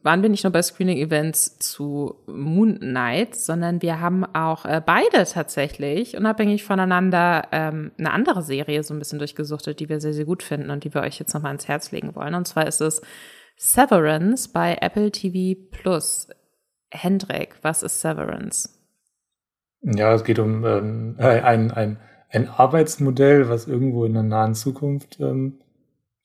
waren 0.01 0.21
wir 0.21 0.29
nicht 0.29 0.43
nur 0.43 0.53
bei 0.53 0.61
Screening-Events 0.61 1.59
zu 1.59 2.15
Moon 2.25 2.79
Knight, 2.79 3.35
sondern 3.35 3.81
wir 3.81 3.99
haben 3.99 4.23
auch 4.33 4.65
äh, 4.65 4.81
beide 4.83 5.25
tatsächlich, 5.25 6.17
unabhängig 6.17 6.63
voneinander, 6.63 7.47
ähm, 7.51 7.91
eine 7.97 8.11
andere 8.11 8.41
Serie 8.41 8.81
so 8.83 8.93
ein 8.93 8.99
bisschen 8.99 9.19
durchgesuchtet, 9.19 9.79
die 9.79 9.89
wir 9.89 9.99
sehr, 9.99 10.13
sehr 10.13 10.25
gut 10.25 10.41
finden 10.41 10.71
und 10.71 10.83
die 10.83 10.93
wir 10.93 11.01
euch 11.01 11.19
jetzt 11.19 11.33
nochmal 11.33 11.51
ans 11.51 11.67
Herz 11.67 11.91
legen 11.91 12.15
wollen. 12.15 12.33
Und 12.33 12.47
zwar 12.47 12.65
ist 12.65 12.81
es 12.81 13.01
Severance 13.57 14.47
bei 14.47 14.77
Apple 14.81 15.11
TV 15.11 15.59
Plus. 15.71 16.27
Hendrik, 16.89 17.55
was 17.61 17.83
ist 17.83 18.01
Severance? 18.01 18.69
Ja, 19.81 20.13
es 20.13 20.23
geht 20.23 20.39
um 20.39 20.65
ähm, 20.65 21.15
ein, 21.19 21.71
ein 21.71 21.99
ein 22.29 22.47
Arbeitsmodell, 22.47 23.49
was 23.49 23.67
irgendwo 23.67 24.05
in 24.05 24.13
der 24.13 24.23
nahen 24.23 24.55
Zukunft 24.55 25.19
ähm, 25.19 25.59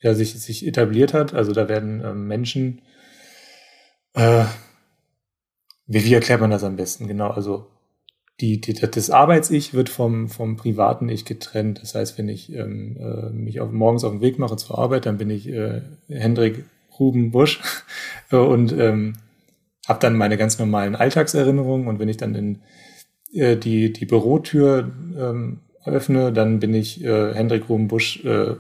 ja, 0.01 0.15
sich, 0.15 0.39
sich 0.41 0.67
etabliert 0.67 1.15
hat. 1.15 1.35
Also 1.35 1.53
da 1.53 1.69
werden 1.69 2.03
ähm, 2.05 2.27
Menschen, 2.29 2.83
äh, 4.13 4.45
wie, 5.87 6.05
wie 6.05 6.15
erklärt 6.15 6.41
man 6.41 6.51
das 6.51 6.65
am 6.65 6.77
besten? 6.77 7.09
Genau, 7.09 7.31
also 7.31 7.67
die, 8.41 8.61
die, 8.61 8.75
das 8.75 9.11
Arbeits-Ich 9.11 9.75
wird 9.75 9.89
vom, 9.89 10.29
vom 10.29 10.57
privaten 10.57 11.09
Ich 11.09 11.25
getrennt. 11.25 11.81
Das 11.81 11.95
heißt, 11.95 12.19
wenn 12.19 12.29
ich 12.29 12.53
ähm, 12.53 12.97
äh, 12.99 13.31
mich 13.31 13.61
auf, 13.61 13.71
morgens 13.71 14.05
auf 14.05 14.13
den 14.13 14.21
Weg 14.21 14.39
mache 14.39 14.57
zur 14.57 14.79
Arbeit, 14.79 15.07
dann 15.07 15.19
bin 15.19 15.31
ich 15.31 15.49
äh, 15.49 15.83
Hendrik 16.09 16.65
Ruben 16.99 17.31
Busch 17.31 17.61
und 18.31 18.73
ähm, 18.73 19.15
habe 19.89 20.01
dann 20.01 20.17
meine 20.17 20.37
ganz 20.37 20.59
normalen 20.59 20.97
Alltagserinnerungen. 20.97 21.87
Und 21.87 21.99
wenn 21.99 22.09
ich 22.09 22.17
dann 22.17 22.35
in 22.35 22.59
äh, 23.33 23.57
die, 23.57 23.93
die 23.93 24.07
Bürotür 24.07 24.91
ähm, 25.17 25.61
öffne, 25.85 26.33
dann 26.33 26.61
bin 26.61 26.75
ich 26.75 27.05
äh, 27.05 27.35
Hendrik 27.35 27.69
Rubenbusch, 27.69 28.25
äh, 28.25 28.57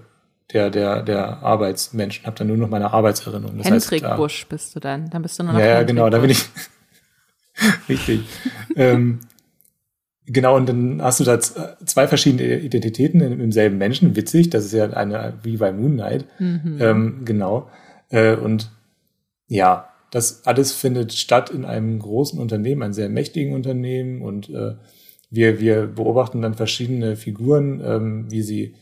der, 0.53 0.70
der, 0.70 1.03
der 1.03 1.43
Arbeitsmensch 1.43 2.22
habe 2.25 2.37
dann 2.37 2.49
nur 2.49 2.57
noch 2.57 2.68
meine 2.68 2.93
Arbeitserinnerung. 2.93 3.57
Das 3.59 3.66
Hendrik 3.66 4.05
heißt, 4.05 4.16
Busch 4.16 4.47
bist 4.47 4.77
du 4.77 4.81
dann. 4.81 5.09
Dann 5.11 5.22
bist 5.22 5.39
du 5.39 5.43
nur 5.43 5.55
noch 5.55 5.61
Ja, 5.61 5.66
ja 5.66 5.83
genau, 5.83 6.11
da 6.11 6.18
bin 6.18 6.31
ich. 6.31 6.45
Richtig. 7.89 8.20
ähm, 8.77 9.20
genau, 10.27 10.57
und 10.57 10.68
dann 10.68 11.01
hast 11.03 11.20
du 11.20 11.25
da 11.25 11.41
zwei 11.41 12.09
verschiedene 12.09 12.59
Identitäten 12.59 13.20
im, 13.20 13.53
selben 13.53 13.79
Menschen. 13.79 14.16
Witzig, 14.16 14.51
das 14.51 14.66
ist 14.66 14.72
ja 14.72 14.91
eine, 14.91 15.35
wie 15.43 15.57
bei 15.57 15.72
Moon 15.72 15.95
Knight. 15.95 16.27
Mhm. 16.39 16.79
Ähm, 16.81 17.22
genau. 17.25 17.70
Äh, 18.11 18.35
und 18.37 18.70
ja, 19.49 19.89
das 20.11 20.47
alles 20.47 20.72
findet 20.72 21.12
statt 21.14 21.51
in 21.51 21.64
einem 21.64 21.99
großen 21.99 22.39
Unternehmen, 22.39 22.83
einem 22.83 22.93
sehr 22.93 23.09
mächtigen 23.09 23.55
Unternehmen 23.55 24.22
und 24.22 24.51
äh, 24.51 24.75
wir, 25.35 25.61
wir 25.61 25.87
beobachten 25.87 26.43
dann 26.43 26.55
verschiedene 26.55 27.16
Figuren, 27.16 27.82
ähm, 27.85 28.30
wie 28.30 28.43
sie 28.43 28.74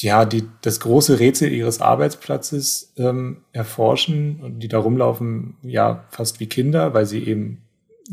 ja 0.00 0.24
die 0.24 0.44
das 0.62 0.80
große 0.80 1.20
Rätsel 1.20 1.52
ihres 1.52 1.80
Arbeitsplatzes 1.80 2.92
ähm, 2.96 3.42
erforschen 3.52 4.40
und 4.42 4.60
die 4.60 4.68
da 4.68 4.78
rumlaufen, 4.78 5.56
ja 5.62 6.04
fast 6.10 6.40
wie 6.40 6.46
Kinder, 6.46 6.92
weil 6.94 7.06
sie 7.06 7.22
eben 7.22 7.62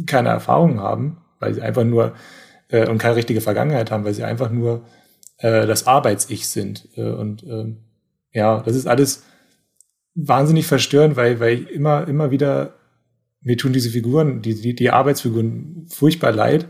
keine 0.06 0.30
Erfahrung 0.30 0.80
haben, 0.80 1.18
weil 1.40 1.54
sie 1.54 1.62
einfach 1.62 1.84
nur 1.84 2.14
äh, 2.70 2.88
und 2.88 3.00
keine 3.00 3.16
richtige 3.16 3.42
Vergangenheit 3.42 3.92
haben, 3.92 4.06
weil 4.06 4.14
sie 4.14 4.24
einfach 4.24 4.52
nur 4.52 4.84
äh, 5.38 5.66
das 5.66 5.88
Arbeits-Ich 5.88 6.48
sind. 6.48 6.88
Äh, 6.96 7.10
und 7.10 7.44
äh, 7.44 7.76
ja, 8.34 8.62
das 8.62 8.76
ist 8.76 8.88
alles 8.88 9.24
wahnsinnig 10.14 10.68
verstörend, 10.68 11.16
weil, 11.16 11.40
weil 11.40 11.54
ich 11.54 11.70
immer, 11.72 12.08
immer 12.08 12.30
wieder, 12.30 12.76
mir 13.42 13.58
tun 13.58 13.74
diese 13.74 13.90
Figuren, 13.90 14.42
die, 14.42 14.54
die, 14.54 14.76
die 14.76 14.92
Arbeitsfiguren 14.92 15.88
furchtbar 15.90 16.32
leid 16.32 16.68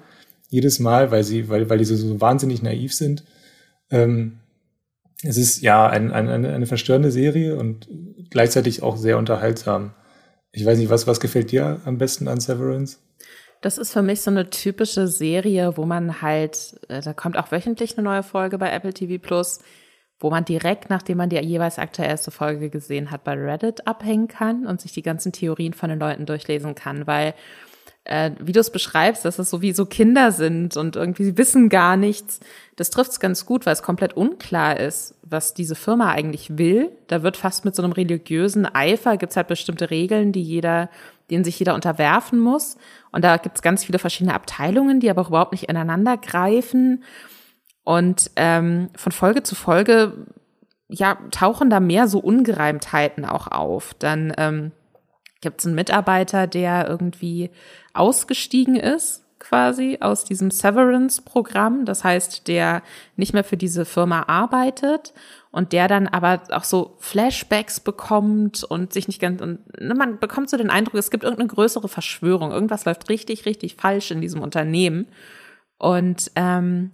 jedes 0.49 0.79
Mal, 0.79 1.11
weil 1.11 1.23
sie, 1.23 1.49
weil, 1.49 1.69
weil 1.69 1.77
die 1.77 1.85
so, 1.85 1.95
so 1.95 2.19
wahnsinnig 2.19 2.61
naiv 2.61 2.93
sind. 2.93 3.23
Ähm, 3.89 4.39
es 5.23 5.37
ist 5.37 5.61
ja 5.61 5.87
ein, 5.87 6.11
ein, 6.11 6.27
eine, 6.27 6.53
eine 6.53 6.65
verstörende 6.65 7.11
Serie 7.11 7.55
und 7.57 7.87
gleichzeitig 8.29 8.83
auch 8.83 8.97
sehr 8.97 9.17
unterhaltsam. 9.17 9.93
Ich 10.51 10.65
weiß 10.65 10.77
nicht, 10.77 10.89
was, 10.89 11.07
was 11.07 11.19
gefällt 11.19 11.51
dir 11.51 11.81
am 11.85 11.97
besten 11.97 12.27
an 12.27 12.39
Severance? 12.39 12.97
Das 13.61 13.77
ist 13.77 13.91
für 13.91 14.01
mich 14.01 14.21
so 14.21 14.31
eine 14.31 14.49
typische 14.49 15.07
Serie, 15.07 15.75
wo 15.75 15.85
man 15.85 16.21
halt, 16.21 16.79
äh, 16.87 17.01
da 17.01 17.13
kommt 17.13 17.37
auch 17.37 17.51
wöchentlich 17.51 17.97
eine 17.97 18.05
neue 18.05 18.23
Folge 18.23 18.57
bei 18.57 18.71
Apple 18.71 18.93
TV 18.93 19.21
Plus, 19.21 19.59
wo 20.19 20.29
man 20.29 20.45
direkt, 20.45 20.89
nachdem 20.89 21.17
man 21.17 21.29
die 21.29 21.37
jeweils 21.37 21.77
aktuellste 21.77 22.31
Folge 22.31 22.69
gesehen 22.69 23.11
hat, 23.11 23.23
bei 23.23 23.33
Reddit 23.33 23.85
abhängen 23.87 24.27
kann 24.27 24.65
und 24.65 24.79
sich 24.81 24.93
die 24.93 25.01
ganzen 25.01 25.31
Theorien 25.33 25.73
von 25.73 25.89
den 25.89 25.99
Leuten 25.99 26.25
durchlesen 26.25 26.75
kann, 26.75 27.05
weil 27.05 27.33
äh, 28.09 28.31
wie 28.39 28.53
du 28.53 28.59
es 28.59 28.71
beschreibst, 28.71 29.23
dass 29.23 29.37
es 29.37 29.51
so 29.51 29.61
wie 29.61 29.71
so 29.71 29.85
Kinder 29.85 30.31
sind 30.31 30.75
und 30.77 30.95
irgendwie 30.95 31.25
sie 31.25 31.37
wissen 31.37 31.69
gar 31.69 31.95
nichts. 31.95 32.39
Das 32.75 32.89
trifft 32.89 33.11
es 33.11 33.19
ganz 33.19 33.45
gut, 33.45 33.67
weil 33.67 33.73
es 33.73 33.83
komplett 33.83 34.17
unklar 34.17 34.79
ist, 34.79 35.13
was 35.21 35.53
diese 35.53 35.75
Firma 35.75 36.11
eigentlich 36.11 36.57
will. 36.57 36.91
Da 37.05 37.21
wird 37.21 37.37
fast 37.37 37.65
mit 37.65 37.75
so 37.75 37.83
einem 37.83 37.91
religiösen 37.91 38.65
Eifer, 38.65 39.17
gibt's 39.17 39.37
halt 39.37 39.47
bestimmte 39.47 39.91
Regeln, 39.91 40.31
die 40.31 40.41
jeder, 40.41 40.89
denen 41.29 41.43
sich 41.43 41.59
jeder 41.59 41.75
unterwerfen 41.75 42.39
muss. 42.39 42.77
Und 43.11 43.23
da 43.23 43.37
gibt's 43.37 43.61
ganz 43.61 43.83
viele 43.83 43.99
verschiedene 43.99 44.33
Abteilungen, 44.33 44.99
die 44.99 45.11
aber 45.11 45.21
auch 45.21 45.29
überhaupt 45.29 45.51
nicht 45.51 45.69
ineinander 45.69 46.17
greifen. 46.17 47.03
Und 47.83 48.31
ähm, 48.37 48.89
von 48.95 49.11
Folge 49.11 49.43
zu 49.43 49.53
Folge 49.53 50.25
ja, 50.87 51.19
tauchen 51.29 51.69
da 51.69 51.79
mehr 51.79 52.07
so 52.07 52.17
Ungereimtheiten 52.17 53.23
auch 53.23 53.45
auf. 53.45 53.93
Dann 53.99 54.33
ähm, 54.37 54.71
gibt 55.41 55.61
es 55.61 55.65
einen 55.65 55.75
Mitarbeiter, 55.75 56.47
der 56.47 56.87
irgendwie 56.87 57.49
ausgestiegen 57.93 58.75
ist, 58.75 59.23
quasi 59.39 59.97
aus 60.01 60.25
diesem 60.25 60.51
Severance-Programm. 60.51 61.85
Das 61.85 62.03
heißt, 62.03 62.47
der 62.47 62.83
nicht 63.15 63.33
mehr 63.33 63.43
für 63.43 63.57
diese 63.57 63.85
Firma 63.85 64.23
arbeitet 64.23 65.13
und 65.51 65.71
der 65.71 65.87
dann 65.87 66.07
aber 66.07 66.41
auch 66.51 66.65
so 66.65 66.97
Flashbacks 66.99 67.79
bekommt 67.79 68.63
und 68.63 68.93
sich 68.93 69.07
nicht 69.07 69.21
ganz, 69.21 69.41
und 69.41 69.59
ne, 69.81 69.95
man 69.95 70.19
bekommt 70.19 70.49
so 70.49 70.57
den 70.57 70.69
Eindruck, 70.69 70.95
es 70.95 71.09
gibt 71.09 71.23
irgendeine 71.23 71.49
größere 71.49 71.87
Verschwörung, 71.87 72.51
irgendwas 72.51 72.85
läuft 72.85 73.09
richtig, 73.09 73.45
richtig 73.45 73.75
falsch 73.75 74.11
in 74.11 74.21
diesem 74.21 74.41
Unternehmen. 74.41 75.07
Und 75.77 76.31
ähm, 76.35 76.91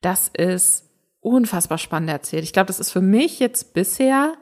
das 0.00 0.28
ist 0.28 0.88
unfassbar 1.20 1.78
spannend 1.78 2.10
erzählt. 2.10 2.44
Ich 2.44 2.52
glaube, 2.52 2.68
das 2.68 2.80
ist 2.80 2.92
für 2.92 3.02
mich 3.02 3.40
jetzt 3.40 3.74
bisher 3.74 4.34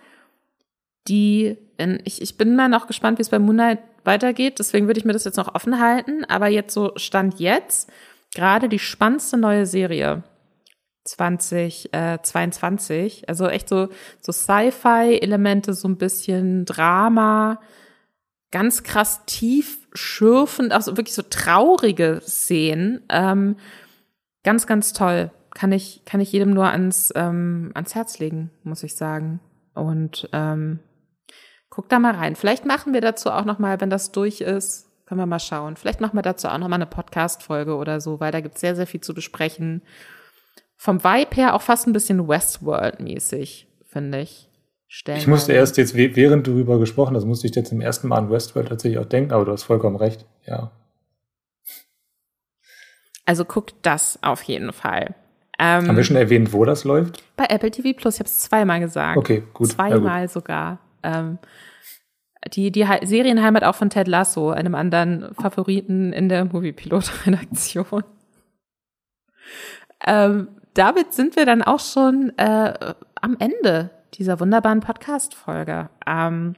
die, 1.07 1.57
ich, 2.05 2.21
ich 2.21 2.37
bin 2.37 2.57
mal 2.57 2.69
noch 2.69 2.87
gespannt, 2.87 3.19
wie 3.19 3.23
es 3.23 3.31
bei 3.31 3.39
Moonlight 3.39 3.79
weitergeht, 4.05 4.59
deswegen 4.59 4.87
würde 4.87 4.99
ich 4.99 5.05
mir 5.05 5.13
das 5.13 5.25
jetzt 5.25 5.37
noch 5.37 5.55
offen 5.55 5.81
halten, 5.81 6.25
aber 6.25 6.49
jetzt 6.49 6.75
so 6.75 6.93
Stand 6.97 7.41
jetzt, 7.41 7.91
gerade 8.35 8.69
die 8.69 8.79
spannendste 8.79 9.37
neue 9.37 9.67
Serie 9.67 10.23
2022. 11.05 13.23
Äh, 13.23 13.27
also 13.27 13.49
echt 13.49 13.69
so, 13.69 13.89
so 14.21 14.33
Sci-Fi-Elemente, 14.33 15.75
so 15.75 15.89
ein 15.89 15.97
bisschen 15.97 16.65
Drama, 16.65 17.61
ganz 18.51 18.83
krass 18.83 19.25
tief 19.27 19.87
schürfend, 19.93 20.73
auch 20.73 20.83
so 20.83 20.97
wirklich 20.97 21.15
so 21.15 21.23
traurige 21.23 22.21
Szenen. 22.23 23.03
Ähm, 23.09 23.57
ganz, 24.43 24.67
ganz 24.67 24.93
toll. 24.93 25.31
Kann 25.55 25.73
ich, 25.73 26.03
kann 26.05 26.21
ich 26.21 26.33
jedem 26.33 26.51
nur 26.51 26.69
ans, 26.69 27.13
ähm, 27.17 27.73
ans 27.75 27.95
Herz 27.95 28.19
legen, 28.19 28.51
muss 28.63 28.83
ich 28.83 28.95
sagen. 28.95 29.41
Und 29.75 30.29
ähm, 30.33 30.81
guck 31.79 31.89
da 31.89 32.01
mal 32.01 32.17
rein. 32.17 32.35
Vielleicht 32.35 32.67
machen 32.67 32.93
wir 32.93 33.01
dazu 33.01 33.31
auch 33.31 33.45
noch 33.45 33.61
mal, 33.61 33.81
wenn 33.81 33.89
das 33.89 34.11
durch 34.11 34.41
ist, 34.41 34.89
können 35.07 35.21
wir 35.21 35.27
mal 35.27 35.39
schauen. 35.39 35.77
Vielleicht 35.77 36.01
machen 36.01 36.19
wir 36.19 36.23
dazu 36.23 36.49
auch 36.49 36.59
noch 36.59 36.67
mal 36.67 36.75
eine 36.75 36.87
Podcast-Folge 36.87 37.77
oder 37.77 38.01
so, 38.01 38.19
weil 38.19 38.33
da 38.33 38.41
gibt 38.41 38.57
es 38.57 38.61
sehr, 38.61 38.75
sehr 38.75 38.89
viel 38.89 39.01
zu 39.01 39.15
besprechen 39.15 39.83
vom 40.77 41.05
Vibe 41.05 41.37
her 41.37 41.55
auch 41.55 41.63
fast 41.63 41.87
ein 41.87 41.93
bisschen 41.93 42.27
Westworld-mäßig, 42.27 43.69
finde 43.87 44.23
ich. 44.23 44.49
Stellen 44.89 45.19
ich 45.19 45.29
musste 45.29 45.53
erst 45.53 45.77
jetzt, 45.77 45.95
während 45.95 46.49
du 46.49 46.53
darüber 46.53 46.81
gesprochen 46.81 47.15
hast, 47.15 47.27
musste 47.27 47.47
ich 47.47 47.55
jetzt 47.55 47.69
zum 47.69 47.81
ersten 47.81 48.09
Mal 48.09 48.17
an 48.17 48.31
Westworld 48.31 48.71
tatsächlich 48.71 48.99
auch 48.99 49.07
denken, 49.07 49.33
aber 49.33 49.45
du 49.45 49.53
hast 49.53 49.63
vollkommen 49.63 49.97
recht, 49.97 50.27
ja. 50.47 50.73
Also 53.25 53.45
guckt 53.45 53.77
das 53.83 54.19
auf 54.23 54.43
jeden 54.43 54.73
Fall. 54.73 55.15
Ähm, 55.61 55.87
Haben 55.87 55.97
wir 55.97 56.03
schon 56.03 56.17
erwähnt, 56.17 56.53
wo 56.53 56.65
das 56.65 56.83
läuft? 56.83 57.23
Bei 57.37 57.45
Apple 57.49 57.71
TV 57.71 57.97
Plus, 57.97 58.15
ich 58.15 58.21
habe 58.21 58.29
es 58.29 58.41
zweimal 58.41 58.81
gesagt. 58.81 59.17
Okay, 59.17 59.45
gut. 59.53 59.71
Zweimal 59.71 60.23
gut. 60.23 60.31
sogar. 60.33 60.81
Ähm, 61.03 61.39
die, 62.55 62.71
die 62.71 62.87
Serienheimat 63.03 63.65
auch 63.65 63.75
von 63.75 63.91
Ted 63.91 64.09
Lasso, 64.09 64.51
einem 64.51 64.75
anderen 64.75 65.35
Favoriten 65.35 66.13
in 66.13 66.29
der 66.29 66.45
Moviepilot-Redaktion. 66.45 68.05
Ähm, 70.07 70.49
damit 70.75 71.13
sind 71.13 71.37
wir 71.37 71.45
dann 71.45 71.63
auch 71.63 71.81
schon 71.81 72.33
äh, 72.39 72.95
am 73.17 73.37
Ende 73.39 73.91
dieser 74.15 74.39
wunderbaren 74.41 74.81
Podcast-Folge. 74.81 75.91
Ähm, 76.07 76.55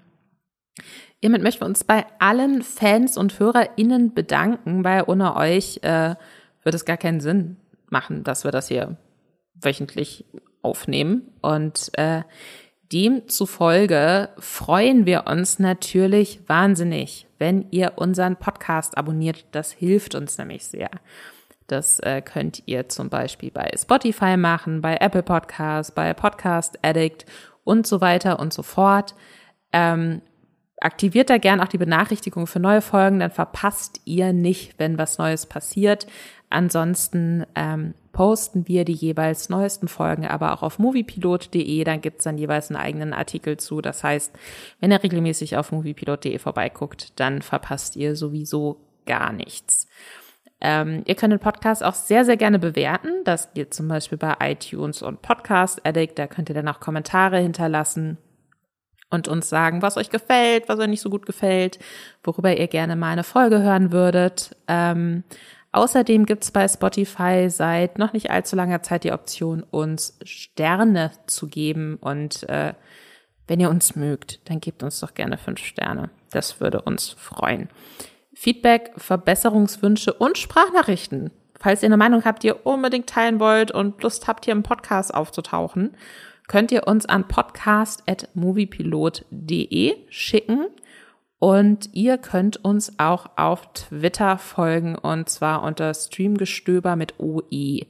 hiermit 1.21 1.43
möchten 1.43 1.63
wir 1.63 1.67
uns 1.67 1.85
bei 1.85 2.07
allen 2.19 2.63
Fans 2.63 3.17
und 3.17 3.39
HörerInnen 3.39 4.13
bedanken, 4.13 4.85
weil 4.85 5.05
ohne 5.07 5.37
euch 5.37 5.81
äh, 5.83 6.15
wird 6.63 6.75
es 6.75 6.85
gar 6.85 6.99
keinen 6.99 7.21
Sinn 7.21 7.57
machen, 7.89 8.23
dass 8.23 8.45
wir 8.45 8.51
das 8.51 8.69
hier 8.69 8.97
wöchentlich 9.55 10.27
aufnehmen. 10.63 11.33
Und 11.41 11.91
äh, 11.95 12.23
demzufolge 12.93 14.31
freuen 14.39 15.07
wir 15.07 15.27
uns 15.27 15.59
natürlich 15.59 16.41
wahnsinnig, 16.49 17.27
wenn 17.39 17.67
ihr 17.71 17.93
unseren 17.97 18.37
Podcast 18.37 18.99
abonniert. 18.99 19.45
Das 19.53 19.73
hilft 19.73 20.15
uns 20.15 20.39
nämlich 20.39 20.65
sehr. 20.65 20.91
Das 21.67 22.01
äh, 22.01 22.21
könnt 22.21 22.65
ihr 22.67 22.89
zum 22.89 23.11
Beispiel 23.11 23.53
bei 23.53 23.71
Spotify 23.79 24.37
machen, 24.37 24.81
bei 24.81 24.97
Apple 24.97 25.23
Podcasts, 25.23 25.93
bei 25.93 26.13
Podcast 26.15 26.79
Addict 26.83 27.27
und 27.63 27.87
so 27.87 28.01
weiter 28.01 28.41
und 28.41 28.53
so 28.53 28.65
fort. 28.65 29.15
Ähm, 29.73 30.21
aktiviert 30.81 31.31
da 31.31 31.39
gern 31.39 31.61
auch 31.61 31.69
die 31.69 31.79
Benachrichtigung 31.79 32.49
für 32.49 32.59
neue 32.59 32.81
Folgen, 32.81 33.21
dann 33.21 33.31
verpasst 33.31 34.01
ihr 34.05 34.33
nicht, 34.33 34.79
wenn 34.79 34.99
was 34.99 35.19
Neues 35.19 35.47
passiert. 35.47 36.09
Ansonsten 36.49 37.47
ähm, 37.55 37.95
posten 38.13 38.67
wir 38.69 38.85
die 38.85 38.93
jeweils 38.93 39.49
neuesten 39.49 39.89
Folgen 39.89 40.27
aber 40.27 40.53
auch 40.53 40.63
auf 40.63 40.79
moviepilot.de, 40.79 41.85
dann 41.85 42.01
gibt's 42.01 42.25
dann 42.25 42.39
jeweils 42.39 42.71
einen 42.71 42.81
eigenen 42.81 43.13
Artikel 43.13 43.57
zu. 43.57 43.81
Das 43.81 44.03
heißt, 44.03 44.33
wenn 44.81 44.91
ihr 44.91 45.03
regelmäßig 45.03 45.57
auf 45.57 45.73
moviepilot.de 45.73 46.39
vorbeiguckt, 46.39 47.19
dann 47.21 47.43
verpasst 47.43 47.97
ihr 47.97 48.17
sowieso 48.17 48.81
gar 49.07 49.33
nichts. 49.33 49.87
Ähm, 50.61 51.03
ihr 51.07 51.15
könnt 51.15 51.33
den 51.33 51.41
Podcast 51.41 51.83
auch 51.83 51.95
sehr, 51.95 52.25
sehr 52.25 52.37
gerne 52.37 52.59
bewerten. 52.59 53.25
Das 53.25 53.55
geht 53.55 53.73
zum 53.73 53.89
Beispiel 53.89 54.19
bei 54.19 54.35
iTunes 54.41 55.03
und 55.03 55.23
Podcast 55.23 55.87
Addict. 55.87 56.19
Da 56.19 56.27
könnt 56.27 56.51
ihr 56.51 56.55
dann 56.55 56.69
auch 56.69 56.81
Kommentare 56.81 57.39
hinterlassen 57.39 58.19
und 59.09 59.27
uns 59.27 59.49
sagen, 59.49 59.83
was 59.83 59.97
euch 59.97 60.11
gefällt, 60.11 60.69
was 60.69 60.79
euch 60.79 60.89
nicht 60.89 61.01
so 61.01 61.11
gut 61.11 61.27
gefällt, 61.27 61.79
worüber 62.23 62.57
ihr 62.57 62.69
gerne 62.69 62.95
mal 62.95 63.13
eine 63.13 63.25
Folge 63.25 63.63
hören 63.63 63.91
würdet. 63.91 64.57
Ähm, 64.69 65.25
außerdem 65.73 66.27
gibt's 66.27 66.51
bei 66.51 66.69
Spotify 66.69 67.49
seit 67.49 67.99
noch 67.99 68.13
nicht 68.13 68.31
allzu 68.31 68.57
langer 68.57 68.83
Zeit 68.83 69.05
die 69.05 69.13
Option, 69.13 69.63
uns 69.63 70.19
Sterne 70.25 71.13
zu 71.27 71.49
geben. 71.49 71.97
Und 72.01 72.47
äh, 72.49 72.75
wenn 73.47 73.61
ihr 73.61 73.71
uns 73.71 73.95
mögt, 73.97 74.41
dann 74.49 74.61
gebt 74.61 74.83
uns 74.83 75.01
doch 75.01 75.15
gerne 75.15 75.39
fünf 75.39 75.61
Sterne. 75.61 76.11
Das 76.31 76.61
würde 76.61 76.83
uns 76.83 77.09
freuen. 77.11 77.69
Feedback, 78.35 78.93
Verbesserungswünsche 78.97 80.13
und 80.15 80.39
Sprachnachrichten. 80.39 81.31
Falls 81.59 81.83
ihr 81.83 81.89
eine 81.89 81.97
Meinung 81.99 82.25
habt, 82.25 82.43
die 82.43 82.49
ihr 82.49 82.65
unbedingt 82.65 83.09
teilen 83.09 83.39
wollt 83.39 83.71
und 83.71 84.03
Lust 84.03 84.27
habt, 84.29 84.47
hier 84.47 84.53
im 84.53 84.63
Podcast 84.63 85.13
aufzutauchen, 85.13 85.95
könnt 86.49 86.73
ihr 86.73 86.89
uns 86.89 87.05
an 87.07 87.29
podcast.moviepilot.de 87.29 89.97
schicken. 90.09 90.67
Und 91.41 91.89
ihr 91.95 92.19
könnt 92.19 92.63
uns 92.63 92.99
auch 92.99 93.31
auf 93.37 93.73
Twitter 93.73 94.37
folgen 94.37 94.95
und 94.95 95.31
zwar 95.31 95.63
unter 95.63 95.95
Streamgestöber 95.95 96.97
mit 96.97 97.19
OE. 97.19 97.87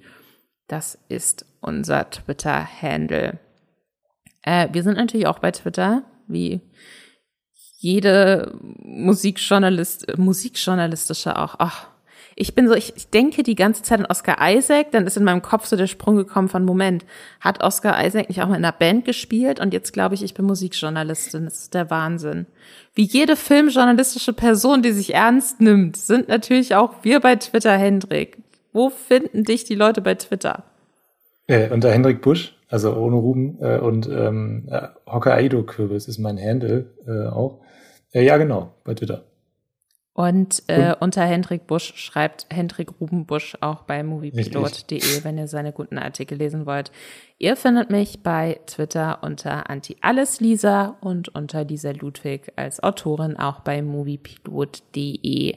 Das 0.69 0.97
ist 1.09 1.45
unser 1.61 2.09
Twitter-Handle. 2.09 3.41
Äh, 4.43 4.69
wir 4.73 4.85
sind 4.85 4.97
natürlich 4.97 5.27
auch 5.27 5.41
bei 5.41 5.51
Twitter, 5.51 6.05
wie 6.29 6.61
jede 7.77 8.57
Musikjournalist, 8.63 10.17
musikjournalistische 10.17 11.37
auch, 11.37 11.57
ach, 11.59 11.89
ich 12.37 12.55
bin 12.55 12.69
so, 12.69 12.75
ich, 12.75 12.93
denke 13.13 13.43
die 13.43 13.55
ganze 13.55 13.83
Zeit 13.83 14.01
an 14.01 14.07
Oscar 14.07 14.37
Isaac, 14.41 14.93
dann 14.93 15.07
ist 15.07 15.17
in 15.17 15.25
meinem 15.25 15.43
Kopf 15.43 15.67
so 15.67 15.77
der 15.77 15.87
Sprung 15.87 16.17
gekommen 16.17 16.49
von 16.49 16.65
Moment, 16.65 17.05
hat 17.41 17.63
Oscar 17.63 18.05
Isaac 18.05 18.29
nicht 18.29 18.41
auch 18.43 18.49
mal 18.49 18.57
in 18.57 18.65
einer 18.65 18.73
Band 18.73 19.05
gespielt 19.05 19.61
und 19.61 19.73
jetzt 19.73 19.93
glaube 19.93 20.15
ich, 20.15 20.23
ich 20.23 20.35
bin 20.35 20.47
Musikjournalistin. 20.47 21.45
Das 21.45 21.61
ist 21.61 21.75
der 21.75 21.91
Wahnsinn. 21.91 22.47
Wie 22.95 23.05
jede 23.05 23.37
filmjournalistische 23.37 24.33
Person, 24.33 24.83
die 24.83 24.93
sich 24.93 25.15
ernst 25.15 25.61
nimmt, 25.61 25.97
sind 25.97 26.29
natürlich 26.29 26.75
auch 26.75 26.95
wir 27.03 27.21
bei 27.21 27.37
Twitter, 27.37 27.77
Hendrik. 27.77 28.39
Wo 28.73 28.91
finden 28.91 29.45
dich 29.45 29.65
die 29.65 29.75
Leute 29.75 30.01
bei 30.01 30.15
Twitter? 30.15 30.65
Äh, 31.47 31.71
unter 31.71 31.91
Hendrik 31.91 32.23
Busch, 32.23 32.57
also 32.69 32.95
ohne 32.95 33.17
Ruben 33.17 33.59
äh, 33.61 33.79
und 33.79 34.09
ähm, 34.09 34.69
äh, 34.71 34.89
Hokkaido-Kürbis 35.07 36.07
ist 36.07 36.19
mein 36.19 36.39
Handle 36.39 36.87
äh, 37.07 37.29
auch. 37.29 37.61
Äh, 38.13 38.25
ja, 38.25 38.37
genau, 38.37 38.75
bei 38.85 38.95
Twitter. 38.95 39.25
Und 40.13 40.65
äh, 40.67 40.95
unter 40.99 41.23
Hendrik 41.23 41.67
Busch 41.67 41.95
schreibt 41.95 42.47
Hendrik 42.51 43.01
Rubenbusch 43.01 43.57
auch 43.61 43.83
bei 43.83 44.03
moviepilot.de, 44.03 45.25
wenn 45.25 45.39
ihr 45.39 45.47
seine 45.47 45.73
guten 45.73 45.99
Artikel 45.99 46.37
lesen 46.37 46.67
wollt. 46.67 46.91
Ihr 47.39 47.57
findet 47.57 47.91
mich 47.91 48.23
bei 48.23 48.61
Twitter 48.67 49.21
unter 49.23 49.71
Anti-Alles-Lisa 49.71 50.97
und 51.01 51.29
unter 51.29 51.65
Lisa 51.65 51.93
Ludwig 51.93 52.53
als 52.57 52.83
Autorin 52.83 53.37
auch 53.37 53.61
bei 53.61 53.83
moviepilot.de. 53.83 55.57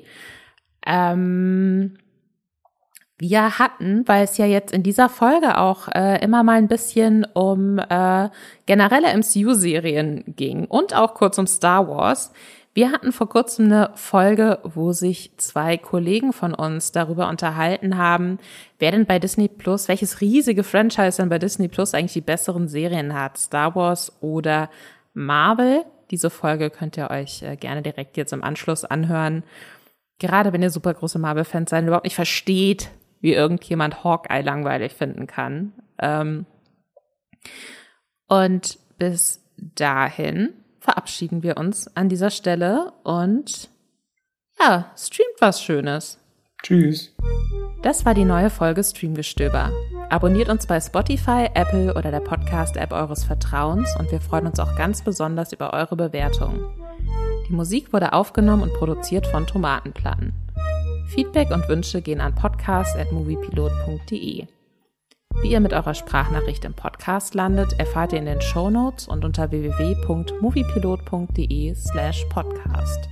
Ähm, 0.86 1.98
wir 3.18 3.58
hatten, 3.58 4.08
weil 4.08 4.24
es 4.24 4.38
ja 4.38 4.46
jetzt 4.46 4.74
in 4.74 4.84
dieser 4.84 5.08
Folge 5.10 5.58
auch 5.58 5.88
äh, 5.88 6.24
immer 6.24 6.44
mal 6.44 6.58
ein 6.58 6.68
bisschen 6.68 7.26
um 7.34 7.80
äh, 7.80 8.30
generelle 8.66 9.18
MCU-Serien 9.18 10.24
ging 10.36 10.66
und 10.66 10.96
auch 10.96 11.14
kurz 11.14 11.38
um 11.38 11.48
Star 11.48 11.88
Wars. 11.88 12.32
Wir 12.76 12.92
hatten 12.92 13.12
vor 13.12 13.30
kurzem 13.30 13.66
eine 13.66 13.92
Folge, 13.94 14.60
wo 14.64 14.94
sich 14.94 15.38
zwei 15.38 15.78
Kollegen 15.78 16.34
von 16.34 16.56
uns 16.56 16.92
darüber 16.92 17.30
unterhalten 17.30 17.98
haben, 17.98 18.40
wer 18.80 18.92
denn 18.92 19.06
bei 19.06 19.20
Disney 19.20 19.48
Plus, 19.48 19.88
welches 19.88 20.22
riesige 20.22 20.64
Franchise 20.64 21.22
denn 21.22 21.30
bei 21.30 21.38
Disney 21.38 21.68
Plus 21.68 21.94
eigentlich 21.94 22.14
die 22.14 22.22
besseren 22.22 22.68
Serien 22.68 23.14
hat, 23.14 23.38
Star 23.38 23.76
Wars 23.76 24.12
oder 24.22 24.72
Marvel. 25.14 25.86
Diese 26.10 26.32
Folge 26.32 26.72
könnt 26.72 26.98
ihr 26.98 27.12
euch 27.12 27.44
äh, 27.44 27.58
gerne 27.58 27.84
direkt 27.84 28.18
jetzt 28.18 28.34
im 28.34 28.44
Anschluss 28.44 28.86
anhören. 28.86 29.44
Gerade 30.18 30.52
wenn 30.52 30.64
ihr 30.64 30.72
super 30.72 30.96
große 30.96 31.20
Marvel-Fans 31.20 31.70
seid 31.70 31.82
und 31.82 31.88
überhaupt 31.90 32.06
nicht 32.06 32.16
versteht, 32.16 32.90
wie 33.22 33.34
irgendjemand 33.34 34.04
Hawkeye 34.04 34.42
langweilig 34.42 34.94
finden 34.94 35.28
kann. 35.28 35.74
Ähm 36.00 36.48
und 38.28 38.80
bis 38.98 39.44
dahin 39.58 40.54
verabschieden 40.84 41.42
wir 41.44 41.58
uns 41.58 41.88
an 41.96 42.10
dieser 42.10 42.30
Stelle 42.30 42.92
und 43.04 43.70
ja, 44.60 44.92
streamt 44.98 45.38
was 45.40 45.64
Schönes. 45.64 46.20
Tschüss. 46.62 47.16
Das 47.82 48.06
war 48.06 48.14
die 48.14 48.26
neue 48.26 48.50
Folge 48.50 48.84
Streamgestöber. 48.84 49.72
Abonniert 50.10 50.50
uns 50.50 50.68
bei 50.68 50.80
Spotify, 50.80 51.50
Apple 51.54 51.96
oder 51.96 52.12
der 52.12 52.20
Podcast-App 52.20 52.92
eures 52.92 53.24
Vertrauens 53.24 53.96
und 53.98 54.12
wir 54.12 54.20
freuen 54.22 54.46
uns 54.48 54.60
auch 54.60 54.76
ganz 54.76 55.04
besonders 55.04 55.54
über 55.54 55.74
eure 55.74 55.96
Bewertungen. 55.96 56.66
Die 57.48 57.54
Musik 57.54 57.94
wurde 57.94 58.14
aufgenommen 58.14 58.64
und 58.64 58.74
produziert 58.74 59.28
von 59.28 59.48
Tomatenplatten. 59.48 60.34
Feedback 61.08 61.52
und 61.52 61.70
Wünsche 61.70 62.02
gehen 62.02 62.22
an 62.22 62.36
podcast.moviepilot.de. 62.36 64.48
Wie 65.42 65.52
ihr 65.52 65.60
mit 65.60 65.74
eurer 65.74 65.94
Sprachnachricht 65.94 66.64
im 66.66 66.74
Podcast 66.74 67.34
landet, 67.34 67.80
erfahrt 67.80 68.14
ihr 68.14 68.20
in 68.20 68.26
den 68.26 68.42
Show 68.42 68.70
Notes 68.70 69.08
und 69.08 69.26
unter 69.26 69.52
www.moviepilot.de 69.52 71.76
slash 71.76 72.26
podcast. 72.30 73.10